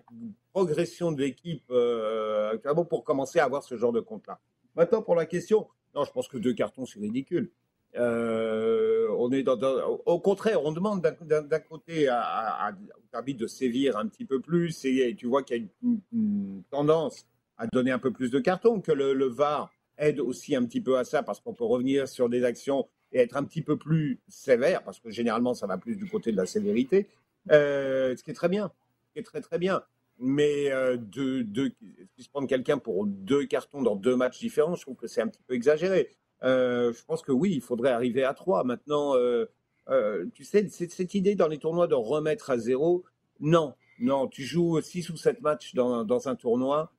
progression 0.53 1.13
de 1.13 1.21
l'équipe 1.21 1.63
euh, 1.71 2.59
pour 2.91 3.05
commencer 3.05 3.39
à 3.39 3.45
avoir 3.45 3.63
ce 3.63 3.77
genre 3.77 3.93
de 3.93 4.01
compte-là. 4.01 4.41
Maintenant, 4.75 5.03
pour 5.03 5.15
la 5.15 5.25
question, 5.25 5.69
non, 5.99 6.05
je 6.05 6.13
pense 6.13 6.29
que 6.29 6.39
deux 6.39 6.55
cartons, 6.55 6.87
c'est 6.87 7.01
ridicule. 7.01 7.51
Euh, 7.97 9.09
on 9.19 9.33
est 9.33 9.45
au 9.49 10.21
contraire, 10.21 10.65
on 10.65 10.73
demande 10.73 11.03
d'un 11.03 11.59
côté 11.61 12.07
à, 12.09 12.67
à, 12.67 13.23
de 13.23 13.47
sévir 13.47 13.97
un 13.97 14.07
petit 14.07 14.25
peu 14.25 14.41
plus 14.41 14.85
et 14.85 15.15
tu 15.17 15.27
vois 15.27 15.43
qu'il 15.43 15.57
y 15.57 15.61
a 15.61 15.69
une, 16.13 16.63
tendance 16.71 17.27
à 17.57 17.67
donner 17.67 17.91
un 17.91 17.99
peu 17.99 18.13
plus 18.13 18.31
de 18.31 18.39
cartons, 18.39 18.81
que 18.81 18.93
le, 18.93 19.27
VAR 19.27 19.73
aide 19.97 20.21
aussi 20.21 20.55
un 20.55 20.65
petit 20.65 20.81
peu 20.81 20.99
à 20.99 21.05
ça 21.05 21.25
parce 21.25 21.41
qu'on 21.41 21.55
peut 21.55 21.65
revenir 21.65 22.07
sur 22.07 22.29
des 22.29 22.45
actions 22.45 22.87
et 23.11 23.21
être 23.21 23.37
un 23.37 23.43
petit 23.43 23.63
peu 23.63 23.77
plus 23.77 24.21
sévère 24.29 24.85
parce 24.85 25.01
que 25.01 25.11
généralement 25.11 25.55
ça 25.55 25.67
va 25.67 25.79
plus 25.79 25.97
du 25.97 26.09
côté 26.09 26.31
de 26.31 26.37
la 26.37 26.47
sévérité, 26.47 27.09
euh, 27.51 28.15
ce 28.15 28.23
qui 28.23 28.31
est 28.31 28.35
très 28.35 28.49
bien, 28.49 28.71
qui 29.13 29.19
est 29.19 29.25
très 29.25 29.41
très 29.41 29.59
bien. 29.59 29.83
Mais 30.21 30.73
euh, 30.73 30.97
de, 30.97 31.43
de, 31.43 31.73
suspendre 32.17 32.49
quelqu'un 32.49 32.79
pour 32.79 33.07
deux 33.07 33.47
cartons 33.47 33.83
dans 33.83 33.95
deux 33.95 34.17
matchs 34.17 34.41
différents, 34.41 34.75
je 34.75 34.83
trouve 34.83 34.97
que 34.97 35.07
c'est 35.07 35.21
un 35.21 35.29
petit 35.29 35.43
peu 35.47 35.55
exagéré. 35.55 36.11
Euh, 36.43 36.93
je 36.93 37.05
pense 37.05 37.23
que 37.23 37.31
oui, 37.31 37.53
il 37.55 37.61
faudrait 37.61 37.91
arriver 37.91 38.25
à 38.25 38.35
trois. 38.35 38.65
Maintenant, 38.65 39.15
euh, 39.17 39.47
euh 39.89 40.27
tu 40.35 40.45
sais, 40.45 40.69
cette 40.69 41.15
idée 41.15 41.37
dans 41.37 41.47
les 41.47 41.59
tournois 41.59 41.87
de 41.87 41.95
remettre 41.95 42.51
à 42.51 42.59
zéro, 42.59 43.05
non, 43.39 43.75
non, 44.01 44.27
tu 44.27 44.43
joues 44.43 44.81
six 44.81 45.09
ou 45.11 45.17
sept 45.17 45.41
matchs 45.41 45.75
dans, 45.75 46.29
un 46.29 46.35
tournoi. 46.35 46.93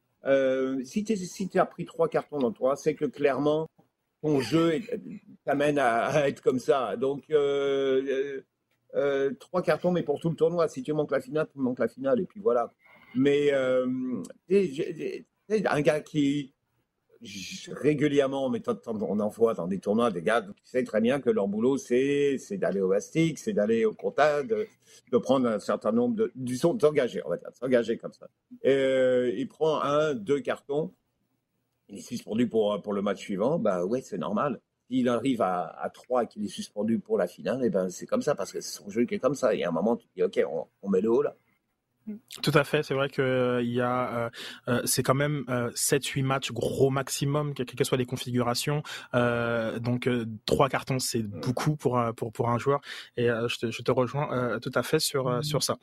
Si 0.84 1.04
tu 1.04 1.60
as 1.60 1.66
pris 1.66 1.86
trois 1.86 2.08
cartons 2.08 2.40
dans 2.40 2.52
toi, 2.52 2.78
c'est 2.78 2.96
que 2.96 3.06
clairement, 3.06 3.68
ton 4.22 4.40
jeu 4.40 4.82
t'amène 5.46 5.78
à, 5.78 6.28
être 6.30 6.42
comme 6.42 6.60
ça. 6.60 6.96
Donc, 6.96 7.26
trois 9.40 9.62
cartons, 9.62 9.92
mais 9.92 10.04
pour 10.04 10.22
tout 10.22 10.30
le 10.30 10.36
tournoi. 10.38 10.70
Si 10.70 10.84
tu 10.84 10.94
manques 10.94 11.12
la 11.12 11.22
finale, 11.22 11.48
tu 11.52 11.60
manques 11.60 11.80
la 11.80 11.90
finale. 11.90 12.22
Et 12.22 12.26
puis 12.26 12.40
voilà. 12.40 12.74
Mais 13.16 13.52
euh, 13.54 13.88
un 15.50 15.82
gars 15.82 16.02
qui 16.02 16.54
régulièrement, 17.72 18.46
on 18.46 19.20
en 19.20 19.28
voit 19.28 19.54
dans 19.54 19.68
des 19.68 19.80
tournois 19.80 20.12
des 20.12 20.22
gars 20.22 20.42
qui 20.42 20.70
savent 20.70 20.84
très 20.86 21.02
bien 21.02 21.20
que 21.20 21.30
leur 21.30 21.48
boulot 21.48 21.78
c'est 21.78 22.38
d'aller 22.52 22.80
au 22.80 22.90
bastique, 22.90 23.40
c'est 23.40 23.54
d'aller 23.54 23.86
au 23.86 23.94
comptable, 23.94 24.68
de, 25.12 25.18
prendre 25.18 25.48
un 25.48 25.60
certain 25.60 25.92
nombre 25.92 26.16
de 26.16 26.32
du 26.36 26.56
s'engager, 26.56 27.22
on 27.26 27.30
va 27.30 27.38
dire, 27.38 27.50
s'engager 27.54 27.98
comme 27.98 28.14
ça. 28.14 28.28
Et, 28.64 28.72
euh, 28.72 29.34
il 29.36 29.48
prend 29.50 29.82
un, 29.82 30.14
deux 30.14 30.40
cartons, 30.40 30.94
il 31.90 31.98
est 31.98 32.02
suspendu 32.02 32.48
pour 32.48 32.94
le 32.94 33.02
match 33.02 33.20
suivant, 33.20 33.60
bah 33.60 33.86
ouais 33.86 34.02
c'est 34.02 34.18
normal. 34.18 34.62
S'il 34.90 35.10
arrive 35.10 35.42
à, 35.42 35.66
à 35.66 35.90
3 35.90 36.24
et 36.24 36.28
qu'il 36.28 36.44
est 36.46 36.48
suspendu 36.48 37.00
pour 37.00 37.18
la 37.18 37.28
finale, 37.28 37.62
et 37.64 37.68
eh 37.68 37.70
ben 37.70 37.90
c'est 37.90 38.06
comme 38.06 38.22
ça 38.22 38.34
parce 38.34 38.52
que 38.52 38.62
c'est 38.62 38.78
son 38.78 38.90
jeu 38.90 39.06
qui 39.06 39.16
est 39.16 39.20
comme 39.20 39.36
ça. 39.36 39.54
Y 39.54 39.64
a 39.64 39.70
un 39.70 39.72
moment, 39.72 39.98
tu 39.98 40.08
dis 40.16 40.24
ok, 40.24 40.42
on 40.82 40.90
met 40.90 41.02
le 41.02 41.12
haut 41.12 41.22
là. 41.22 41.36
Tout 42.42 42.52
à 42.54 42.64
fait, 42.64 42.84
c'est 42.84 42.94
vrai 42.94 43.10
que 43.10 43.22
euh, 43.22 43.64
y 43.64 43.82
a, 43.82 44.10
euh, 44.10 44.30
euh, 44.68 44.82
c'est 44.86 45.04
quand 45.04 45.16
même 45.16 45.46
7-8 45.76 46.24
matchs 46.24 46.52
gros 46.52 46.90
maximum, 46.90 47.54
quelles 47.54 47.66
que 47.66 47.84
soient 47.84 47.98
les 47.98 48.06
configurations. 48.06 48.84
donc 49.14 50.10
trois 50.46 50.70
cartons, 50.70 51.00
c'est 51.00 51.24
beaucoup 51.24 51.76
pour 51.76 52.02
pour 52.16 52.32
pour 52.32 52.50
un 52.50 52.58
joueur. 52.58 52.82
Et 53.18 53.28
je 53.28 53.58
te, 53.58 53.72
je, 53.72 53.82
te, 53.82 53.92
rejoins 53.92 54.60
tout 54.60 54.72
à 54.76 54.84
fait 54.84 55.00
sur 55.00 55.44
sur 55.44 55.64
ça. 55.64 55.78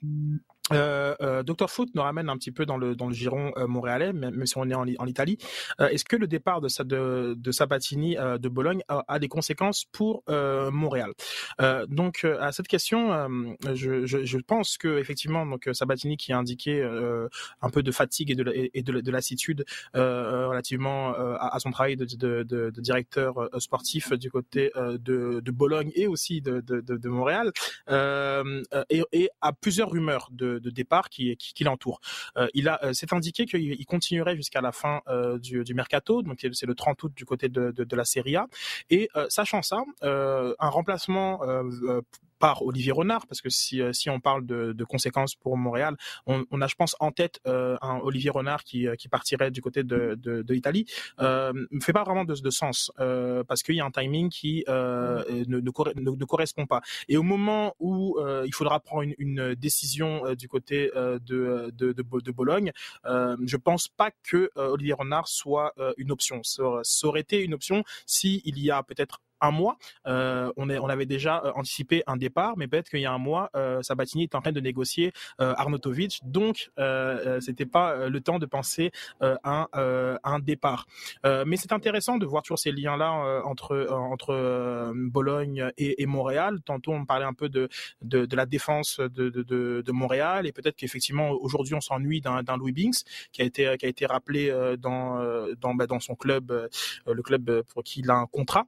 Euh, 0.73 1.15
euh, 1.21 1.43
Dr 1.43 1.71
Foot 1.71 1.91
nous 1.95 2.03
ramène 2.03 2.29
un 2.29 2.37
petit 2.37 2.51
peu 2.51 2.67
dans 2.67 2.77
le 2.77 2.97
dans 2.97 3.07
le 3.07 3.15
giron 3.15 3.53
euh, 3.57 3.67
montréalais, 3.67 4.13
même, 4.13 4.45
si 4.47 4.57
on 4.59 4.69
est 4.69 4.75
en, 4.75 4.87
en 4.99 5.07
Italie. 5.07 5.39
Euh, 5.81 5.89
est-ce 5.89 6.05
que 6.05 6.17
le 6.17 6.27
départ 6.27 6.61
de, 6.61 6.69
de, 6.83 7.35
de 7.35 7.53
Sabatini 7.53 8.19
euh, 8.19 8.39
de 8.39 8.49
Bologne 8.49 8.83
a, 8.89 9.05
a, 9.07 9.19
des 9.19 9.29
conséquences 9.29 9.85
pour 9.93 10.23
Montréal? 10.29 11.13
Donc 11.89 12.25
à 12.25 12.53
cette 12.53 12.69
question, 12.69 13.29
je, 13.75 14.07
je, 14.07 14.25
je, 14.25 14.39
pense 14.39 14.79
que 14.79 14.99
effectivement 14.99 15.47
donc 15.47 15.69
Sabatini 15.73 16.17
qui 16.17 16.33
a 16.33 16.39
indiqué 16.39 16.83
un 17.63 17.71
peu 17.71 17.83
de 17.83 17.91
fatigue 17.93 18.31
et 18.31 18.35
de 18.35 18.71
et 18.75 18.83
de, 18.83 19.01
de 19.01 19.11
lassitude 19.11 19.65
relativement 19.95 21.15
à, 21.15 21.55
à, 21.55 21.59
son 21.59 21.71
travail 21.71 21.97
de, 21.97 22.05
de, 22.43 22.71
directeur 22.81 23.49
sportif 23.59 24.13
du 24.13 24.31
côté 24.31 24.71
de, 24.77 25.41
de 25.41 25.51
Bologne 25.51 25.91
et 25.95 26.07
aussi 26.07 26.41
de, 26.41 26.61
de, 26.61 26.81
de 26.81 27.09
Montréal 27.09 27.53
et, 28.91 29.03
et 29.13 29.31
à 29.41 29.53
plusieurs 29.53 29.91
rumeurs 29.91 30.29
de 30.33 30.56
de, 30.59 30.71
départ 30.71 31.09
qui, 31.09 31.37
qui, 31.37 31.65
l'entoure. 31.65 32.01
Euh, 32.37 32.49
il 32.55 32.69
a, 32.69 32.81
c'est 32.93 33.13
euh, 33.13 33.17
indiqué 33.17 33.47
qu'il 33.47 33.87
continuerait 33.87 34.37
jusqu'à 34.37 34.61
la 34.61 34.73
fin 34.73 35.01
euh, 35.09 35.39
du, 35.39 35.65
du, 35.65 35.75
mercato, 35.75 36.23
donc 36.23 36.45
c'est 36.53 36.67
le 36.67 36.75
30 36.75 37.03
août 37.03 37.13
du 37.15 37.25
côté 37.25 37.49
de, 37.49 37.71
de, 37.71 37.85
de 37.85 37.97
la 37.97 38.05
Serie 38.05 38.37
A. 38.37 38.47
Et 38.91 39.09
sachant 39.29 39.63
ça, 39.63 39.83
un 40.03 40.69
remplacement 40.69 41.41
par 42.39 42.63
Olivier 42.63 42.93
Renard, 42.93 43.27
parce 43.27 43.41
que 43.41 43.51
si, 43.51 43.81
si 43.93 44.11
on 44.11 44.21
parle 44.21 44.47
de, 44.47 44.73
de 44.73 44.85
conséquences 44.85 45.35
pour 45.35 45.57
Montréal, 45.57 45.97
on, 46.27 46.45
on, 46.51 46.61
a, 46.61 46.67
je 46.67 46.75
pense, 46.75 46.97
en 47.01 47.13
tête 47.13 47.41
un 47.45 47.99
Olivier 48.03 48.31
Renard 48.31 48.65
qui, 48.65 48.87
qui 48.99 49.09
partirait 49.09 49.51
du 49.51 49.63
côté 49.63 49.85
de, 49.85 50.17
de, 50.21 50.43
de 50.43 50.55
l'Italie, 50.55 50.87
ne 51.19 51.81
fait 51.81 51.93
pas 51.93 52.05
vraiment 52.05 52.25
de, 52.25 52.35
de 52.35 52.51
sens, 52.51 52.91
parce 53.49 53.63
qu'il 53.63 53.77
y 53.77 53.81
a 53.81 53.85
un 53.85 53.91
timing 53.91 54.29
qui 54.29 54.65
ne, 54.69 55.45
ne, 55.47 55.61
ne, 55.61 56.25
correspond 56.25 56.67
pas. 56.67 56.81
Et 57.09 57.17
au 57.17 57.23
moment 57.23 57.75
où 57.79 58.19
il 58.45 58.55
faudra 58.55 58.81
prendre 58.81 59.03
une, 59.03 59.15
une 59.19 59.55
décision 59.55 60.35
du 60.35 60.49
côté 60.49 60.91
de, 60.95 61.73
de, 61.75 61.93
de, 61.93 62.33
Bologne, 62.33 62.73
je 63.05 63.57
pense 63.57 63.89
pas 63.89 64.11
que 64.23 64.51
Olivier 64.57 64.95
Renard 64.95 65.29
soit 65.29 65.75
une 65.97 66.11
option. 66.11 66.43
Ça, 66.43 66.63
ça 66.83 67.07
aurait 67.07 67.21
été 67.21 67.43
une 67.43 67.55
option 67.55 67.83
si 68.07 68.43
il 68.45 68.59
y 68.59 68.71
a 68.71 68.83
peut-être 68.83 69.21
un 69.41 69.51
mois, 69.51 69.77
euh, 70.07 70.53
on, 70.57 70.71
est, 70.71 70.79
on 70.79 70.89
avait 70.89 71.07
déjà 71.07 71.43
euh, 71.45 71.53
anticipé 71.55 72.03
un 72.07 72.17
départ, 72.17 72.55
mais 72.57 72.69
peut-être 72.69 72.89
qu'il 72.89 73.01
y 73.01 73.07
a 73.07 73.13
un 73.13 73.19
mois, 73.19 73.51
euh, 73.57 73.83
Sabatini 73.83 74.25
est 74.25 74.35
en 74.35 74.41
train 74.41 74.53
de 74.53 74.61
négocier 74.61 75.13
euh, 75.41 75.55
Arnautovic, 75.57 76.21
donc 76.25 76.71
euh, 76.79 77.41
c'était 77.41 77.67
pas 77.67 78.09
le 78.09 78.21
temps 78.21 78.39
de 78.39 78.47
penser 78.47 78.91
à 79.21 79.69
un, 79.73 80.19
un, 80.23 80.39
départ. 80.39 80.87
mais 81.25 81.57
c'est 81.57 81.73
intéressant 81.73 82.19
de 82.19 82.27
voir 82.27 82.43
toujours 82.43 82.59
ces 82.59 82.73
liens-là 82.73 83.43
entre 83.45 83.89
entre 83.91 84.93
Bologne 84.95 85.71
et, 85.77 86.03
et, 86.03 86.07
Montréal. 86.07 86.61
Tantôt 86.65 86.93
on 86.93 87.05
parlait 87.05 87.25
un 87.25 87.33
peu 87.33 87.49
de 87.49 87.69
de, 88.03 88.27
de 88.27 88.37
la 88.37 88.47
défense 88.47 89.01
de, 89.01 89.29
de, 89.31 89.83
de 89.83 89.93
Montréal 89.93 90.47
et 90.47 90.53
peut-être 90.53 90.77
qu'effectivement 90.77 91.31
aujourd'hui 91.31 91.75
on 91.75 91.81
s'ennuie 91.81 92.21
d'un 92.21 92.57
Louis 92.57 92.73
Binks 92.73 93.05
qui 93.33 93.43
a 93.43 93.45
été 93.45 93.77
qui 93.79 93.87
a 93.87 93.89
été 93.89 94.07
rappelé 94.07 94.53
dans 94.79 95.21
dans 95.59 95.75
bah, 95.75 95.87
dans 95.87 96.01
son 96.01 96.15
club, 96.15 96.69
le 97.07 97.23
club 97.23 97.63
pour 97.63 97.83
qui 97.83 98.01
il 98.01 98.11
a 98.11 98.15
un 98.15 98.27
contrat. 98.27 98.67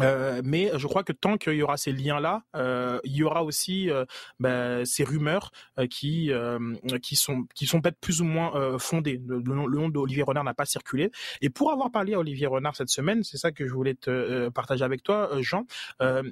Euh, 0.00 0.40
mais 0.44 0.70
je 0.76 0.86
crois 0.86 1.02
que 1.02 1.12
tant 1.12 1.36
qu'il 1.36 1.54
y 1.54 1.62
aura 1.62 1.76
ces 1.76 1.92
liens-là, 1.92 2.42
euh, 2.56 3.00
il 3.04 3.16
y 3.16 3.22
aura 3.22 3.42
aussi 3.44 3.90
euh, 3.90 4.04
bah, 4.38 4.84
ces 4.84 5.04
rumeurs 5.04 5.50
euh, 5.78 5.86
qui 5.86 6.32
euh, 6.32 6.58
qui 7.02 7.16
sont 7.16 7.46
qui 7.54 7.66
sont 7.66 7.80
peut-être 7.80 8.00
plus 8.00 8.20
ou 8.20 8.24
moins 8.24 8.78
fondées. 8.78 9.20
Le, 9.26 9.40
nom 9.40 9.88
d'Olivier 9.88 10.22
Renard 10.22 10.44
n'a 10.44 10.54
pas 10.54 10.64
circulé. 10.64 11.10
Et 11.40 11.50
pour 11.50 11.72
avoir 11.72 11.90
parlé 11.90 12.14
à 12.14 12.18
Olivier 12.18 12.46
Renard 12.46 12.76
cette 12.76 12.88
semaine, 12.88 13.22
c'est 13.22 13.36
ça 13.36 13.52
que 13.52 13.66
je 13.66 13.72
voulais 13.72 13.94
te 13.94 14.48
partager 14.50 14.84
avec 14.84 15.02
toi, 15.02 15.30
Jean. 15.40 15.66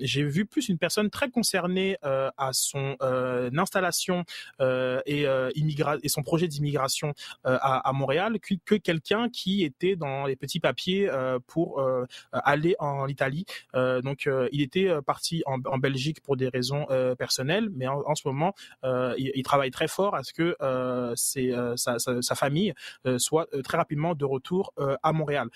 J'ai 0.01 0.23
vu 0.23 0.47
plus 0.47 0.69
une 0.69 0.79
personne 0.79 1.11
très 1.11 1.31
concernée 1.31 1.97
à 2.03 2.51
son 2.53 2.97
installation 3.57 4.25
et 4.61 5.27
et 5.27 6.09
son 6.09 6.23
projet 6.23 6.49
d'immigration 6.49 7.15
à, 7.45 7.89
à, 7.89 7.93
Montréal 7.93 8.39
que, 8.41 8.55
que 8.65 8.75
quelqu'un 8.75 9.29
qui 9.29 9.65
était 9.65 9.97
dans 9.97 10.27
les 10.27 10.37
petits 10.37 10.61
papiers 10.61 11.11
pour 11.47 11.83
aller 12.33 12.77
en 12.79 13.07
Italie 13.09 13.47
donc, 13.75 14.27
euh, 14.27 14.49
il 14.53 14.63
était 14.63 14.89
euh, 14.89 15.03
parti 15.03 15.43
en, 15.47 15.79
Belgique 15.79 16.21
pour 16.23 16.37
des 16.37 16.49
raisons 16.49 16.87
personnelles, 17.19 17.69
mais 17.75 17.87
en, 17.87 18.15
ce 18.15 18.27
moment, 18.27 18.55
il, 18.83 19.31
il, 19.35 19.43
travaille 19.43 19.71
très 19.71 19.89
fort 19.89 20.15
à 20.15 20.23
ce 20.23 20.33
que 20.33 20.57
c'est 21.15 21.53
sa, 21.77 22.35
famille 22.35 22.73
soit 23.19 23.47
très 23.63 23.77
rapidement 23.77 24.15
de 24.15 24.25
retour 24.25 24.73
à 25.03 25.13
Montréal. 25.13 25.49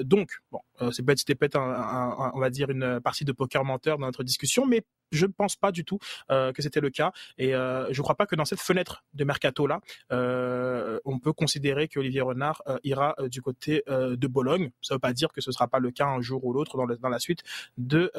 donc, 0.00 0.30
bon, 0.50 0.60
c'était 0.90 1.34
peut-être, 1.34 1.56
un, 1.56 1.72
un, 1.72 2.32
on 2.34 2.40
va 2.40 2.50
dire, 2.50 2.70
une 2.70 3.00
partie 3.00 3.24
de 3.24 3.32
poker 3.32 3.64
menteur 3.64 3.98
dans 3.98 4.06
notre 4.06 4.24
discussion, 4.24 4.66
mais 4.66 4.84
je 5.12 5.26
ne 5.26 5.32
pense 5.32 5.56
pas 5.56 5.72
du 5.72 5.84
tout 5.84 5.98
euh, 6.30 6.52
que 6.52 6.62
c'était 6.62 6.80
le 6.80 6.90
cas 6.90 7.12
et 7.38 7.54
euh, 7.54 7.92
je 7.92 8.00
ne 8.00 8.02
crois 8.02 8.14
pas 8.14 8.26
que 8.26 8.36
dans 8.36 8.44
cette 8.44 8.60
fenêtre 8.60 9.04
de 9.14 9.24
mercato 9.24 9.66
là, 9.66 9.80
euh, 10.12 10.98
on 11.04 11.18
peut 11.18 11.32
considérer 11.32 11.88
que 11.88 11.98
Olivier 11.98 12.20
Renard 12.20 12.62
ira 12.84 13.14
du 13.30 13.42
côté 13.42 13.82
de 13.88 14.26
Bologne. 14.26 14.70
Ça 14.82 14.94
ne 14.94 14.96
veut 14.96 15.00
pas 15.00 15.12
dire 15.12 15.32
que 15.32 15.40
ce 15.40 15.50
ne 15.50 15.52
sera 15.52 15.68
pas 15.68 15.78
le 15.78 15.90
cas 15.90 16.06
un 16.06 16.20
jour 16.20 16.44
ou 16.44 16.52
l'autre 16.52 16.76
dans, 16.76 16.86
dans, 16.86 17.07
la 17.08 17.18
suite 17.18 17.42
de 17.76 18.10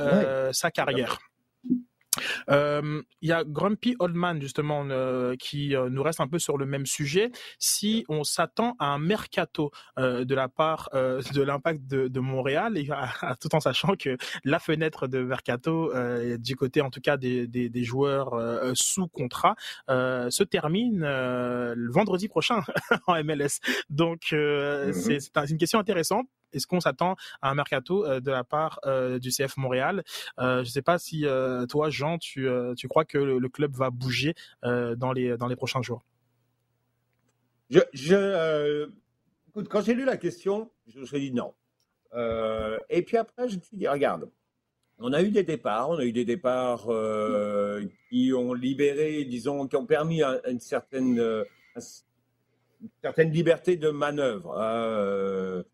sa 0.52 0.72
carrière. 0.72 1.20
Euh, 2.50 3.02
il 3.22 3.30
y 3.30 3.32
a 3.32 3.44
Grumpy 3.44 3.96
Oldman 4.00 4.42
justement 4.42 4.86
euh, 4.90 5.36
qui 5.38 5.76
euh, 5.76 5.90
nous 5.90 6.04
reste 6.04 6.20
un 6.20 6.28
peu 6.28 6.40
sur 6.40 6.58
le 6.58 6.66
même 6.66 6.86
sujet. 6.86 7.32
Si 7.60 8.06
on 8.10 8.24
s'attend 8.24 8.76
à 8.80 8.88
un 8.88 9.00
mercato 9.00 9.72
de 9.98 10.36
la 10.36 10.48
part 10.48 10.90
de 10.94 11.42
l'impact 11.42 11.86
de, 11.86 12.08
de, 12.08 12.20
Montréal, 12.20 12.78
et 12.78 12.88
tout 13.40 13.54
en 13.56 13.60
sachant 13.60 13.96
que 13.96 14.18
la 14.44 14.60
fenêtre 14.60 15.08
de 15.08 15.22
mercato 15.22 15.92
du 16.38 16.56
côté 16.56 16.82
en 16.82 16.90
tout 16.90 17.02
cas 17.02 17.18
des, 17.18 17.48
des, 17.48 17.70
des 17.70 17.84
joueurs 17.84 18.36
sous 18.76 19.08
contrat 19.08 19.56
se 19.88 20.44
termine 20.44 21.02
le 21.02 21.92
vendredi 21.92 22.28
prochain 22.28 22.62
en 23.08 23.24
MLS. 23.24 23.60
Donc 23.90 24.22
mm-hmm. 24.32 24.94
c'est 24.94 25.52
une 25.52 25.58
question 25.58 25.80
intéressante 25.80 26.28
est-ce 26.54 26.68
qu'on 26.68 26.80
s'attend 26.80 27.16
à 27.42 27.50
un 27.50 27.56
mercato 27.56 28.06
euh, 28.06 28.20
de 28.20 28.32
la 28.32 28.44
part 28.44 28.80
euh, 28.86 29.20
du 29.20 29.30
CF 29.30 29.58
Montréal? 29.58 30.04
Euh, 30.40 30.58
Je 30.58 30.70
ne 30.70 30.74
sais 30.74 30.82
pas 30.82 30.98
si 30.98 31.26
toi, 31.70 31.90
Jean, 31.90 32.18
tu, 32.18 32.48
tu 32.78 32.88
crois 32.88 33.06
que 33.06 33.18
le, 33.18 33.50
club 33.50 33.76
va 33.76 33.90
bouger 33.90 34.36
dans, 34.64 35.12
les, 35.14 35.38
dans 35.38 35.48
les 35.48 35.56
prochains 35.56 35.82
jours? 35.82 36.04
Je, 37.70 38.90
écoute, 39.50 39.68
quand 39.70 39.82
j'ai 39.82 39.94
lu 39.94 40.06
la 40.06 40.18
question, 40.18 40.70
je 40.88 41.00
me 41.00 41.06
suis 41.06 41.20
dit 41.20 41.32
non. 41.32 41.54
et 42.90 43.02
puis 43.02 43.18
après, 43.18 43.50
je 43.50 43.58
me 43.58 43.62
suis 43.62 43.78
dit, 43.78 43.88
regarde, 43.88 44.30
on 45.00 45.14
a 45.14 45.22
eu 45.22 45.32
des 45.32 45.44
départs, 45.44 45.90
on 45.90 45.98
a 45.98 46.04
eu 46.04 46.12
des 46.12 46.26
départs 46.26 46.88
qui 48.10 48.34
ont 48.34 48.54
libéré, 48.54 49.24
disons, 49.26 49.68
qui 49.68 49.76
ont 49.76 49.86
permis 49.86 50.22
une 50.24 50.60
certaine, 50.60 51.44
certaine 53.02 53.32
liberté 53.32 53.78
de 53.78 53.90
manœuvre. 53.90 55.66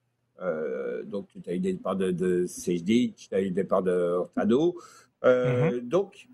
Donc, 1.06 1.28
tu 1.30 1.50
as 1.50 1.54
eu 1.54 1.60
des 1.60 1.74
départs 1.74 1.96
de, 1.96 2.12
de 2.12 2.46
tu 2.48 3.36
as 3.36 3.42
eu 3.42 3.50
des 3.50 3.64
départs 3.64 3.84
de 3.84 4.18
Hurtado. 4.20 4.76
Euh, 5.24 5.72
mm-hmm. 5.72 5.88
Donc, 5.88 6.28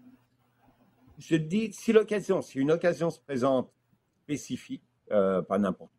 je 1.19 1.35
dis, 1.35 1.71
si 1.71 1.93
l'occasion, 1.93 2.41
si 2.41 2.59
une 2.59 2.71
occasion 2.71 3.09
se 3.09 3.19
présente 3.19 3.69
spécifique, 4.23 4.83
euh, 5.11 5.41
pas 5.41 5.59
n'importe 5.59 5.91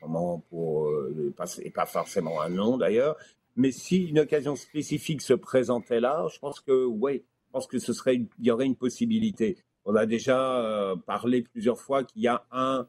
comment, 0.00 0.42
pour, 0.50 0.86
euh, 0.86 1.32
et 1.62 1.70
pas 1.70 1.86
forcément 1.86 2.40
un 2.40 2.48
nom 2.48 2.76
d'ailleurs, 2.76 3.16
mais 3.56 3.70
si 3.70 4.08
une 4.08 4.18
occasion 4.18 4.56
spécifique 4.56 5.22
se 5.22 5.34
présentait 5.34 6.00
là, 6.00 6.26
je 6.32 6.38
pense 6.38 6.60
que, 6.60 6.84
oui, 6.84 7.24
je 7.46 7.52
pense 7.52 7.66
que 7.66 7.78
ce 7.78 7.92
serait, 7.92 8.16
il 8.16 8.46
y 8.46 8.50
aurait 8.50 8.66
une 8.66 8.76
possibilité. 8.76 9.58
On 9.84 9.94
a 9.94 10.06
déjà 10.06 10.60
euh, 10.60 10.96
parlé 10.96 11.42
plusieurs 11.42 11.78
fois 11.78 12.04
qu'il 12.04 12.22
y 12.22 12.28
a 12.28 12.44
un, 12.50 12.88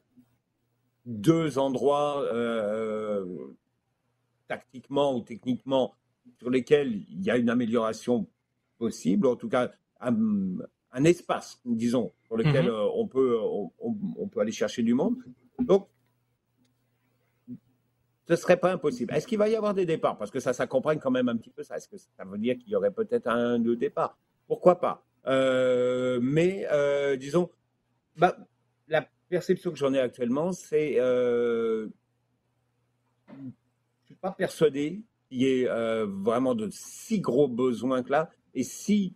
deux 1.05 1.59
endroits 1.59 2.23
euh, 2.33 3.25
tactiquement 4.47 5.15
ou 5.15 5.21
techniquement 5.21 5.93
sur 6.39 6.49
lesquels 6.49 7.03
il 7.09 7.23
y 7.23 7.31
a 7.31 7.37
une 7.37 7.49
amélioration 7.49 8.27
possible, 8.77 9.27
en 9.27 9.35
tout 9.35 9.49
cas 9.49 9.71
un, 10.01 11.03
espace, 11.03 11.59
disons, 11.65 12.13
sur 12.25 12.37
lequel 12.37 12.65
mhm. 12.65 12.71
euh, 12.71 12.87
on, 12.93 13.07
peut, 13.07 13.37
on, 13.79 14.27
peut 14.27 14.39
aller 14.39 14.51
chercher 14.51 14.81
du 14.83 14.93
monde. 14.93 15.17
Donc, 15.59 15.87
ce 18.27 18.33
ne 18.33 18.35
serait 18.35 18.57
pas 18.57 18.71
impossible. 18.71 19.13
Est-ce 19.13 19.27
qu'il 19.27 19.37
va 19.37 19.49
y 19.49 19.55
avoir 19.55 19.73
des 19.73 19.85
départs? 19.85 20.17
Parce 20.17 20.31
que 20.31 20.39
ça 20.39 20.53
s'accompagne 20.53 20.99
quand 20.99 21.11
même 21.11 21.29
un 21.29 21.37
petit 21.37 21.49
peu 21.49 21.63
ça. 21.63 21.77
Est-ce 21.77 21.87
que 21.87 21.97
ça 21.97 22.23
veut 22.25 22.37
dire 22.37 22.57
qu'il 22.57 22.69
y 22.69 22.75
aurait 22.75 22.91
peut-être 22.91 23.27
un 23.27 23.59
deux 23.59 23.75
départs? 23.75 24.17
Pourquoi 24.47 24.79
pas? 24.79 25.05
Euh, 25.27 26.19
Mais 26.21 26.65
euh, 26.71 27.17
disons, 27.17 27.49
bah, 28.15 28.37
la 28.87 29.07
perception 29.29 29.71
que 29.71 29.77
j'en 29.77 29.93
ai 29.93 29.99
actuellement, 29.99 30.53
c'est 30.53 30.97
pas 34.21 34.31
persuadé 34.31 35.03
qu'il 35.29 35.41
y 35.41 35.45
ait 35.45 35.69
euh, 35.69 36.05
vraiment 36.07 36.55
de 36.55 36.69
si 36.71 37.19
gros 37.19 37.47
besoins 37.47 38.03
que 38.03 38.11
là. 38.11 38.29
Et 38.53 38.63
si 38.63 39.15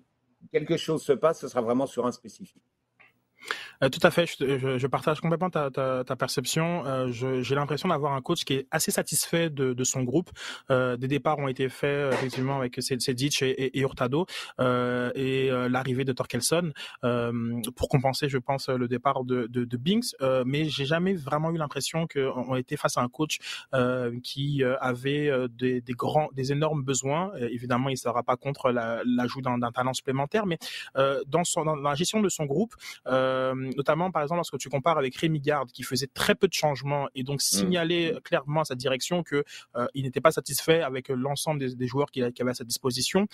quelque 0.52 0.78
chose 0.78 1.02
se 1.02 1.14
passe, 1.14 1.42
ce 1.42 1.48
sera 1.48 1.62
vraiment 1.62 1.86
sur 1.86 2.06
un 2.06 2.12
spécifique. 2.12 2.64
Euh, 3.84 3.90
tout 3.90 4.00
à 4.04 4.12
fait, 4.12 4.26
je, 4.40 4.78
je, 4.78 4.88
partage 4.88 5.22
complètement 5.22 5.50
ta, 5.50 5.70
ta, 5.72 6.04
ta 6.04 6.16
perception. 6.16 6.86
Euh, 6.86 7.08
j'ai 7.12 7.56
l'impression 7.56 7.90
d'avoir 7.90 8.14
un 8.14 8.22
coach 8.22 8.44
qui 8.44 8.54
est 8.54 8.68
assez 8.72 8.92
satisfait 8.92 9.50
de, 9.50 9.74
de 9.74 9.84
son 9.84 10.04
groupe. 10.04 10.30
Euh, 10.70 10.98
des 10.98 11.08
départs 11.08 11.40
ont 11.40 11.48
été 11.48 11.70
faits 11.70 11.90
euh, 11.90 12.12
effectivement 12.12 12.58
avec 12.58 12.82
Sedic 12.82 13.42
et, 13.42 13.50
et, 13.50 13.78
et 13.78 13.82
Hurtado 13.82 14.26
euh, 14.60 15.12
et 15.16 15.50
euh, 15.52 15.70
l'arrivée 15.70 16.04
de 16.04 16.14
Torkelson 16.14 16.72
pour 17.76 17.90
compenser, 17.90 18.30
je 18.30 18.38
pense, 18.38 18.70
le 18.70 18.88
départ 18.88 19.24
de, 19.24 19.48
de, 19.48 19.66
de 19.66 19.78
Binks. 19.78 20.16
mais 20.46 20.66
j'ai 20.66 20.86
jamais 20.86 21.14
vraiment 21.14 21.52
eu 21.52 21.58
l'impression 21.58 22.08
qu'on 22.08 22.56
était 22.56 22.78
face 22.78 22.98
à 22.98 23.02
un 23.02 23.08
coach 23.08 23.40
qui 24.24 24.64
avait 24.82 25.32
des, 25.50 25.82
des, 25.82 25.94
grands, 25.94 26.30
des 26.34 26.52
énormes 26.52 26.84
besoins. 26.84 27.32
évidemment, 27.38 27.90
il 27.90 27.94
ne 27.94 27.98
sera 27.98 28.24
pas 28.24 28.36
contre 28.36 28.72
l'ajout 28.72 29.42
d'un 29.42 29.60
talent 29.72 29.94
supplémentaire, 29.94 30.46
mais 30.46 30.58
dans, 31.28 31.44
son, 31.44 31.66
dans 31.66 31.76
la 31.76 31.96
gestion 31.96 32.22
de 32.22 32.30
son 32.30 32.46
groupe. 32.46 32.76
Euh, 33.08 33.29
notamment 33.76 34.12
par 34.12 34.24
exemple 34.24 34.40
lorsque 34.40 34.58
tu 34.58 34.70
compares 34.70 34.98
avec 34.98 35.16
Rémi 35.16 35.40
Garde 35.40 35.72
qui 35.72 35.84
faisait 35.84 36.08
très 36.08 36.36
peu 36.36 36.48
de 36.48 36.54
changements 36.54 37.08
et 37.16 37.24
donc 37.24 37.38
mmh. 37.38 37.40
signalait 37.40 38.16
clairement 38.24 38.62
à 38.62 38.66
sa 38.66 38.76
direction 38.76 39.24
que 39.24 39.44
il 39.94 40.04
n'était 40.04 40.22
pas 40.22 40.32
satisfait 40.32 40.82
avec 40.82 41.10
l'ensemble 41.10 41.60
des, 41.76 41.88
joueurs 41.88 42.12
qu'il 42.12 42.24
avait 42.24 42.52
à 42.52 42.54
sa 42.54 42.64
disposition. 42.64 43.28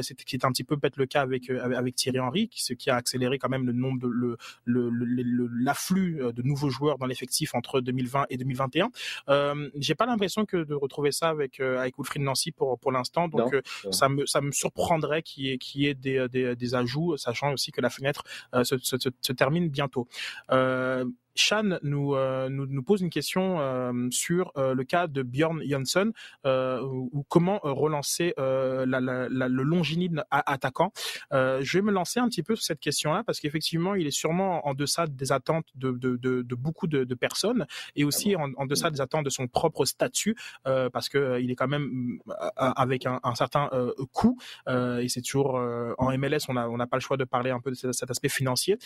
C'était 0.00 0.44
un 0.44 0.52
petit 0.52 0.64
peu 0.64 0.76
peut-être 0.76 0.96
le 0.96 1.06
cas 1.06 1.22
avec 1.22 1.50
avec 1.50 1.94
Thierry 1.94 2.20
Henry, 2.20 2.48
qui, 2.48 2.62
ce 2.62 2.72
qui 2.72 2.90
a 2.90 2.96
accéléré 2.96 3.38
quand 3.38 3.48
même 3.48 3.66
le 3.66 3.72
nombre 3.72 4.00
de 4.00 4.08
le 4.08 5.48
l'afflux 5.62 6.20
de 6.32 6.42
nouveaux 6.42 6.70
joueurs 6.70 6.98
dans 6.98 7.06
l'effectif 7.06 7.54
entre 7.54 7.80
2020 7.80 8.26
et 8.30 8.36
2021. 8.36 8.90
Euh, 9.28 9.70
J'ai 9.76 9.94
pas 9.94 10.06
l'impression 10.06 10.44
que 10.44 10.64
de 10.64 10.74
retrouver 10.74 11.12
ça 11.12 11.28
avec 11.28 11.60
avec 11.60 11.96
Wilfried 11.98 12.22
Nancy 12.22 12.52
pour 12.52 12.78
pour 12.78 12.92
l'instant, 12.92 13.28
donc 13.28 13.54
ça 13.90 14.08
me 14.08 14.26
ça 14.26 14.40
me 14.40 14.52
surprendrait 14.52 15.22
qu'il 15.22 15.46
y 15.46 15.50
ait 15.50 15.58
qu'il 15.58 15.82
y 15.82 15.86
ait 15.86 15.94
des, 15.94 16.26
des, 16.28 16.56
des 16.56 16.74
ajouts, 16.74 17.16
sachant 17.16 17.52
aussi 17.52 17.72
que 17.72 17.80
la 17.80 17.90
fenêtre 17.90 18.24
se, 18.62 18.78
se, 18.78 18.96
se, 18.98 19.08
termine 19.30 19.68
bientôt. 19.68 20.08
Euh, 20.50 21.04
Shan 21.34 21.78
nous, 21.82 22.14
euh, 22.14 22.48
nous, 22.48 22.66
nous, 22.66 22.82
pose 22.82 23.00
une 23.00 23.10
question 23.10 23.60
euh, 23.60 24.08
sur 24.10 24.52
euh, 24.56 24.74
le 24.74 24.84
cas 24.84 25.06
de 25.06 25.22
Bjorn 25.22 25.62
Jönsson 25.64 26.12
ou 26.44 27.24
comment 27.28 27.60
relancer 27.62 28.34
la, 28.36 28.84
la, 28.84 29.28
la, 29.28 29.48
le 29.48 29.62
longinique 29.62 30.12
attaquant. 30.30 30.92
je 31.30 31.70
vais 31.72 31.82
me 31.82 31.92
lancer 31.92 32.20
un 32.20 32.28
petit 32.28 32.42
peu 32.42 32.56
sur 32.56 32.64
cette 32.64 32.80
question-là 32.80 33.22
parce 33.24 33.40
qu'effectivement, 33.40 33.94
il 33.94 34.06
est 34.06 34.10
sûrement 34.10 34.66
en 34.66 34.74
deçà 34.74 35.06
des 35.06 35.32
attentes 35.32 35.66
de, 35.74 35.92
de, 35.92 36.16
de, 36.16 36.42
de 36.42 36.54
beaucoup 36.54 36.86
de, 36.86 37.14
personnes 37.14 37.66
et 37.94 38.04
aussi 38.04 38.34
en, 38.36 38.50
en, 38.56 38.66
deçà 38.66 38.90
des 38.90 39.00
attentes 39.00 39.24
de 39.24 39.30
son 39.30 39.46
propre 39.46 39.84
statut 39.84 40.36
parce 40.64 41.08
que 41.08 41.40
il 41.40 41.50
est 41.50 41.54
quand 41.54 41.68
même 41.68 42.18
avec 42.56 43.06
un, 43.06 43.20
un 43.22 43.34
certain 43.34 43.70
coût 44.12 44.38
et 44.68 45.08
c'est 45.08 45.22
toujours 45.22 45.54
en 45.54 46.18
MLS, 46.18 46.48
on 46.48 46.54
n'a 46.54 46.68
on 46.68 46.80
a 46.80 46.86
pas 46.86 46.96
le 46.96 47.02
choix 47.02 47.16
de 47.16 47.24
parler 47.24 47.50
un 47.50 47.60
peu 47.60 47.70
de 47.70 47.92
cet, 47.92 48.10
aspect 48.10 48.28
financier. 48.28 48.78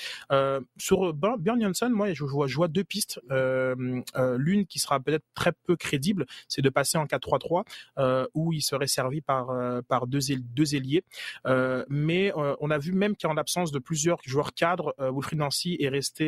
sur 0.77 1.15
Bjorn 1.15 1.61
Jönsson, 1.61 1.91
moi, 1.91 2.13
je 2.13 2.27
je 2.27 2.36
vois 2.57 2.69
deux 2.69 2.85
pistes. 2.85 3.21
Euh, 3.31 4.03
euh, 4.17 4.37
l'une 4.39 4.67
qui 4.67 4.79
sera 4.79 5.01
peut-être 5.01 5.25
très 5.35 5.53
peu 5.53 5.77
crédible, 5.77 6.27
c'est 6.49 6.63
de 6.63 6.69
passer 6.69 6.99
en 6.99 7.05
4-3-3 7.05 7.65
euh, 7.99 8.27
où 8.35 8.53
il 8.53 8.63
serait 8.63 8.87
servi 8.87 9.21
par 9.21 9.47
par 9.89 10.07
deux, 10.07 10.21
deux 10.55 10.75
ailiers. 10.75 11.05
mais 11.89 12.33
on 12.35 12.71
a 12.71 12.79
vu 12.79 12.93
même 12.93 13.17
qu'en 13.17 13.35
l'absence 13.35 13.73
de 13.73 13.79
plusieurs 13.79 14.19
joueurs 14.25 14.55
cadres, 14.55 14.95
Wilfried 14.99 15.39
Nancy 15.39 15.77
est 15.81 15.89
resté 15.89 16.27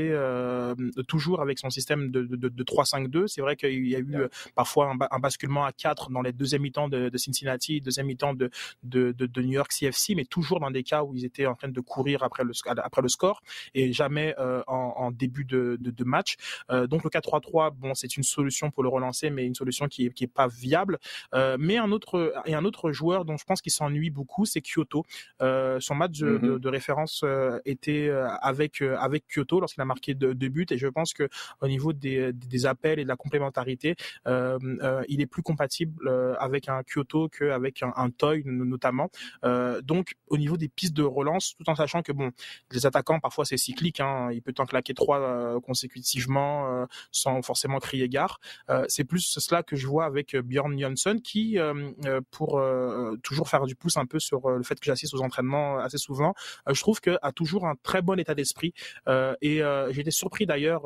toujours 1.07 1.41
avec 1.41 1.59
son 1.59 1.71
système 1.71 2.11
de, 2.11 2.23
de, 2.23 2.49
de 2.49 2.65
3-5-2. 2.65 3.27
C'est 3.27 3.41
vrai 3.41 3.57
qu'il 3.57 3.87
y 3.89 3.97
a 3.97 3.99
eu 3.99 4.29
parfois 4.55 4.95
un, 5.11 5.19
basculement 5.19 5.65
à 5.65 5.73
4 5.73 6.11
dans 6.11 6.23
les 6.23 6.33
deuxième 6.33 6.63
mi-temps 6.63 6.89
de, 6.89 7.09
de, 7.09 7.19
Cincinnati, 7.19 7.81
deuxième 7.81 8.07
mi-temps 8.07 8.35
de, 8.35 8.51
de, 8.83 9.13
de, 9.13 9.43
New 9.43 9.53
York 9.53 9.71
CFC, 9.73 10.15
mais 10.15 10.25
toujours 10.25 10.61
dans 10.61 10.71
des 10.71 10.83
cas 10.83 11.03
où 11.03 11.15
ils 11.15 11.25
étaient 11.25 11.47
en 11.47 11.55
train 11.55 11.69
de 11.69 11.81
courir 11.81 12.23
après 12.23 12.45
le, 12.45 12.53
après 12.67 13.03
le 13.03 13.09
score 13.09 13.43
et 13.75 13.93
jamais 13.93 14.35
en, 14.39 14.95
en, 14.97 15.11
début 15.11 15.45
de, 15.45 15.77
de, 15.99 16.05
match. 16.09 16.37
Euh, 16.71 16.87
donc 16.87 17.05
le 17.05 17.11
4-3-3, 17.11 17.73
bon, 17.75 17.95
c'est 17.95 18.17
une 18.17 18.23
solution 18.23 18.71
pour 18.71 18.83
le 18.83 18.89
relancer, 18.89 19.31
mais 19.31 19.45
une 19.45 19.55
solution 19.55 19.87
qui 19.89 20.07
est, 20.07 20.11
qui 20.11 20.25
est 20.25 20.33
pas 20.33 20.49
viable. 20.49 20.99
Euh, 21.35 21.57
mais 21.59 21.77
un 21.77 21.93
autre 21.93 22.33
et 22.47 22.55
un 22.55 22.65
autre 22.65 22.93
joueur 22.93 23.25
dont 23.25 23.37
je 23.37 23.45
pense 23.45 23.61
qu'il 23.61 23.73
s'ennuie 23.73 24.11
beaucoup, 24.11 24.47
c'est 24.47 24.63
Kyoto. 24.63 25.05
Euh, 25.43 25.79
son 25.81 25.95
match 25.95 26.19
de, 26.19 26.39
de, 26.39 26.59
mm-hmm. 26.59 26.69
référence 26.69 27.25
était 27.65 28.11
avec 28.41 28.81
avec 28.81 29.25
Kyoto 29.33 29.61
lorsqu'il 29.61 29.83
a 29.83 29.85
marqué 29.85 30.15
deux, 30.15 30.35
buts, 30.35 30.67
et 30.71 30.79
je 30.79 30.87
pense 30.87 31.13
que 31.13 31.29
au 31.61 31.69
niveau 31.69 31.93
des, 31.93 32.33
des 32.33 32.67
appels 32.67 32.99
et 32.99 33.05
de 33.05 33.09
la 33.09 33.17
complémentarité, 33.17 33.97
il 34.27 35.21
est 35.21 35.27
plus 35.27 35.43
compatible 35.43 36.09
avec 36.39 36.69
un 36.69 36.83
Kyoto 36.83 37.29
qu'avec 37.29 37.83
un, 37.83 37.93
un 37.97 38.11
Toy 38.11 38.43
notamment. 38.45 39.11
donc 39.83 40.15
au 40.29 40.39
niveau 40.39 40.57
des 40.57 40.69
pistes 40.69 40.95
de 40.95 41.03
relance, 41.03 41.55
tout 41.57 41.69
en 41.69 41.75
sachant 41.75 42.03
que 42.03 42.13
bon, 42.13 42.31
les 42.71 42.87
attaquants 42.87 43.21
parfois 43.21 43.45
c'est 43.45 43.57
cyclique, 43.57 44.01
hein, 44.01 44.31
il 44.33 44.43
peut 44.43 44.55
en 44.59 44.67
claquer 44.67 44.95
trois 44.95 45.61
consécutifs 45.61 45.88
euh, 46.39 46.86
sans 47.12 47.43
forcément 47.43 47.78
crier 47.78 48.09
gare. 48.09 48.41
Euh, 48.70 48.84
c'est 48.89 49.05
plus 49.05 49.39
cela 49.39 49.62
que 49.62 49.76
je 49.76 49.86
vois 49.86 50.05
avec 50.05 50.34
euh, 50.34 50.43
Bjorn 50.43 50.78
Jönsson 50.78 51.20
qui, 51.22 51.59
pour 52.30 52.61
toujours 53.22 53.49
faire 53.49 53.64
du 53.66 53.74
pouce 53.74 53.97
un 53.97 54.07
peu 54.07 54.18
sur 54.18 54.51
le 54.51 54.62
fait 54.62 54.78
que 54.78 54.84
j'assiste 54.84 55.14
aux 55.14 55.22
entraînements 55.22 55.78
assez 55.78 55.99
souvent, 55.99 56.34
je 56.70 56.80
trouve 56.80 57.01
que 57.01 57.18
a 57.22 57.32
toujours 57.32 57.66
un 57.66 57.74
très 57.82 58.03
bon 58.03 58.18
état 58.18 58.34
d'esprit 58.34 58.72
et 59.41 59.59
été 59.59 60.11
surpris 60.11 60.47
d'ailleurs 60.47 60.84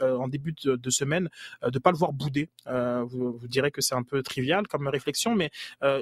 en 0.00 0.28
début 0.28 0.54
de, 0.64 0.90
semaine 0.90 1.28
de 1.66 1.78
pas 1.78 1.90
le 1.90 1.96
voir 1.96 2.12
bouder. 2.12 2.50
Vous, 2.66 3.32
vous, 3.32 3.48
direz 3.48 3.70
que 3.70 3.80
c'est 3.80 3.94
un 3.94 4.02
peu 4.02 4.22
trivial 4.22 4.66
comme 4.66 4.86
réflexion, 4.88 5.34
mais 5.34 5.50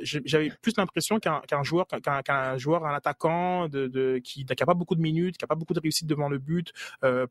j'avais 0.02 0.50
plus 0.62 0.76
l'impression 0.76 1.18
qu'un 1.18 1.62
joueur, 1.62 1.86
qu'un 1.86 2.58
joueur, 2.58 2.86
un 2.86 2.94
attaquant 2.94 3.68
de, 3.68 3.86
de 3.86 4.18
qui 4.22 4.44
n'a 4.44 4.66
pas 4.66 4.74
beaucoup 4.74 4.94
de 4.94 5.02
minutes, 5.02 5.36
qui 5.36 5.44
n'a 5.44 5.48
pas 5.48 5.54
beaucoup 5.54 5.74
de 5.74 5.80
réussite 5.80 6.06
devant 6.06 6.28
le 6.28 6.38
but, 6.38 6.72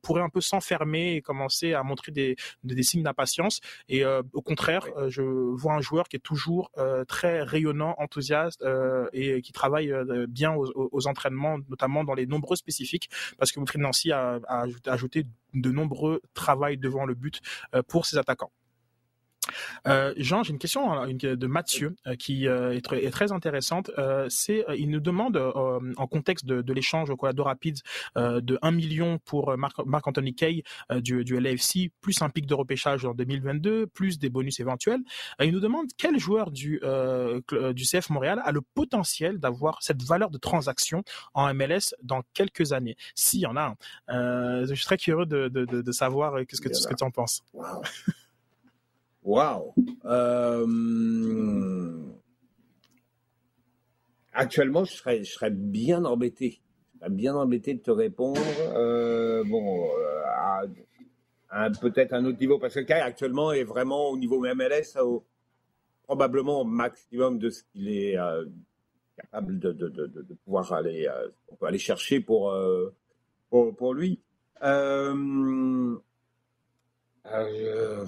pourrait 0.02 0.24
un 0.24 0.30
peu 0.30 0.42
s'enfermer 0.42 0.89
et 0.96 1.22
commencer 1.22 1.74
à 1.74 1.84
montrer 1.84 2.12
des, 2.12 2.36
des, 2.64 2.84
signes 2.84 3.04
d'impatience. 3.04 3.60
Et 3.88 4.04
euh, 4.04 4.22
au 4.34 4.42
contraire, 4.42 4.86
euh, 4.98 5.10
je 5.10 5.22
vois 5.22 5.74
un 5.74 5.82
joueur 5.82 6.08
qui 6.08 6.16
est 6.16 6.20
toujours 6.20 6.72
euh, 6.78 7.06
très 7.06 7.42
rayonnant, 7.42 7.96
enthousiaste 7.98 8.64
et 9.14 9.42
qui 9.42 9.52
travaille 9.52 9.94
bien 10.28 10.54
aux, 10.54 11.08
entraînements, 11.08 11.58
notamment 11.70 12.04
dans 12.04 12.14
les 12.14 12.26
nombreux 12.26 12.56
spécifiques, 12.56 13.10
parce 13.38 13.52
que 13.52 13.60
Wilfried 13.60 13.82
Nancy 13.82 14.12
a, 14.12 14.40
a, 14.48 14.66
ajouté 14.86 15.26
de 15.54 15.72
nombreux 15.72 16.22
travaux 16.34 16.76
devant 16.76 17.06
le 17.06 17.14
but 17.14 17.40
pour 17.88 18.06
ses 18.06 18.18
attaquants. 18.18 18.52
Euh, 19.88 20.14
Jean, 20.18 20.44
j'ai 20.44 20.52
une 20.52 20.60
question 20.60 21.06
de 21.08 21.48
Mathieu 21.48 21.96
euh, 22.08 22.16
qui 22.16 22.48
euh, 22.48 22.76
est, 22.76 22.82
très, 22.82 23.04
est, 23.04 23.12
très, 23.12 23.32
intéressante. 23.32 23.92
c'est, 24.30 24.66
il 24.78 24.90
nous 24.90 25.00
demande 25.00 25.38
en 25.38 26.08
contexte 26.08 26.46
de, 26.46 26.62
de 26.62 26.74
l'échange 26.74 27.10
au 27.10 27.16
Colorado 27.16 27.44
Rapids 27.44 27.82
de 28.16 28.60
1 28.62 28.72
million 28.72 29.20
pour 29.20 29.56
Marc, 29.58 30.08
Anthony 30.08 30.34
Kay 30.34 30.64
du, 30.96 31.24
du, 31.24 31.40
LAFC, 31.40 31.92
plus 32.02 32.22
un 32.22 32.30
pic 32.30 32.46
de 32.46 32.54
repêchage 32.54 33.06
en 33.06 33.14
2022, 33.14 33.88
plus 33.88 34.20
des 34.20 34.30
bonus 34.30 34.60
éventuels. 34.60 35.02
il 35.42 35.52
nous 35.52 35.60
demande 35.60 35.88
quel 35.98 36.18
joueur 36.18 36.52
du, 36.52 36.82
du 36.82 37.84
CF 37.84 38.10
Montréal 38.10 38.42
a 38.44 38.52
le 38.52 38.62
potentiel 38.62 39.40
d'avoir 39.40 39.82
cette 39.82 40.02
valeur 40.02 40.30
de 40.30 40.38
transaction 40.38 41.04
en 41.34 41.54
MLS 41.54 41.94
dans 42.02 42.24
quelques 42.34 42.74
années, 42.74 42.96
s'il 43.16 43.42
y 43.42 43.46
en 43.46 43.56
a 43.56 43.76
un. 44.08 44.66
je 44.66 44.74
suis 44.74 44.86
très 44.86 44.98
curieux 44.98 45.26
de, 45.26 45.48
de, 45.50 45.66
de 45.66 45.92
savoir 45.92 46.46
qu'est-ce 46.48 46.62
que, 46.62 46.74
ce 46.74 46.88
que 46.88 46.96
tu 46.96 47.04
en 47.04 47.12
penses. 47.12 47.42
Wow. 47.54 47.82
Euh, 50.06 50.66
actuellement, 54.34 54.84
je 54.86 54.94
serais, 54.94 55.24
je 55.24 55.32
serais 55.32 55.52
bien 55.52 56.06
embêté. 56.06 56.62
Serais 56.98 57.10
bien 57.10 57.36
embêté 57.36 57.74
de 57.76 57.82
te 57.82 57.92
répondre. 57.92 58.42
Euh, 58.76 59.44
bon, 59.46 59.86
euh, 59.86 60.66
à, 61.50 61.70
peut-être 61.70 62.14
un 62.14 62.26
autre 62.26 62.40
niveau, 62.40 62.60
parce 62.60 62.74
que 62.74 62.80
Kai 62.82 62.94
actuellement 62.94 63.52
est 63.52 63.64
vraiment 63.64 64.10
au 64.10 64.18
niveau 64.18 64.40
MLS, 64.42 64.98
probablement 66.04 66.62
au 66.62 66.66
maximum 66.66 67.40
de 67.40 67.50
ce 67.50 67.64
qu'il 67.64 67.90
est 67.90 68.18
capable 69.16 69.60
de, 69.60 69.72
de, 69.72 69.90
de, 69.90 70.34
pouvoir 70.46 70.74
aller, 70.74 71.08
on 71.50 71.56
peut 71.56 71.66
aller 71.66 71.80
chercher 71.80 72.20
pour, 72.20 72.56
pour, 73.50 73.76
pour, 73.76 73.94
lui. 73.94 74.22
Euh, 77.26 78.06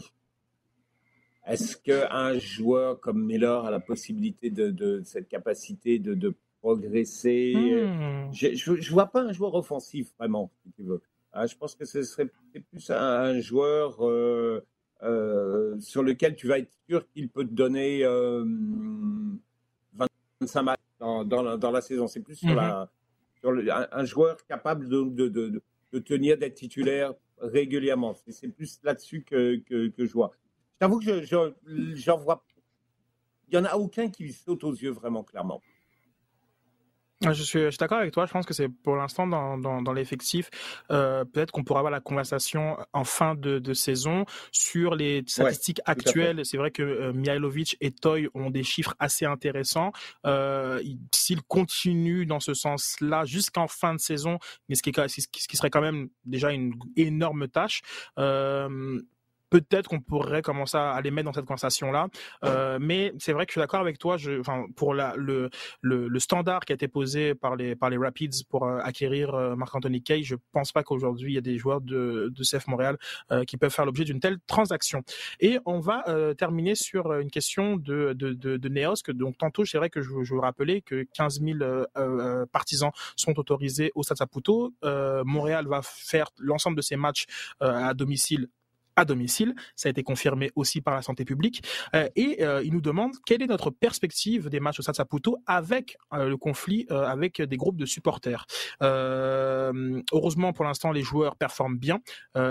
est-ce 1.52 1.76
qu'un 1.76 2.40
joueur 2.40 3.02
comme 3.02 3.26
Miller 3.26 3.66
a 3.66 3.72
la 3.72 3.82
possibilité 3.82 4.50
de, 4.50 5.02
cette 5.04 5.28
capacité 5.28 6.00
de, 6.00 6.34
progresser? 6.62 7.54
Hmm. 7.56 8.32
Je 8.32 8.72
ne 8.72 8.92
vois 8.92 9.08
pas 9.08 9.22
un 9.22 9.34
joueur 9.34 9.56
offensif, 9.56 10.14
vraiment, 10.18 10.52
si 10.64 10.72
tu 10.72 10.84
veux. 10.84 11.02
Ah, 11.34 11.48
je 11.48 11.56
pense 11.56 11.76
que 11.76 11.86
ce 11.86 12.04
serait 12.04 12.30
plus 12.70 12.92
un, 12.92 13.40
joueur 13.40 14.06
euh, 14.06 14.64
euh, 15.04 15.80
sur 15.80 16.04
lequel 16.04 16.36
tu 16.36 16.48
vas 16.48 16.60
être 16.60 16.72
sûr 16.88 17.08
qu'il 17.10 17.30
peut 17.30 17.46
te 17.46 17.54
donner 17.54 18.04
25 18.04 20.60
euh, 20.60 20.64
matchs 20.64 20.80
dans, 21.00 21.72
la, 21.72 21.82
saison. 21.82 22.08
C'est 22.08 22.22
plus 22.22 22.36
sur, 22.36 22.56
la, 22.56 22.90
hmm. 23.44 23.70
un, 23.92 24.06
joueur 24.06 24.38
capable 24.46 24.88
de, 24.88 26.00
tenir, 26.00 26.38
d'être 26.38 26.56
titulaire 26.56 27.14
régulièrement. 27.40 28.16
C'est 28.28 28.50
plus 28.50 28.80
là-dessus 28.84 29.24
que, 29.24 29.56
que 29.90 30.06
je 30.06 30.14
vois. 30.14 30.32
J'avoue 30.82 31.00
que 31.00 31.24
j'en 31.94 32.18
vois. 32.18 32.44
Il 33.48 33.60
n'y 33.60 33.66
en 33.66 33.70
a 33.70 33.76
aucun 33.76 34.10
qui 34.10 34.34
saute 34.34 34.64
aux 34.64 34.74
yeux 34.74 34.92
vraiment 34.92 35.24
clairement. 35.24 35.62
Je 37.24 37.44
suis, 37.44 37.60
d'accord 37.80 38.00
avec 38.00 38.12
toi. 38.12 38.26
Je 38.26 38.32
pense 38.32 38.48
que 38.48 38.54
c'est 38.56 38.68
pour 38.68 38.96
l'instant 38.96 39.28
dans, 39.28 39.56
dans, 39.58 39.94
l'effectif. 39.94 40.50
Euh, 40.90 41.24
peut-être 41.24 41.52
qu'on 41.52 41.64
pourra 41.64 41.82
avoir 41.82 41.92
la 41.92 42.00
conversation 42.00 42.78
en 42.94 43.04
fin 43.04 43.36
de, 43.36 43.74
saison 43.74 44.26
sur 44.52 44.96
les 44.96 45.24
statistiques 45.28 45.82
actuelles. 45.86 46.44
C'est 46.46 46.58
vrai 46.58 46.72
que 46.72 46.82
euh, 46.82 47.14
Mihailovic 47.14 47.78
et 47.80 47.92
Toy 47.92 48.28
ont 48.34 48.50
des 48.50 48.64
chiffres 48.64 48.96
assez 48.98 49.26
intéressants. 49.26 49.92
Euh, 50.26 50.82
S'ils 51.14 51.44
continuent 51.44 52.26
dans 52.26 52.40
ce 52.40 52.56
sens-là 52.56 53.26
jusqu'en 53.26 53.68
fin 53.68 53.94
de 53.94 54.00
saison, 54.00 54.40
mais 54.68 54.74
ce 54.74 54.82
qui, 54.82 54.92
ce 54.92 55.28
qui 55.48 55.58
serait 55.58 55.70
quand 55.70 55.82
même 55.82 56.10
déjà 56.26 56.52
une 56.52 56.74
énorme 56.96 57.48
tâche. 57.48 57.82
Euh, 58.18 59.00
peut-être 59.52 59.90
qu'on 59.90 60.00
pourrait 60.00 60.42
commencer 60.42 60.78
à 60.78 61.00
les 61.02 61.12
mettre 61.12 61.26
dans 61.26 61.34
cette 61.34 61.46
conversation-là. 61.46 62.08
Euh, 62.44 62.80
mais 62.82 63.14
c'est 63.20 63.34
vrai 63.34 63.46
que 63.46 63.52
je 63.52 63.54
suis 63.54 63.62
d'accord 63.62 63.82
avec 63.82 64.00
toi. 64.00 64.18
Je, 64.18 64.40
enfin, 64.40 64.66
pour 64.76 64.96
la, 64.96 65.14
le, 65.18 65.50
le, 65.82 66.08
le, 66.08 66.20
standard 66.20 66.62
qui 66.62 66.72
a 66.72 66.76
été 66.76 66.88
posé 66.88 67.36
par 67.36 67.56
les, 67.56 67.76
par 67.76 67.90
les 67.90 67.98
Rapids 67.98 68.46
pour 68.50 68.66
euh, 68.66 68.80
acquérir 68.80 69.36
euh, 69.36 69.56
Marc-Anthony 69.56 70.02
Kay, 70.02 70.24
je 70.24 70.36
pense 70.54 70.72
pas 70.72 70.84
qu'aujourd'hui 70.84 71.34
il 71.34 71.36
y 71.36 71.38
a 71.38 71.42
des 71.42 71.58
joueurs 71.58 71.82
de, 71.82 72.32
de 72.34 72.44
CF 72.44 72.68
Montréal 72.68 72.98
euh, 73.32 73.44
qui 73.44 73.58
peuvent 73.58 73.74
faire 73.74 73.86
l'objet 73.86 74.06
d'une 74.06 74.22
telle 74.22 74.40
transaction. 74.48 75.04
Et 75.42 75.60
on 75.66 75.80
va 75.80 76.04
terminer 76.38 76.76
sur 76.76 77.14
une 77.14 77.30
question 77.30 77.76
de, 77.76 78.14
de, 78.14 78.34
de, 78.34 78.56
de 78.58 78.70
Neos. 78.70 78.96
Donc 79.10 79.38
tantôt, 79.38 79.66
c'est 79.66 79.78
vrai 79.78 79.90
que 79.90 80.02
je, 80.02 80.10
je 80.24 80.34
vous 80.34 80.40
rappelais 80.40 80.82
que 80.82 81.06
15 81.14 81.42
000 81.42 81.60
partisans 82.52 82.92
sont 83.16 83.38
autorisés 83.38 83.92
au 83.96 84.04
Stade 84.04 84.18
Saputo. 84.18 84.74
Montréal 85.26 85.68
va 85.68 85.82
faire 85.84 86.30
l'ensemble 86.38 86.78
de 86.78 86.82
ses 86.82 86.96
matchs 86.96 87.26
à 87.60 87.94
domicile 87.94 88.48
à 88.96 89.06
domicile. 89.06 89.56
Ça 89.76 89.88
a 89.88 89.92
été 89.92 90.04
confirmé 90.04 90.52
aussi 90.56 90.82
par 90.82 90.96
la 90.96 91.02
santé 91.02 91.26
publique. 91.26 91.64
Euh, 91.96 92.10
et 92.16 92.44
euh, 92.44 92.62
il 92.64 92.74
nous 92.74 92.82
demande 92.82 93.12
quelle 93.26 93.42
est 93.42 93.48
notre 93.48 93.70
perspective 93.70 94.50
des 94.50 94.60
matchs 94.60 94.80
au 94.80 94.82
Stade 94.84 94.96
Saputo 94.96 95.38
avec 95.46 95.98
euh, 96.14 96.30
le 96.30 96.38
conflit 96.38 96.86
avec 96.90 97.42
des 97.42 97.58
groupes 97.58 97.78
de 97.78 97.86
supporters. 97.86 98.46
heureusement, 98.82 100.54
pour 100.54 100.66
l'instant, 100.66 100.92
les 100.92 101.04
joueurs 101.04 101.36
performent 101.36 101.78
bien. 101.78 102.00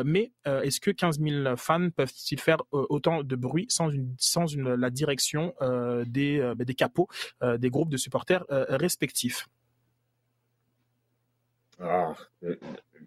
mais 0.04 0.32
est-ce 0.44 0.80
que 0.80 0.90
15 0.90 1.20
000 1.20 1.56
fans 1.56 1.90
peuvent-ils 1.90 2.40
faire 2.40 2.58
autant 2.70 3.22
de 3.22 3.36
bruit 3.36 3.66
sans, 3.68 3.88
la 4.56 4.90
direction 4.90 5.54
des, 6.06 6.52
des 6.56 6.74
capots 6.74 7.08
des 7.42 7.70
groupes 7.70 7.90
de 7.90 7.96
supporters 7.96 8.44
respectifs? 8.48 9.48
Ah, 11.80 12.14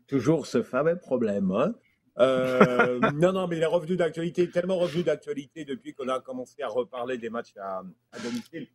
toujours 0.07 0.45
ce 0.45 0.63
fameux 0.63 0.97
problème. 0.97 1.51
Hein 1.51 1.73
euh, 2.19 2.99
non, 3.15 3.33
non, 3.33 3.47
mais 3.47 3.57
il 3.57 3.63
est 3.63 3.67
revenu 3.67 3.95
d'actualité, 3.95 4.49
tellement 4.49 4.77
revenu 4.77 5.03
d'actualité 5.03 5.65
depuis 5.65 5.93
qu'on 5.93 6.07
a 6.09 6.19
commencé 6.19 6.61
à 6.61 6.67
reparler 6.67 7.17
des 7.17 7.29
matchs 7.29 7.53
à, 7.57 7.83
domicile. 8.23 8.67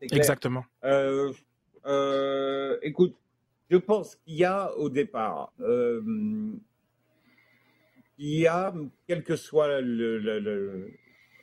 Exactement. 0.00 0.64
Euh, 0.84 1.32
euh, 1.86 2.78
écoute, 2.82 3.16
je 3.70 3.76
pense 3.76 4.16
qu'il 4.16 4.34
y 4.34 4.44
a 4.44 4.74
au 4.76 4.88
départ, 4.88 5.52
il 5.58 6.60
y 8.18 8.46
a, 8.46 8.74
quel 9.06 9.22
que 9.22 9.36
soit 9.36 9.80
le. 9.80 10.18
le, 10.18 10.38
le 10.38 10.90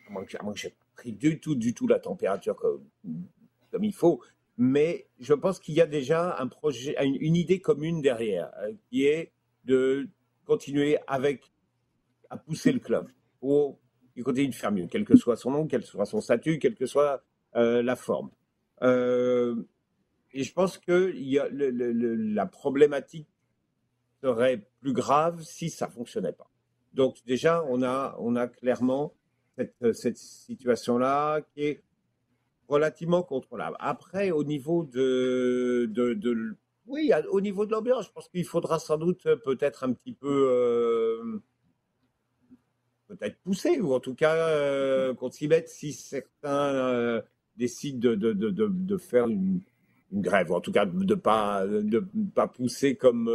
moi, 0.10 0.24
j'ai 0.56 0.74
pris 0.96 1.12
du 1.12 1.40
tout, 1.40 1.56
du 1.56 1.74
tout 1.74 1.86
la 1.88 2.00
température 2.00 2.56
comme, 2.56 2.86
comme 3.72 3.84
il 3.84 3.94
faut, 3.94 4.22
mais 4.58 5.06
je 5.20 5.34
pense 5.34 5.60
qu'il 5.60 5.76
y 5.76 5.82
a 5.82 5.86
déjà 5.86 6.40
un 6.40 6.48
projet, 6.48 6.96
une, 7.04 7.18
une 7.20 7.36
idée 7.36 7.60
commune 7.60 8.02
derrière, 8.02 8.52
qui 8.90 9.06
est 9.06 9.32
de 9.66 10.08
continuer 10.48 10.98
avec, 11.06 11.52
à 12.30 12.38
pousser 12.38 12.72
le 12.72 12.80
club 12.80 13.10
pour 13.40 13.80
qu'il 14.14 14.24
continue 14.24 14.48
de 14.48 14.56
faire 14.56 14.72
mieux, 14.72 14.88
quel 14.88 15.06
que 15.06 15.16
soit 15.16 15.36
son 15.36 15.52
nom, 15.52 15.68
quel 15.68 15.82
que 15.82 15.88
soit 15.88 16.06
son 16.06 16.22
statut, 16.22 16.58
quelle 16.58 16.76
que 16.76 16.88
soit 16.88 17.24
euh, 17.56 17.84
la 17.84 17.96
forme. 17.96 18.32
Euh, 18.82 19.56
et 20.32 20.44
je 20.44 20.54
pense 20.54 20.78
que 20.78 21.14
la 22.34 22.46
problématique 22.46 23.28
serait 24.22 24.64
plus 24.80 24.94
grave 24.94 25.42
si 25.44 25.70
ça 25.70 25.88
fonctionnait 25.88 26.32
pas. 26.32 26.50
Donc 26.94 27.18
déjà, 27.26 27.64
on 27.68 27.84
a, 27.84 28.16
on 28.20 28.36
a 28.36 28.48
clairement 28.48 29.14
cette, 29.58 29.94
cette 29.94 30.18
situation-là 30.18 31.42
qui 31.54 31.64
est 31.64 31.84
relativement 32.68 33.24
contrôlable. 33.24 33.76
Après, 33.80 34.32
au 34.32 34.44
niveau 34.44 34.84
de 34.84 35.90
oui, 36.88 37.12
au 37.30 37.42
niveau 37.42 37.66
de 37.66 37.72
l'ambiance, 37.72 38.06
je 38.08 38.12
pense 38.12 38.30
qu'il 38.30 38.46
faudra 38.46 38.80
sans 38.80 38.98
doute 38.98 39.26
euh, 39.26 39.36
peut-être 39.36 39.84
un 39.84 39.94
petit 39.94 40.14
peu 40.14 40.50
euh, 40.50 41.40
peut-être 43.08 43.38
pousser, 43.40 43.80
ou 43.80 43.94
en 43.94 44.00
tout 44.00 44.16
cas 44.16 44.36
euh, 44.36 45.14
qu'on 45.14 45.30
s'y 45.30 45.48
mette 45.48 45.68
si 45.70 45.92
certains 45.92 47.22
décident 47.58 48.00
de, 48.00 48.16
de, 48.16 48.34
de, 48.34 48.68
de 48.68 48.98
faire 48.98 49.28
une, 49.28 49.62
grève, 50.14 50.52
ou 50.52 50.56
en 50.56 50.62
tout 50.62 50.72
cas 50.72 50.86
de 50.86 51.04
ne 51.04 51.16
pas, 51.16 51.68
de 51.68 52.06
pas 52.34 52.48
pousser 52.48 52.96
comme, 52.96 53.30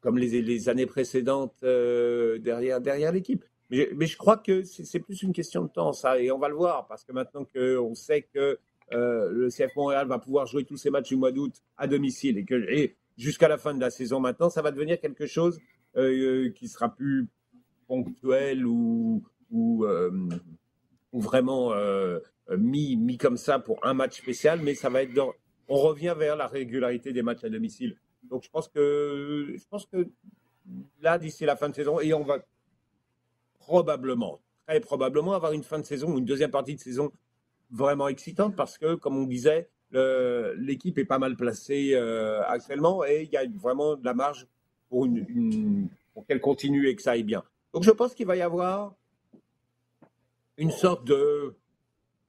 comme 0.00 0.18
les, 0.18 0.42
les, 0.42 0.68
années 0.68 0.86
précédentes 0.86 1.60
derrière, 1.62 2.80
derrière 2.80 3.12
l'équipe. 3.12 3.44
Mais, 3.70 3.90
mais, 3.94 4.06
je 4.06 4.16
crois 4.16 4.36
que 4.36 4.64
c'est 4.64 4.98
plus 4.98 5.22
une 5.22 5.32
question 5.32 5.62
de 5.62 5.68
temps, 5.68 5.92
ça, 5.92 6.18
et 6.20 6.32
on 6.32 6.38
va 6.38 6.48
le 6.48 6.56
voir, 6.56 6.86
parce 6.88 7.04
que 7.04 7.12
maintenant 7.12 7.44
qu'on 7.44 7.94
sait 7.94 8.22
que 8.22 8.58
euh, 8.92 9.30
le 9.30 9.48
CF 9.48 9.74
Montréal 9.76 10.06
va 10.06 10.18
pouvoir 10.18 10.46
jouer 10.46 10.64
tous 10.64 10.76
ses 10.76 10.90
matchs 10.90 11.08
du 11.08 11.16
mois 11.16 11.32
d'août 11.32 11.54
à 11.76 11.86
domicile 11.86 12.44
et 12.68 12.96
jusqu'à 13.16 13.48
la 13.48 13.58
fin 13.58 13.74
de 13.74 13.80
la 13.80 13.90
saison 13.90 14.20
maintenant, 14.20 14.50
ça 14.50 14.62
va 14.62 14.70
devenir 14.70 15.00
quelque 15.00 15.26
chose 15.26 15.58
euh, 15.96 16.50
qui 16.50 16.68
sera 16.68 16.94
plus 16.94 17.28
ponctuel 17.86 18.66
ou, 18.66 19.24
euh, 19.52 20.10
vraiment 21.12 21.72
mis, 22.58 22.96
mis 22.96 23.16
comme 23.16 23.36
ça 23.36 23.58
pour 23.58 23.84
un 23.86 23.94
match 23.94 24.20
spécial, 24.20 24.60
mais 24.60 24.74
ça 24.74 24.90
va 24.90 25.02
être 25.02 25.14
dans, 25.14 25.32
on 25.68 25.76
revient 25.76 26.14
vers 26.16 26.36
la 26.36 26.46
régularité 26.46 27.12
des 27.12 27.22
matchs 27.22 27.44
à 27.44 27.48
domicile. 27.48 27.96
Donc 28.24 28.42
je 28.42 28.50
pense 28.50 28.68
que 28.68 29.54
je 29.56 29.64
pense 29.68 29.86
que 29.86 30.08
là 31.00 31.18
d'ici 31.18 31.44
la 31.44 31.56
fin 31.56 31.68
de 31.68 31.74
saison 31.74 32.00
et 32.00 32.12
on 32.14 32.24
va 32.24 32.38
probablement 33.58 34.40
très 34.66 34.80
probablement 34.80 35.34
avoir 35.34 35.52
une 35.52 35.62
fin 35.62 35.78
de 35.78 35.84
saison 35.84 36.12
ou 36.12 36.18
une 36.18 36.24
deuxième 36.24 36.50
partie 36.50 36.74
de 36.74 36.80
saison 36.80 37.12
vraiment 37.70 38.08
excitante 38.08 38.56
parce 38.56 38.78
que, 38.78 38.94
comme 38.94 39.16
on 39.16 39.26
disait, 39.26 39.68
l'équipe 40.56 40.98
est 40.98 41.04
pas 41.04 41.18
mal 41.18 41.36
placée 41.36 41.92
euh, 41.94 42.42
actuellement 42.46 43.04
et 43.04 43.22
il 43.22 43.30
y 43.30 43.36
a 43.36 43.44
vraiment 43.60 43.96
de 43.96 44.04
la 44.04 44.14
marge 44.14 44.46
pour, 44.88 45.06
une, 45.06 45.88
pour 46.12 46.26
qu'elle 46.26 46.40
continue 46.40 46.88
et 46.88 46.96
que 46.96 47.02
ça 47.02 47.12
aille 47.12 47.22
bien. 47.22 47.44
Donc 47.72 47.84
je 47.84 47.90
pense 47.90 48.14
qu'il 48.14 48.26
va 48.26 48.36
y 48.36 48.42
avoir 48.42 48.94
une 50.56 50.70
sorte 50.70 51.06
de 51.06 51.54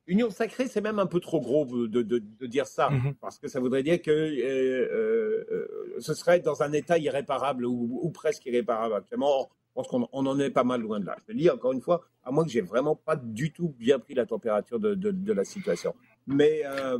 union 0.07 0.29
sacrée, 0.29 0.67
c'est 0.67 0.81
même 0.81 0.99
un 0.99 1.07
peu 1.07 1.19
trop 1.19 1.41
gros 1.41 1.65
de, 1.65 2.03
de, 2.03 2.19
de 2.19 2.45
dire 2.45 2.67
ça, 2.67 2.89
mm-hmm. 2.89 3.15
parce 3.15 3.39
que 3.39 3.47
ça 3.47 3.59
voudrait 3.59 3.83
dire 3.83 4.01
que 4.01 4.11
euh, 4.11 5.47
euh, 5.51 5.95
ce 5.99 6.13
serait 6.13 6.39
dans 6.39 6.61
un 6.61 6.71
état 6.71 6.97
irréparable 6.97 7.65
ou, 7.65 7.99
ou 8.01 8.09
presque 8.11 8.45
irréparable 8.45 8.95
actuellement. 8.95 9.49
Je 9.75 9.81
pense 9.81 9.87
qu'on 9.89 10.25
en 10.25 10.39
est 10.39 10.51
pas 10.51 10.63
mal 10.63 10.79
loin 10.79 11.01
de 11.01 11.05
là. 11.05 11.17
Je 11.27 11.33
le 11.33 11.37
dis 11.37 11.49
encore 11.49 11.73
une 11.73 11.81
fois, 11.81 12.01
à 12.23 12.31
moins 12.31 12.45
que 12.45 12.49
j'ai 12.49 12.61
vraiment 12.61 12.95
pas 12.95 13.17
du 13.17 13.51
tout 13.51 13.75
bien 13.77 13.99
pris 13.99 14.13
la 14.13 14.25
température 14.25 14.79
de, 14.79 15.33
la 15.33 15.43
situation. 15.43 15.93
Mais 16.27 16.61
euh, 16.65 16.97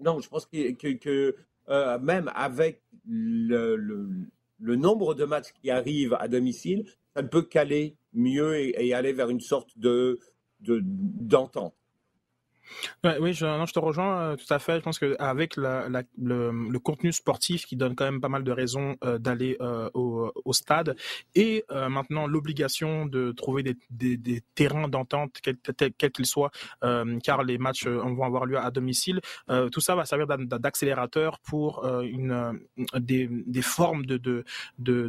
non, 0.00 0.20
je 0.20 0.28
pense 0.28 0.46
que, 0.46 1.34
euh, 1.68 1.98
même 1.98 2.32
avec 2.34 2.82
le, 3.06 3.76
nombre 4.58 5.14
de 5.14 5.26
matchs 5.26 5.52
qui 5.60 5.70
arrivent 5.70 6.16
à 6.18 6.28
domicile, 6.28 6.86
ça 7.14 7.20
ne 7.20 7.28
peut 7.28 7.42
qu'aller 7.42 7.96
mieux 8.14 8.56
et, 8.58 8.86
et, 8.86 8.94
aller 8.94 9.12
vers 9.12 9.28
une 9.28 9.40
sorte 9.40 9.78
de 9.78 10.18
d'entente 10.60 11.74
oui, 13.20 13.32
je, 13.32 13.46
non, 13.46 13.66
je 13.66 13.72
te 13.72 13.78
rejoins 13.78 14.20
euh, 14.20 14.36
tout 14.36 14.52
à 14.52 14.58
fait. 14.58 14.76
Je 14.76 14.80
pense 14.80 14.98
qu'avec 14.98 15.56
la, 15.56 15.88
le, 16.18 16.78
contenu 16.78 17.12
sportif 17.12 17.66
qui 17.66 17.76
donne 17.76 17.94
quand 17.94 18.04
même 18.04 18.20
pas 18.20 18.28
mal 18.28 18.44
de 18.44 18.52
raisons 18.52 18.96
euh, 19.04 19.18
d'aller 19.18 19.56
euh, 19.60 19.90
au, 19.94 20.52
stade 20.52 20.96
et 21.34 21.64
maintenant 21.70 22.26
l'obligation 22.26 23.04
de 23.04 23.32
trouver 23.32 23.62
des, 23.62 24.42
terrains 24.54 24.88
d'entente, 24.88 25.40
quels 25.42 26.12
qu'ils 26.12 26.26
soient, 26.26 26.50
car 27.22 27.42
les 27.42 27.58
matchs 27.58 27.86
vont 27.86 28.24
avoir 28.24 28.46
lieu 28.46 28.58
à 28.58 28.70
domicile, 28.70 29.20
tout 29.70 29.80
ça 29.80 29.94
va 29.94 30.06
servir 30.06 30.26
d'accélérateur 30.26 31.38
pour 31.40 31.84
une, 31.86 32.58
des, 32.94 33.62
formes 33.62 34.06
de, 34.06 34.44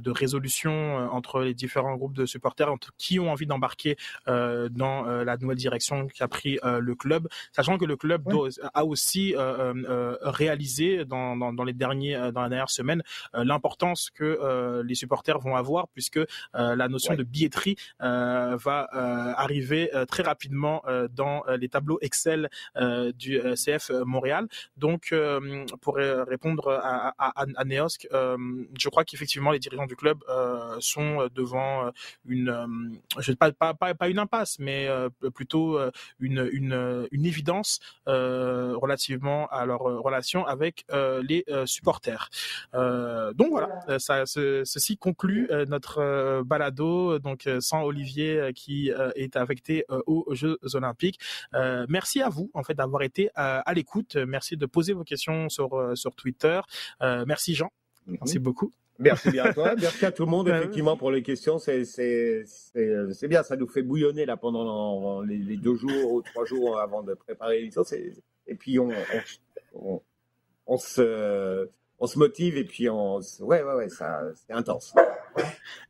résolution 0.08 0.98
entre 1.14 1.42
les 1.42 1.54
différents 1.54 1.96
groupes 1.96 2.16
de 2.16 2.26
supporters 2.26 2.74
qui 2.98 3.20
ont 3.20 3.32
envie 3.32 3.48
d'embarquer 3.48 3.96
dans 4.26 5.04
la 5.06 5.38
nouvelle 5.38 5.58
direction 5.58 6.08
qu'a 6.08 6.28
pris 6.28 6.60
le 6.64 6.96
club 6.96 7.28
sachant 7.52 7.78
que 7.78 7.86
le 7.86 7.96
club 7.96 8.24
a 8.74 8.86
aussi 8.86 9.36
euh, 9.36 9.40
euh, 9.40 9.74
euh, 9.90 10.18
réalisé 10.22 11.06
dans, 11.06 11.36
dans, 11.36 11.54
dans, 11.54 11.64
les 11.64 11.74
derniers 11.74 12.16
dans 12.34 12.42
la 12.42 12.50
dernière 12.50 12.70
semaine 12.70 13.02
l'importance 13.34 14.10
que 14.14 14.82
les 14.86 14.96
supporters 14.96 15.40
vont 15.40 15.56
avoir 15.56 15.88
puisque 15.90 16.20
la 16.54 16.88
notion 16.88 17.16
de 17.16 17.24
billetterie 17.24 17.76
va 18.00 18.88
arriver 19.38 19.90
très 20.08 20.24
rapidement 20.24 20.84
dans 21.12 21.44
les 21.60 21.70
tableaux 21.70 22.00
Excel 22.02 22.50
du 23.16 23.40
CF 23.56 23.92
Montréal. 24.06 24.48
Donc 24.78 25.14
pour 25.82 25.96
répondre 25.96 26.72
à, 26.72 27.14
à, 27.18 27.46
à 27.56 27.66
Neosk, 27.66 28.08
je 28.12 28.90
crois 28.90 29.04
qu'effectivement 29.04 29.52
les 29.52 29.60
dirigeants 29.60 29.88
du 29.88 29.96
club 29.96 30.24
sont 30.80 31.28
devant 31.34 31.92
une, 32.26 32.98
je 33.20 33.34
pas, 33.34 33.52
pas, 33.52 33.74
pas, 33.74 34.10
une 34.10 34.20
impasse, 34.20 34.60
mais 34.60 34.88
plutôt 35.34 35.80
une, 36.20 36.50
une, 36.52 37.08
une 37.12 37.26
évidence 37.26 37.37
euh, 38.08 38.74
relativement 38.76 39.48
à 39.48 39.66
leur 39.66 39.88
euh, 39.88 40.00
relation 40.00 40.46
avec 40.46 40.86
euh, 40.92 41.22
les 41.28 41.46
supporters. 41.66 42.30
donc 42.74 43.50
voilà, 43.50 43.70
ça, 44.00 44.26
ceci 44.26 44.98
conclut 44.98 45.50
notre 45.68 46.42
balado 46.44 47.20
donc 47.20 47.48
sans 47.60 47.84
Olivier 47.84 48.52
qui 48.56 48.92
est 49.16 49.36
affecté 49.36 49.86
aux 50.06 50.26
Jeux 50.34 50.58
Olympiques. 50.74 51.20
merci 51.88 52.22
à 52.22 52.30
vous 52.30 52.50
en 52.54 52.64
fait 52.64 52.74
d'avoir 52.74 53.02
été 53.04 53.30
à, 53.36 53.74
l'écoute. 53.74 54.16
Merci 54.16 54.58
de 54.58 54.66
poser 54.66 54.94
vos 54.94 55.04
questions 55.04 55.50
sur 55.50 55.70
sur 55.96 56.16
Twitter. 56.16 56.62
merci 57.02 57.56
Jean. 57.56 57.70
Merci 58.08 58.40
beaucoup. 58.40 58.72
Merci 59.00 59.32
bien 59.32 59.46
à 59.46 59.54
toi, 59.54 59.76
merci 59.80 60.06
à 60.06 60.12
tout 60.12 60.26
le 60.26 60.32
monde 60.32 60.50
effectivement 60.50 60.98
pour 60.98 61.12
les 61.12 61.22
questions. 61.22 61.60
C'est 61.60 61.84
bien, 63.24 63.44
ça 63.44 63.56
nous 63.56 63.68
fait 63.68 63.84
bouillonner 63.84 64.26
là 64.26 64.38
pendant 64.38 65.22
les, 65.22 65.58
deux 65.58 65.76
jours 65.76 66.14
ou 66.14 66.22
trois 66.22 66.46
jours 66.46 66.80
avant 66.80 67.04
de 67.04 67.14
préparer 67.14 67.60
l'émission. 67.60 67.84
Et 68.48 68.56
puis 68.56 68.80
on, 68.80 68.90
on, 69.76 70.02
on, 70.66 70.78
se, 70.78 71.70
on 72.00 72.08
se 72.08 72.18
motive 72.18 72.58
et 72.58 72.64
puis 72.64 72.90
on, 72.90 73.20
ouais 73.42 73.64
ouais 73.64 73.74
ouais, 73.74 73.88
c'est 73.90 74.54
intense. 74.54 74.94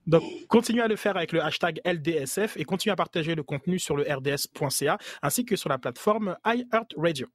Donc, 0.05 0.23
continuez 0.47 0.81
à 0.81 0.87
le 0.87 0.95
faire 0.95 1.15
avec 1.15 1.31
le 1.31 1.41
hashtag 1.41 1.79
LDSF 1.85 2.57
et 2.57 2.65
continuez 2.65 2.93
à 2.93 2.95
partager 2.95 3.35
le 3.35 3.43
contenu 3.43 3.79
sur 3.79 3.95
le 3.95 4.03
rds.ca 4.03 4.97
ainsi 5.21 5.45
que 5.45 5.55
sur 5.55 5.69
la 5.69 5.77
plateforme 5.77 6.37
iHeartRadio. 6.45 7.27